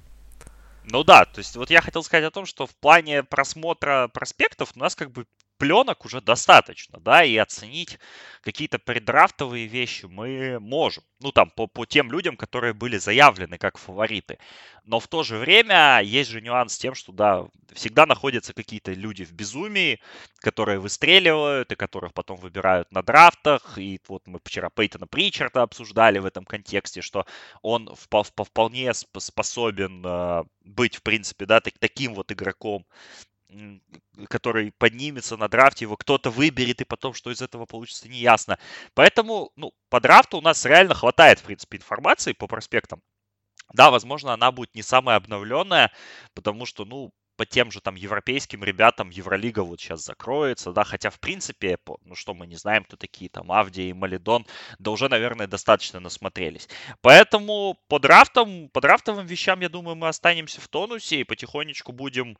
Ну 0.91 1.03
да, 1.03 1.25
то 1.25 1.39
есть 1.39 1.55
вот 1.55 1.69
я 1.69 1.81
хотел 1.81 2.03
сказать 2.03 2.25
о 2.25 2.31
том, 2.31 2.45
что 2.45 2.65
в 2.65 2.75
плане 2.75 3.23
просмотра 3.23 4.07
проспектов 4.07 4.71
у 4.75 4.79
нас 4.79 4.95
как 4.95 5.11
бы 5.11 5.27
пленок 5.59 6.05
уже 6.05 6.21
достаточно, 6.21 6.99
да, 6.99 7.23
и 7.23 7.35
оценить 7.37 7.99
какие-то 8.41 8.79
предрафтовые 8.79 9.67
вещи 9.67 10.05
мы 10.05 10.59
можем. 10.59 11.03
Ну, 11.19 11.31
там, 11.33 11.51
по, 11.51 11.67
по 11.67 11.85
тем 11.85 12.11
людям, 12.11 12.37
которые 12.37 12.73
были 12.73 12.97
заявлены 12.97 13.57
как 13.57 13.77
фавориты. 13.77 14.39
Но 14.85 14.99
в 15.01 15.07
то 15.07 15.23
же 15.23 15.37
время 15.37 16.01
есть 16.01 16.29
же 16.29 16.41
нюанс 16.41 16.73
с 16.73 16.77
тем, 16.77 16.95
что, 16.95 17.11
да, 17.11 17.45
всегда 17.73 18.05
находятся 18.05 18.53
какие-то 18.53 18.93
люди 18.93 19.25
в 19.25 19.33
безумии, 19.33 19.99
которые 20.37 20.79
выстреливают 20.79 21.71
и 21.71 21.75
которых 21.75 22.13
потом 22.13 22.37
выбирают 22.37 22.89
на 22.91 23.03
драфтах. 23.03 23.77
И 23.77 23.99
вот 24.07 24.25
мы 24.27 24.39
вчера 24.43 24.69
Пейтона 24.69 25.07
Причарда 25.07 25.63
обсуждали 25.63 26.19
в 26.19 26.25
этом 26.25 26.45
контексте, 26.45 27.01
что 27.01 27.25
он 27.61 27.93
вполне 27.95 28.93
способен 28.93 30.03
э, 30.05 30.43
быть, 30.63 30.95
в 30.95 31.03
принципе, 31.03 31.45
да, 31.45 31.59
таким 31.59 32.13
вот 32.15 32.31
игроком, 32.31 32.85
который 34.27 34.71
поднимется 34.77 35.37
на 35.37 35.47
драфте, 35.47 35.85
его 35.85 35.97
кто-то 35.97 36.29
выберет, 36.29 36.81
и 36.81 36.85
потом, 36.85 37.13
что 37.13 37.31
из 37.31 37.41
этого 37.41 37.65
получится, 37.65 38.07
не 38.09 38.19
ясно. 38.19 38.59
Поэтому, 38.93 39.51
ну, 39.55 39.73
по 39.89 39.99
драфту 39.99 40.37
у 40.37 40.41
нас 40.41 40.65
реально 40.65 40.93
хватает, 40.93 41.39
в 41.39 41.43
принципе, 41.43 41.77
информации 41.77 42.33
по 42.33 42.47
проспектам. 42.47 43.01
Да, 43.73 43.91
возможно, 43.91 44.33
она 44.33 44.51
будет 44.51 44.75
не 44.75 44.81
самая 44.81 45.17
обновленная, 45.17 45.91
потому 46.33 46.65
что, 46.65 46.85
ну, 46.85 47.11
по 47.39 47.45
тем 47.45 47.71
же 47.71 47.79
там 47.79 47.95
европейским 47.95 48.65
ребятам 48.65 49.11
Евролига 49.11 49.61
вот 49.61 49.79
сейчас 49.79 50.03
закроется, 50.03 50.73
да, 50.73 50.83
хотя 50.83 51.09
в 51.09 51.21
принципе, 51.21 51.77
ну 52.03 52.13
что 52.13 52.33
мы 52.33 52.45
не 52.45 52.57
знаем, 52.57 52.83
кто 52.83 52.97
такие 52.97 53.29
там 53.29 53.49
Авдия 53.49 53.89
и 53.89 53.93
Малидон, 53.93 54.45
да 54.77 54.91
уже, 54.91 55.07
наверное, 55.07 55.47
достаточно 55.47 56.01
насмотрелись. 56.01 56.67
Поэтому 56.99 57.79
по 57.87 57.97
драфтам, 57.97 58.67
по 58.73 58.81
драфтовым 58.81 59.25
вещам, 59.25 59.61
я 59.61 59.69
думаю, 59.69 59.95
мы 59.95 60.09
останемся 60.09 60.59
в 60.59 60.67
тонусе 60.67 61.21
и 61.21 61.23
потихонечку 61.23 61.93
будем 61.93 62.37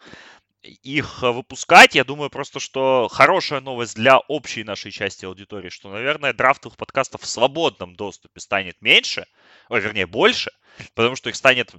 их 0.64 1.22
выпускать. 1.22 1.96
Я 1.96 2.04
думаю 2.04 2.30
просто, 2.30 2.60
что 2.60 3.08
хорошая 3.10 3.62
новость 3.62 3.96
для 3.96 4.20
общей 4.20 4.64
нашей 4.64 4.92
части 4.92 5.26
аудитории, 5.26 5.70
что, 5.70 5.90
наверное, 5.90 6.34
драфтовых 6.34 6.78
подкастов 6.78 7.22
в 7.22 7.28
свободном 7.28 7.96
доступе 7.96 8.40
станет 8.40 8.82
меньше, 8.82 9.26
ой, 9.70 9.80
вернее, 9.80 10.06
больше, 10.06 10.52
потому 10.96 11.16
что 11.16 11.30
их 11.30 11.36
станет 11.36 11.74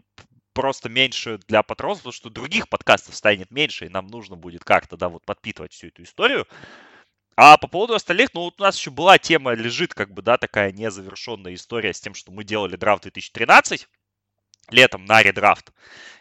просто 0.52 0.88
меньше 0.88 1.38
для 1.46 1.62
патронов, 1.62 1.98
потому 1.98 2.12
что 2.12 2.30
других 2.30 2.68
подкастов 2.68 3.14
станет 3.14 3.50
меньше, 3.50 3.86
и 3.86 3.90
нам 3.90 4.06
нужно 4.06 4.36
будет 4.36 4.64
как-то, 4.64 4.96
да, 4.96 5.08
вот 5.08 5.24
подпитывать 5.24 5.72
всю 5.72 5.88
эту 5.88 6.02
историю. 6.02 6.46
А 7.36 7.56
по 7.56 7.68
поводу 7.68 7.94
остальных, 7.94 8.34
ну, 8.34 8.42
вот 8.42 8.60
у 8.60 8.62
нас 8.62 8.76
еще 8.76 8.90
была 8.90 9.18
тема, 9.18 9.52
лежит, 9.52 9.94
как 9.94 10.12
бы, 10.12 10.22
да, 10.22 10.36
такая 10.36 10.72
незавершенная 10.72 11.54
история 11.54 11.94
с 11.94 12.00
тем, 12.00 12.14
что 12.14 12.32
мы 12.32 12.44
делали 12.44 12.76
драфт 12.76 13.04
2013 13.04 13.88
летом 14.70 15.04
на 15.04 15.22
редрафт. 15.22 15.72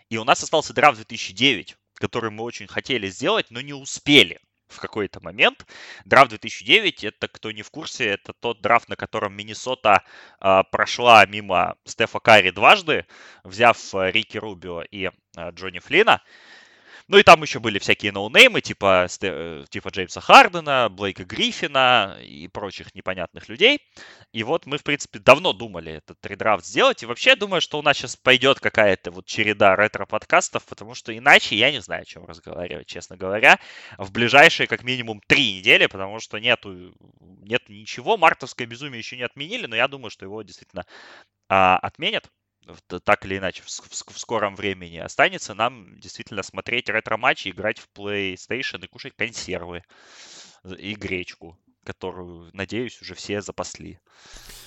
И 0.09 0.17
у 0.17 0.23
нас 0.23 0.41
остался 0.43 0.73
драфт 0.73 0.97
2009, 0.97 1.75
который 1.99 2.31
мы 2.31 2.43
очень 2.43 2.67
хотели 2.67 3.07
сделать, 3.07 3.47
но 3.51 3.61
не 3.61 3.73
успели 3.73 4.39
в 4.69 4.79
какой-то 4.79 5.19
момент. 5.21 5.65
Драфт 6.05 6.29
2009, 6.29 7.03
это 7.03 7.27
кто 7.27 7.51
не 7.51 7.63
в 7.63 7.71
курсе, 7.71 8.05
это 8.05 8.33
тот 8.33 8.61
драфт, 8.61 8.87
на 8.87 8.95
котором 8.95 9.33
Миннесота 9.33 10.03
э, 10.39 10.61
прошла 10.71 11.25
мимо 11.25 11.75
Стефа 11.85 12.19
Карри 12.19 12.51
дважды, 12.51 13.05
взяв 13.43 13.77
э, 13.95 14.11
Рики 14.11 14.37
Рубио 14.37 14.83
и 14.83 15.05
э, 15.05 15.11
Джонни 15.51 15.79
Флина. 15.79 16.21
Ну 17.09 17.17
и 17.17 17.23
там 17.23 17.41
еще 17.41 17.59
были 17.59 17.79
всякие 17.79 18.11
ноунеймы, 18.11 18.61
типа, 18.61 19.07
э, 19.21 19.65
типа 19.67 19.89
Джеймса 19.89 20.21
Хардена, 20.21 20.89
Блейка 20.89 21.25
Гриффина 21.25 22.19
и 22.21 22.47
прочих 22.47 22.93
непонятных 22.93 23.49
людей. 23.49 23.79
И 24.31 24.43
вот 24.43 24.67
мы, 24.67 24.77
в 24.77 24.83
принципе, 24.83 25.17
давно 25.17 25.51
думали 25.51 25.91
этот 25.93 26.23
редрафт 26.23 26.67
сделать. 26.67 27.01
И 27.01 27.07
вообще 27.07 27.35
думаю, 27.35 27.61
что 27.61 27.79
у 27.79 27.81
нас 27.81 27.97
сейчас 27.97 28.15
пойдет 28.15 28.59
какая-то 28.59 29.09
вот 29.09 29.25
череда 29.25 29.75
ретро-подкастов, 29.75 30.63
потому 30.67 30.93
что 30.93 31.17
иначе 31.17 31.55
я 31.55 31.71
не 31.71 31.81
знаю, 31.81 32.03
о 32.03 32.05
чем 32.05 32.25
разговаривать, 32.25 32.85
честно 32.85 33.17
говоря, 33.17 33.59
в 33.97 34.11
ближайшие 34.11 34.67
как 34.67 34.83
минимум 34.83 35.19
три 35.25 35.57
недели, 35.57 35.87
потому 35.87 36.19
что 36.19 36.37
нету, 36.37 36.93
нету 37.41 37.73
ничего. 37.73 38.17
Мартовское 38.17 38.67
безумие 38.67 38.99
еще 38.99 39.17
не 39.17 39.23
отменили, 39.23 39.65
но 39.65 39.75
я 39.75 39.87
думаю, 39.87 40.11
что 40.11 40.25
его 40.25 40.43
действительно 40.43 40.85
а, 41.49 41.79
отменят 41.79 42.29
так 43.03 43.25
или 43.25 43.37
иначе 43.37 43.63
в, 43.63 43.67
в, 43.67 44.13
в 44.13 44.19
скором 44.19 44.55
времени 44.55 44.97
останется 44.97 45.53
нам 45.53 45.99
действительно 45.99 46.43
смотреть 46.43 46.89
ретро-матчи, 46.89 47.49
играть 47.49 47.79
в 47.79 47.87
PlayStation 47.95 48.83
и 48.83 48.87
кушать 48.87 49.13
консервы 49.15 49.83
и 50.77 50.93
гречку 50.95 51.57
которую, 51.89 52.49
надеюсь, 52.53 53.01
уже 53.01 53.15
все 53.15 53.41
запасли. 53.41 53.99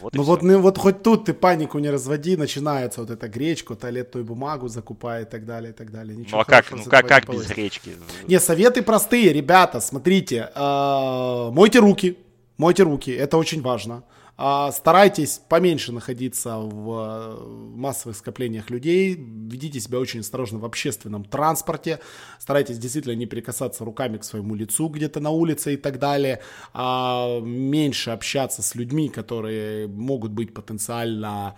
Вот 0.01 0.13
ну 0.15 0.23
вот, 0.23 0.43
ну 0.43 0.59
вот 0.61 0.77
хоть 0.79 1.05
тут 1.05 1.27
ты 1.27 1.35
панику 1.35 1.79
не 1.79 1.91
разводи, 1.91 2.37
начинается 2.37 3.01
вот 3.01 3.11
эта 3.11 3.29
гречка, 3.29 3.77
туалетную 3.77 4.25
бумагу 4.25 4.67
закупай 4.69 5.23
и 5.23 5.25
так 5.25 5.45
далее, 5.47 5.71
и 5.71 5.75
так 5.75 5.93
далее. 5.93 6.17
Ничего 6.17 6.39
ну 6.39 6.43
а 6.43 6.45
как, 6.45 6.71
ну 6.73 6.83
как, 6.85 7.07
как 7.07 7.31
без 7.31 7.47
гречки? 7.47 7.91
Не, 8.27 8.41
советы 8.41 8.83
простые, 8.83 9.33
ребята, 9.33 9.81
смотрите, 9.81 10.51
э, 10.53 11.51
мойте 11.53 11.79
руки, 11.79 12.19
мойте 12.57 12.83
руки, 12.83 13.13
это 13.13 13.37
очень 13.37 13.63
важно. 13.63 13.95
А, 13.95 14.22
старайтесь 14.37 15.41
поменьше 15.49 15.93
находиться 15.93 16.57
в 16.57 16.91
э, 16.91 17.77
массовых 17.77 18.17
скоплениях 18.17 18.71
людей, 18.71 19.15
ведите 19.15 19.79
себя 19.79 19.99
очень 19.99 20.21
осторожно 20.21 20.59
в 20.59 20.65
общественном 20.65 21.25
транспорте, 21.25 22.01
старайтесь 22.39 22.79
действительно 22.79 23.15
не 23.15 23.27
прикасаться 23.27 23.85
руками 23.85 24.17
к 24.17 24.25
своему 24.25 24.55
лицу 24.55 24.89
где-то 24.89 25.21
на 25.21 25.31
улице 25.31 25.75
и 25.75 25.77
так 25.77 25.99
далее, 25.99 26.41
а 26.73 27.41
меньше 27.41 28.11
общаться 28.11 28.63
с 28.63 28.75
людьми, 28.75 29.09
которые 29.09 29.87
могут 29.87 30.33
быть 30.33 30.55
потенциально 30.55 31.55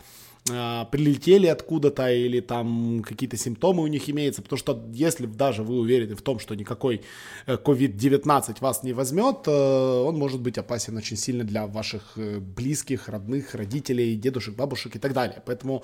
э, 0.51 0.85
прилетели 0.91 1.47
откуда-то 1.47 2.11
или 2.11 2.41
там 2.41 3.03
какие-то 3.03 3.37
симптомы 3.37 3.83
у 3.83 3.87
них 3.87 4.09
имеются, 4.11 4.43
потому 4.43 4.59
что 4.59 4.85
если 4.93 5.27
даже 5.27 5.63
вы 5.63 5.79
уверены 5.79 6.15
в 6.15 6.23
том, 6.23 6.39
что 6.39 6.55
никакой 6.55 7.03
COVID-19 7.47 8.51
э, 8.51 8.55
вас 8.61 8.83
не 8.83 8.93
возьмет, 8.93 9.47
э, 9.47 9.51
он 9.51 10.17
может 10.17 10.41
быть 10.41 10.59
опасен 10.59 10.97
очень 10.97 11.17
сильно 11.17 11.45
для 11.45 11.67
ваших 11.67 12.13
э, 12.17 12.39
близких, 12.39 13.09
родных, 13.09 13.55
родителей, 13.55 14.15
дедушек, 14.17 14.55
бабушек 14.55 14.97
и 14.97 14.99
так 14.99 15.13
далее. 15.13 15.43
Поэтому 15.47 15.83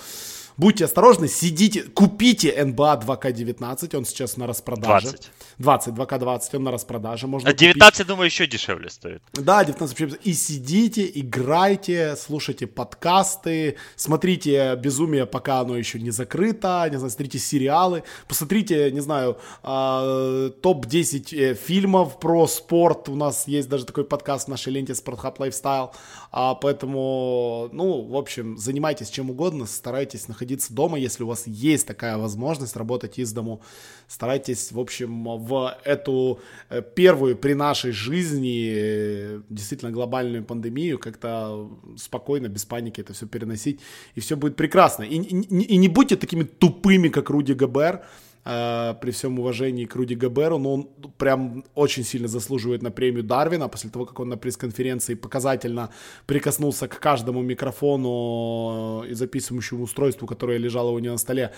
будьте 0.56 0.84
осторожны, 0.84 1.28
сидите, 1.28 1.82
купите 1.82 2.54
NBA 2.54 3.06
2K19, 3.06 3.96
он 3.96 4.04
сейчас 4.04 4.36
на 4.36 4.46
распродаже. 4.46 5.08
20. 5.08 5.30
20, 5.58 5.94
2K20, 5.94 6.56
он 6.56 6.64
на 6.64 6.70
распродаже. 6.70 7.26
Можно 7.26 7.50
а 7.50 7.52
19, 7.52 7.92
купить. 7.92 8.06
думаю, 8.06 8.26
еще 8.26 8.46
дешевле 8.46 8.90
стоит. 8.90 9.22
Да, 9.32 9.64
19 9.64 10.20
И 10.24 10.32
сидите, 10.34 11.10
играйте, 11.14 12.16
слушайте 12.16 12.66
подкасты, 12.66 13.76
смотрите 13.96 14.49
смотрите 14.50 14.76
«Безумие», 14.76 15.26
пока 15.26 15.60
оно 15.60 15.76
еще 15.76 16.00
не 16.00 16.10
закрыто, 16.10 16.86
не 16.90 16.96
знаю, 16.96 17.10
смотрите 17.10 17.38
сериалы, 17.38 18.02
посмотрите, 18.28 18.90
не 18.90 19.00
знаю, 19.00 19.36
э, 19.62 20.50
топ-10 20.62 21.36
э, 21.36 21.54
фильмов 21.54 22.18
про 22.18 22.46
спорт, 22.46 23.08
у 23.08 23.14
нас 23.14 23.46
есть 23.48 23.68
даже 23.68 23.84
такой 23.84 24.04
подкаст 24.04 24.46
в 24.46 24.50
нашей 24.50 24.72
ленте 24.72 24.94
«СпортХаб 24.94 25.38
Lifestyle», 25.40 25.92
а, 26.32 26.54
поэтому, 26.54 27.68
ну, 27.72 28.02
в 28.02 28.16
общем, 28.16 28.56
занимайтесь 28.56 29.10
чем 29.10 29.30
угодно, 29.30 29.66
старайтесь 29.66 30.28
находиться 30.28 30.72
дома, 30.72 30.98
если 30.98 31.24
у 31.24 31.26
вас 31.26 31.46
есть 31.46 31.86
такая 31.86 32.18
возможность 32.18 32.76
работать 32.76 33.18
из 33.18 33.32
дому, 33.32 33.62
старайтесь, 34.08 34.72
в 34.72 34.78
общем, 34.78 35.24
в 35.38 35.76
эту 35.84 36.40
э, 36.68 36.82
первую 36.82 37.36
при 37.36 37.54
нашей 37.54 37.92
жизни 37.92 39.40
действительно 39.48 39.90
глобальную 39.90 40.44
пандемию 40.44 40.98
как-то 40.98 41.68
спокойно, 41.96 42.48
без 42.48 42.64
паники 42.64 43.00
это 43.00 43.12
все 43.12 43.26
переносить, 43.26 43.80
и 44.14 44.20
все 44.20 44.36
будет 44.40 44.56
прекрасно. 44.56 45.04
И, 45.04 45.16
и, 45.16 45.74
и 45.74 45.76
не 45.78 45.88
будьте 45.88 46.16
такими 46.16 46.42
тупыми, 46.44 47.08
как 47.08 47.30
Руди 47.30 47.52
Габер, 47.52 48.00
э, 48.44 48.94
при 49.00 49.10
всем 49.10 49.38
уважении 49.38 49.86
к 49.86 49.96
Руди 49.96 50.14
Габеру, 50.14 50.58
но 50.58 50.74
он 50.74 50.88
прям 51.18 51.64
очень 51.74 52.04
сильно 52.04 52.28
заслуживает 52.28 52.82
на 52.82 52.90
премию 52.90 53.22
Дарвина, 53.22 53.68
после 53.68 53.90
того, 53.90 54.06
как 54.06 54.20
он 54.20 54.28
на 54.28 54.36
пресс-конференции 54.36 55.14
показательно 55.14 55.90
прикоснулся 56.26 56.88
к 56.88 56.98
каждому 56.98 57.42
микрофону 57.42 59.04
и 59.10 59.14
записывающему 59.14 59.82
устройству, 59.82 60.26
которое 60.26 60.58
лежало 60.58 60.90
у 60.90 60.98
него 60.98 61.12
на 61.12 61.18
столе, 61.18 61.52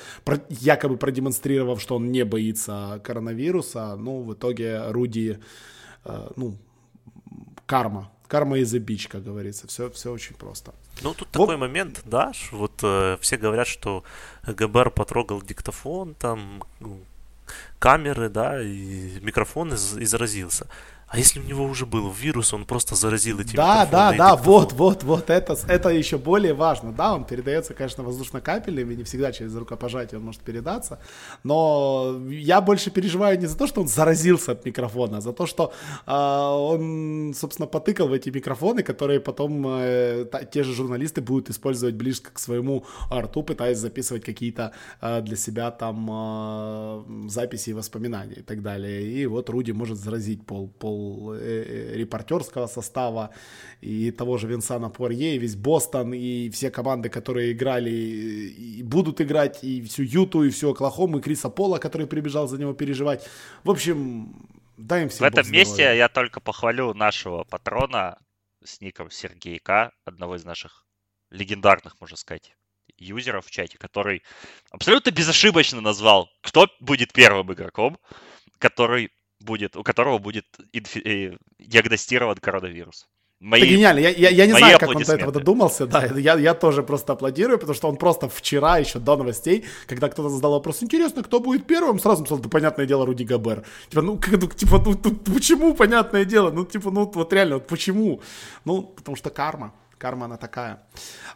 якобы 0.48 0.96
продемонстрировав, 0.96 1.80
что 1.80 1.96
он 1.96 2.12
не 2.12 2.24
боится 2.24 3.00
коронавируса, 3.04 3.96
ну, 3.96 4.22
в 4.22 4.32
итоге 4.32 4.90
Руди, 4.90 5.38
э, 6.04 6.28
ну, 6.36 6.56
карма 7.66 8.10
карма 8.32 8.58
из 8.58 8.72
бич, 8.72 9.08
как 9.08 9.24
говорится. 9.24 9.66
Все, 9.66 9.90
все 9.90 10.10
очень 10.10 10.34
просто. 10.34 10.72
Ну, 11.02 11.12
тут 11.12 11.28
вот. 11.34 11.48
такой 11.48 11.58
момент, 11.58 12.00
да, 12.06 12.32
вот 12.50 12.72
э, 12.82 13.18
все 13.20 13.36
говорят, 13.36 13.66
что 13.66 14.04
ГБР 14.46 14.90
потрогал 14.90 15.42
диктофон, 15.42 16.14
там, 16.14 16.62
камеры, 17.78 18.30
да, 18.30 18.62
и 18.62 19.20
микрофон 19.20 19.74
из, 19.74 19.98
изразился. 19.98 20.66
А 21.12 21.18
если 21.18 21.40
у 21.40 21.42
него 21.42 21.66
уже 21.66 21.84
был 21.84 22.10
вирус, 22.10 22.54
он 22.54 22.64
просто 22.64 22.94
заразил 22.94 23.38
эти 23.38 23.54
Да, 23.54 23.84
да, 23.84 24.14
да, 24.14 24.34
вот, 24.34 24.72
вот, 24.72 25.02
вот, 25.02 25.28
это, 25.28 25.58
это 25.68 25.90
еще 25.90 26.16
более 26.16 26.54
важно. 26.54 26.90
Да, 26.90 27.14
он 27.14 27.26
передается, 27.26 27.74
конечно, 27.74 28.02
воздушно-капельным, 28.02 28.90
и 28.90 28.96
не 28.96 29.04
всегда 29.04 29.30
через 29.30 29.54
рукопожатие 29.54 30.18
он 30.18 30.24
может 30.24 30.40
передаться. 30.40 31.00
Но 31.44 32.18
я 32.30 32.62
больше 32.62 32.90
переживаю 32.90 33.38
не 33.38 33.44
за 33.44 33.58
то, 33.58 33.66
что 33.66 33.82
он 33.82 33.88
заразился 33.88 34.52
от 34.52 34.64
микрофона, 34.64 35.18
а 35.18 35.20
за 35.20 35.34
то, 35.34 35.44
что 35.44 35.74
э, 36.06 36.12
он, 36.12 37.34
собственно, 37.36 37.66
потыкал 37.66 38.08
в 38.08 38.14
эти 38.14 38.30
микрофоны, 38.30 38.82
которые 38.82 39.20
потом 39.20 39.66
э, 39.66 40.24
та, 40.24 40.44
те 40.44 40.62
же 40.62 40.72
журналисты 40.72 41.20
будут 41.20 41.50
использовать 41.50 41.94
близко 41.94 42.30
к 42.32 42.38
своему 42.38 42.86
рту, 43.12 43.42
пытаясь 43.42 43.76
записывать 43.76 44.24
какие-то 44.24 44.72
э, 45.02 45.20
для 45.20 45.36
себя 45.36 45.72
там 45.72 46.08
э, 46.10 47.28
записи 47.28 47.68
и 47.68 47.74
воспоминания 47.74 48.36
и 48.36 48.42
так 48.42 48.62
далее. 48.62 49.02
И 49.02 49.26
вот 49.26 49.50
Руди 49.50 49.72
может 49.72 49.98
заразить 49.98 50.46
пол, 50.46 50.68
пол 50.68 51.01
Э, 51.34 51.64
э, 51.66 51.96
репортерского 51.96 52.66
состава, 52.66 53.30
и 53.80 54.10
того 54.10 54.38
же 54.38 54.46
Винсана 54.46 54.90
Пуарье, 54.90 55.34
и 55.34 55.38
весь 55.38 55.56
Бостон, 55.56 56.14
и 56.14 56.50
все 56.50 56.70
команды, 56.70 57.08
которые 57.08 57.52
играли 57.52 57.90
и 57.90 58.82
будут 58.82 59.20
играть, 59.20 59.64
и 59.64 59.82
всю 59.82 60.02
Юту, 60.02 60.44
и 60.44 60.50
всю 60.50 60.70
Оклахому, 60.70 61.18
и 61.18 61.22
Криса 61.22 61.50
Пола, 61.50 61.78
который 61.78 62.06
прибежал 62.06 62.48
за 62.48 62.58
него 62.58 62.72
переживать. 62.72 63.28
В 63.64 63.70
общем, 63.70 64.46
дай 64.76 65.02
им 65.02 65.08
всем 65.08 65.26
В 65.26 65.28
этом 65.28 65.50
месте 65.50 65.82
я 65.82 66.08
только 66.08 66.40
похвалю 66.40 66.94
нашего 66.94 67.44
патрона 67.44 68.18
с 68.64 68.80
ником 68.80 69.10
Сергей 69.10 69.58
К, 69.58 69.92
одного 70.04 70.36
из 70.36 70.44
наших 70.44 70.86
легендарных, 71.30 72.00
можно 72.00 72.16
сказать, 72.16 72.54
юзеров 72.98 73.46
в 73.46 73.50
чате, 73.50 73.78
который 73.78 74.22
абсолютно 74.70 75.10
безошибочно 75.10 75.80
назвал, 75.80 76.28
кто 76.42 76.68
будет 76.80 77.12
первым 77.12 77.52
игроком, 77.52 77.98
который 78.58 79.10
будет, 79.42 79.76
у 79.76 79.82
которого 79.82 80.18
будет 80.18 80.46
инфи- 80.72 81.02
э, 81.04 81.36
диагностирован 81.58 82.36
коронавирус. 82.36 83.08
Мои, 83.42 83.60
это 83.60 83.70
гениально. 83.70 83.98
Я, 83.98 84.10
я, 84.10 84.30
я 84.30 84.46
не 84.46 84.52
знаю, 84.52 84.78
как 84.78 84.88
он 84.88 85.02
до 85.02 85.14
этого 85.14 85.32
додумался. 85.32 85.86
Да, 85.86 86.04
я, 86.04 86.34
я 86.34 86.54
тоже 86.54 86.84
просто 86.84 87.12
аплодирую, 87.12 87.58
потому 87.58 87.74
что 87.74 87.88
он 87.88 87.96
просто 87.96 88.28
вчера, 88.28 88.78
еще 88.78 89.00
до 89.00 89.16
новостей, 89.16 89.64
когда 89.88 90.08
кто-то 90.08 90.28
задал 90.28 90.52
вопрос, 90.52 90.82
интересно, 90.82 91.24
кто 91.24 91.40
будет 91.40 91.66
первым, 91.66 91.98
сразу 91.98 92.24
сказал, 92.24 92.38
да 92.38 92.48
понятное 92.48 92.86
дело, 92.86 93.04
Руди 93.04 93.24
Габер. 93.24 93.64
Типа, 93.88 94.02
ну, 94.02 94.16
как, 94.16 94.40
ну 94.40 94.46
типа, 94.46 94.80
ну, 94.86 94.94
ну, 95.02 95.34
почему, 95.34 95.74
понятное 95.74 96.24
дело? 96.24 96.52
Ну, 96.52 96.64
типа, 96.64 96.92
ну, 96.92 97.10
вот 97.12 97.32
реально, 97.32 97.54
вот 97.56 97.66
почему? 97.66 98.20
Ну, 98.64 98.82
потому 98.82 99.16
что 99.16 99.30
карма. 99.30 99.74
Карма 100.02 100.24
она 100.24 100.36
такая. 100.36 100.82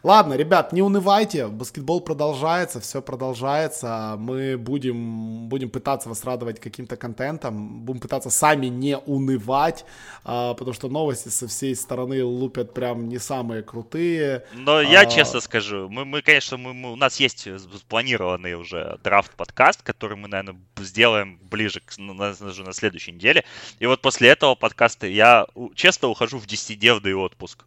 Ладно, 0.03 0.33
ребят, 0.33 0.73
не 0.73 0.81
унывайте, 0.81 1.47
баскетбол 1.47 2.01
продолжается, 2.01 2.81
все 2.81 3.01
продолжается. 3.01 4.15
Мы 4.19 4.57
будем, 4.57 5.47
будем 5.47 5.69
пытаться 5.69 6.09
вас 6.09 6.25
радовать 6.25 6.59
каким-то 6.59 6.97
контентом, 6.97 7.85
будем 7.85 8.01
пытаться 8.01 8.29
сами 8.29 8.65
не 8.65 8.97
унывать, 8.97 9.85
а, 10.25 10.53
потому 10.53 10.73
что 10.73 10.89
новости 10.89 11.29
со 11.29 11.47
всей 11.47 11.77
стороны 11.77 12.21
лупят 12.25 12.73
прям 12.73 13.07
не 13.07 13.19
самые 13.19 13.63
крутые. 13.63 14.43
Но 14.53 14.81
я 14.81 15.01
а... 15.01 15.05
честно 15.05 15.39
скажу, 15.39 15.87
мы, 15.87 16.03
мы 16.03 16.21
конечно, 16.21 16.57
мы, 16.57 16.73
мы, 16.73 16.91
у 16.91 16.97
нас 16.97 17.21
есть 17.21 17.47
спланированный 17.77 18.55
уже 18.55 18.99
драфт-подкаст, 19.01 19.81
который 19.81 20.17
мы, 20.17 20.27
наверное, 20.27 20.59
сделаем 20.79 21.39
ближе 21.49 21.79
к, 21.79 21.97
на, 21.97 22.13
на, 22.13 22.35
на 22.37 22.73
следующей 22.73 23.13
неделе. 23.13 23.45
И 23.79 23.85
вот 23.85 24.01
после 24.01 24.27
этого 24.27 24.55
подкаста 24.55 25.07
я 25.07 25.47
честно 25.73 26.09
ухожу 26.09 26.37
в 26.37 26.45
10-дневный 26.45 27.15
отпуск 27.15 27.63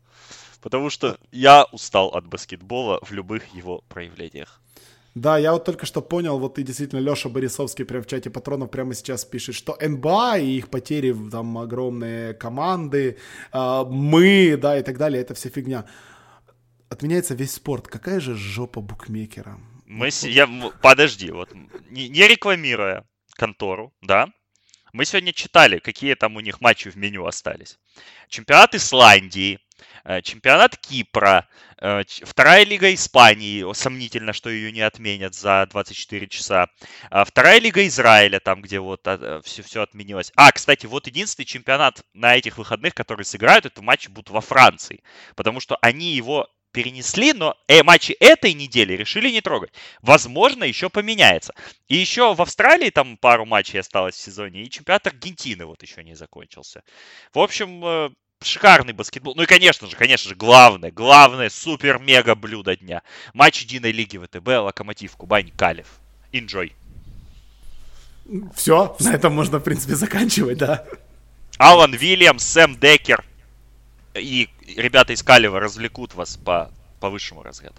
потому 0.61 0.91
что 0.91 1.19
я 1.33 1.65
устал 1.73 2.09
от 2.09 2.27
баскетбола 2.27 3.01
в 3.03 3.13
любых 3.13 3.55
его 3.55 3.83
проявлениях. 3.89 4.61
Да, 5.15 5.39
я 5.39 5.53
вот 5.53 5.65
только 5.65 5.87
что 5.87 6.03
понял, 6.03 6.39
вот 6.39 6.59
и 6.59 6.63
действительно 6.63 7.01
Леша 7.01 7.29
Борисовский 7.29 7.85
прям 7.85 8.03
в 8.03 8.07
чате 8.07 8.31
патронов 8.31 8.71
прямо 8.71 8.95
сейчас 8.95 9.25
пишет, 9.25 9.57
что 9.57 9.77
НБА 9.81 10.39
и 10.39 10.59
их 10.59 10.69
потери, 10.69 11.15
там 11.31 11.59
огромные 11.59 12.33
команды, 12.35 13.19
э, 13.53 13.85
мы, 13.89 14.57
да, 14.57 14.79
и 14.79 14.83
так 14.83 14.99
далее, 14.99 15.21
это 15.21 15.35
вся 15.35 15.51
фигня. 15.51 15.85
Отменяется 16.89 17.35
весь 17.35 17.55
спорт. 17.55 17.89
Какая 17.89 18.21
же 18.21 18.37
жопа 18.37 18.81
букмекера? 18.81 19.59
Мы, 19.87 20.13
с... 20.13 20.23
я, 20.23 20.49
подожди, 20.81 21.33
вот, 21.33 21.51
не, 21.91 22.09
не 22.09 22.29
рекламируя 22.29 23.05
контору, 23.41 23.93
да, 24.03 24.29
мы 24.93 25.05
сегодня 25.05 25.33
читали, 25.33 25.79
какие 25.79 26.15
там 26.15 26.37
у 26.37 26.41
них 26.41 26.61
матчи 26.61 26.91
в 26.91 26.97
меню 26.97 27.25
остались. 27.25 27.79
Чемпионат 28.29 28.75
Исландии, 28.75 29.59
чемпионат 30.23 30.77
Кипра, 30.77 31.49
э, 31.81 32.03
вторая 32.23 32.65
лига 32.65 32.93
Испании, 32.95 33.71
сомнительно, 33.75 34.33
что 34.33 34.51
ее 34.51 34.73
не 34.73 34.81
отменят 34.81 35.35
за 35.35 35.67
24 35.71 36.29
часа. 36.29 36.69
А 37.11 37.25
вторая 37.25 37.61
лига 37.61 37.87
Израиля, 37.87 38.41
там, 38.41 38.63
где 38.63 38.81
вот 38.81 39.01
все, 39.03 39.63
а, 39.63 39.65
все 39.65 39.83
отменилось. 39.83 40.33
А, 40.37 40.53
кстати, 40.53 40.87
вот 40.87 41.07
единственный 41.07 41.47
чемпионат 41.47 42.03
на 42.15 42.37
этих 42.37 42.59
выходных, 42.59 42.95
который 42.95 43.25
сыграют, 43.25 43.67
это 43.67 43.83
матчи 43.83 44.09
будут 44.09 44.31
во 44.31 44.41
Франции. 44.41 45.03
Потому 45.37 45.61
что 45.61 45.77
они 45.81 46.13
его 46.13 46.49
перенесли, 46.73 47.33
но 47.33 47.57
э, 47.69 47.83
матчи 47.83 48.13
этой 48.21 48.53
недели 48.55 48.95
решили 48.95 49.31
не 49.31 49.41
трогать. 49.41 49.73
Возможно, 50.03 50.65
еще 50.65 50.89
поменяется. 50.89 51.55
И 51.89 51.97
еще 51.97 52.35
в 52.35 52.43
Австралии 52.43 52.91
там 52.91 53.17
пару 53.17 53.45
матчей 53.45 53.81
осталось 53.81 54.15
в 54.15 54.21
сезоне, 54.21 54.63
и 54.63 54.71
чемпионат 54.71 55.07
Аргентины 55.07 55.67
вот 55.67 55.83
еще 55.83 56.05
не 56.05 56.15
закончился. 56.15 56.83
В 57.33 57.41
общем, 57.41 57.85
э, 57.85 58.11
шикарный 58.43 58.93
баскетбол. 58.93 59.35
Ну 59.37 59.43
и, 59.43 59.47
конечно 59.47 59.87
же, 59.87 59.97
конечно 59.97 60.31
же, 60.31 60.35
главное, 60.35 60.91
главное 60.91 61.51
супер-мега 61.51 62.35
блюдо 62.35 62.77
дня. 62.77 63.03
Матч 63.35 63.63
единой 63.63 63.93
лиги 63.93 64.19
ВТБ, 64.19 64.49
Локомотив, 64.49 65.17
Кубань, 65.17 65.51
Калев. 65.57 65.87
Enjoy. 66.33 66.73
Все, 68.55 68.97
на 69.01 69.15
этом 69.15 69.35
можно, 69.35 69.59
в 69.59 69.63
принципе, 69.63 69.95
заканчивать, 69.95 70.59
да. 70.59 70.87
Алан 71.59 71.93
Вильямс, 71.93 72.45
Сэм 72.45 72.79
Декер 72.79 73.25
и 74.15 74.49
ребята 74.77 75.13
из 75.13 75.23
Калева 75.23 75.61
развлекут 75.61 76.15
вас 76.15 76.37
по, 76.37 76.71
по 77.01 77.11
высшему 77.11 77.43
разряду. 77.43 77.77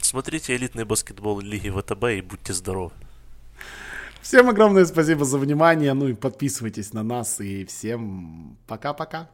Смотрите 0.00 0.56
элитный 0.56 0.84
баскетбол 0.84 1.40
Лиги 1.40 1.70
ВТБ 1.70 2.04
и 2.18 2.20
будьте 2.20 2.52
здоровы. 2.52 2.92
Всем 4.20 4.48
огромное 4.48 4.84
спасибо 4.84 5.24
за 5.24 5.38
внимание. 5.38 5.94
Ну 5.94 6.08
и 6.08 6.14
подписывайтесь 6.14 6.92
на 6.92 7.02
нас. 7.02 7.40
И 7.40 7.64
всем 7.64 8.56
пока-пока. 8.66 9.28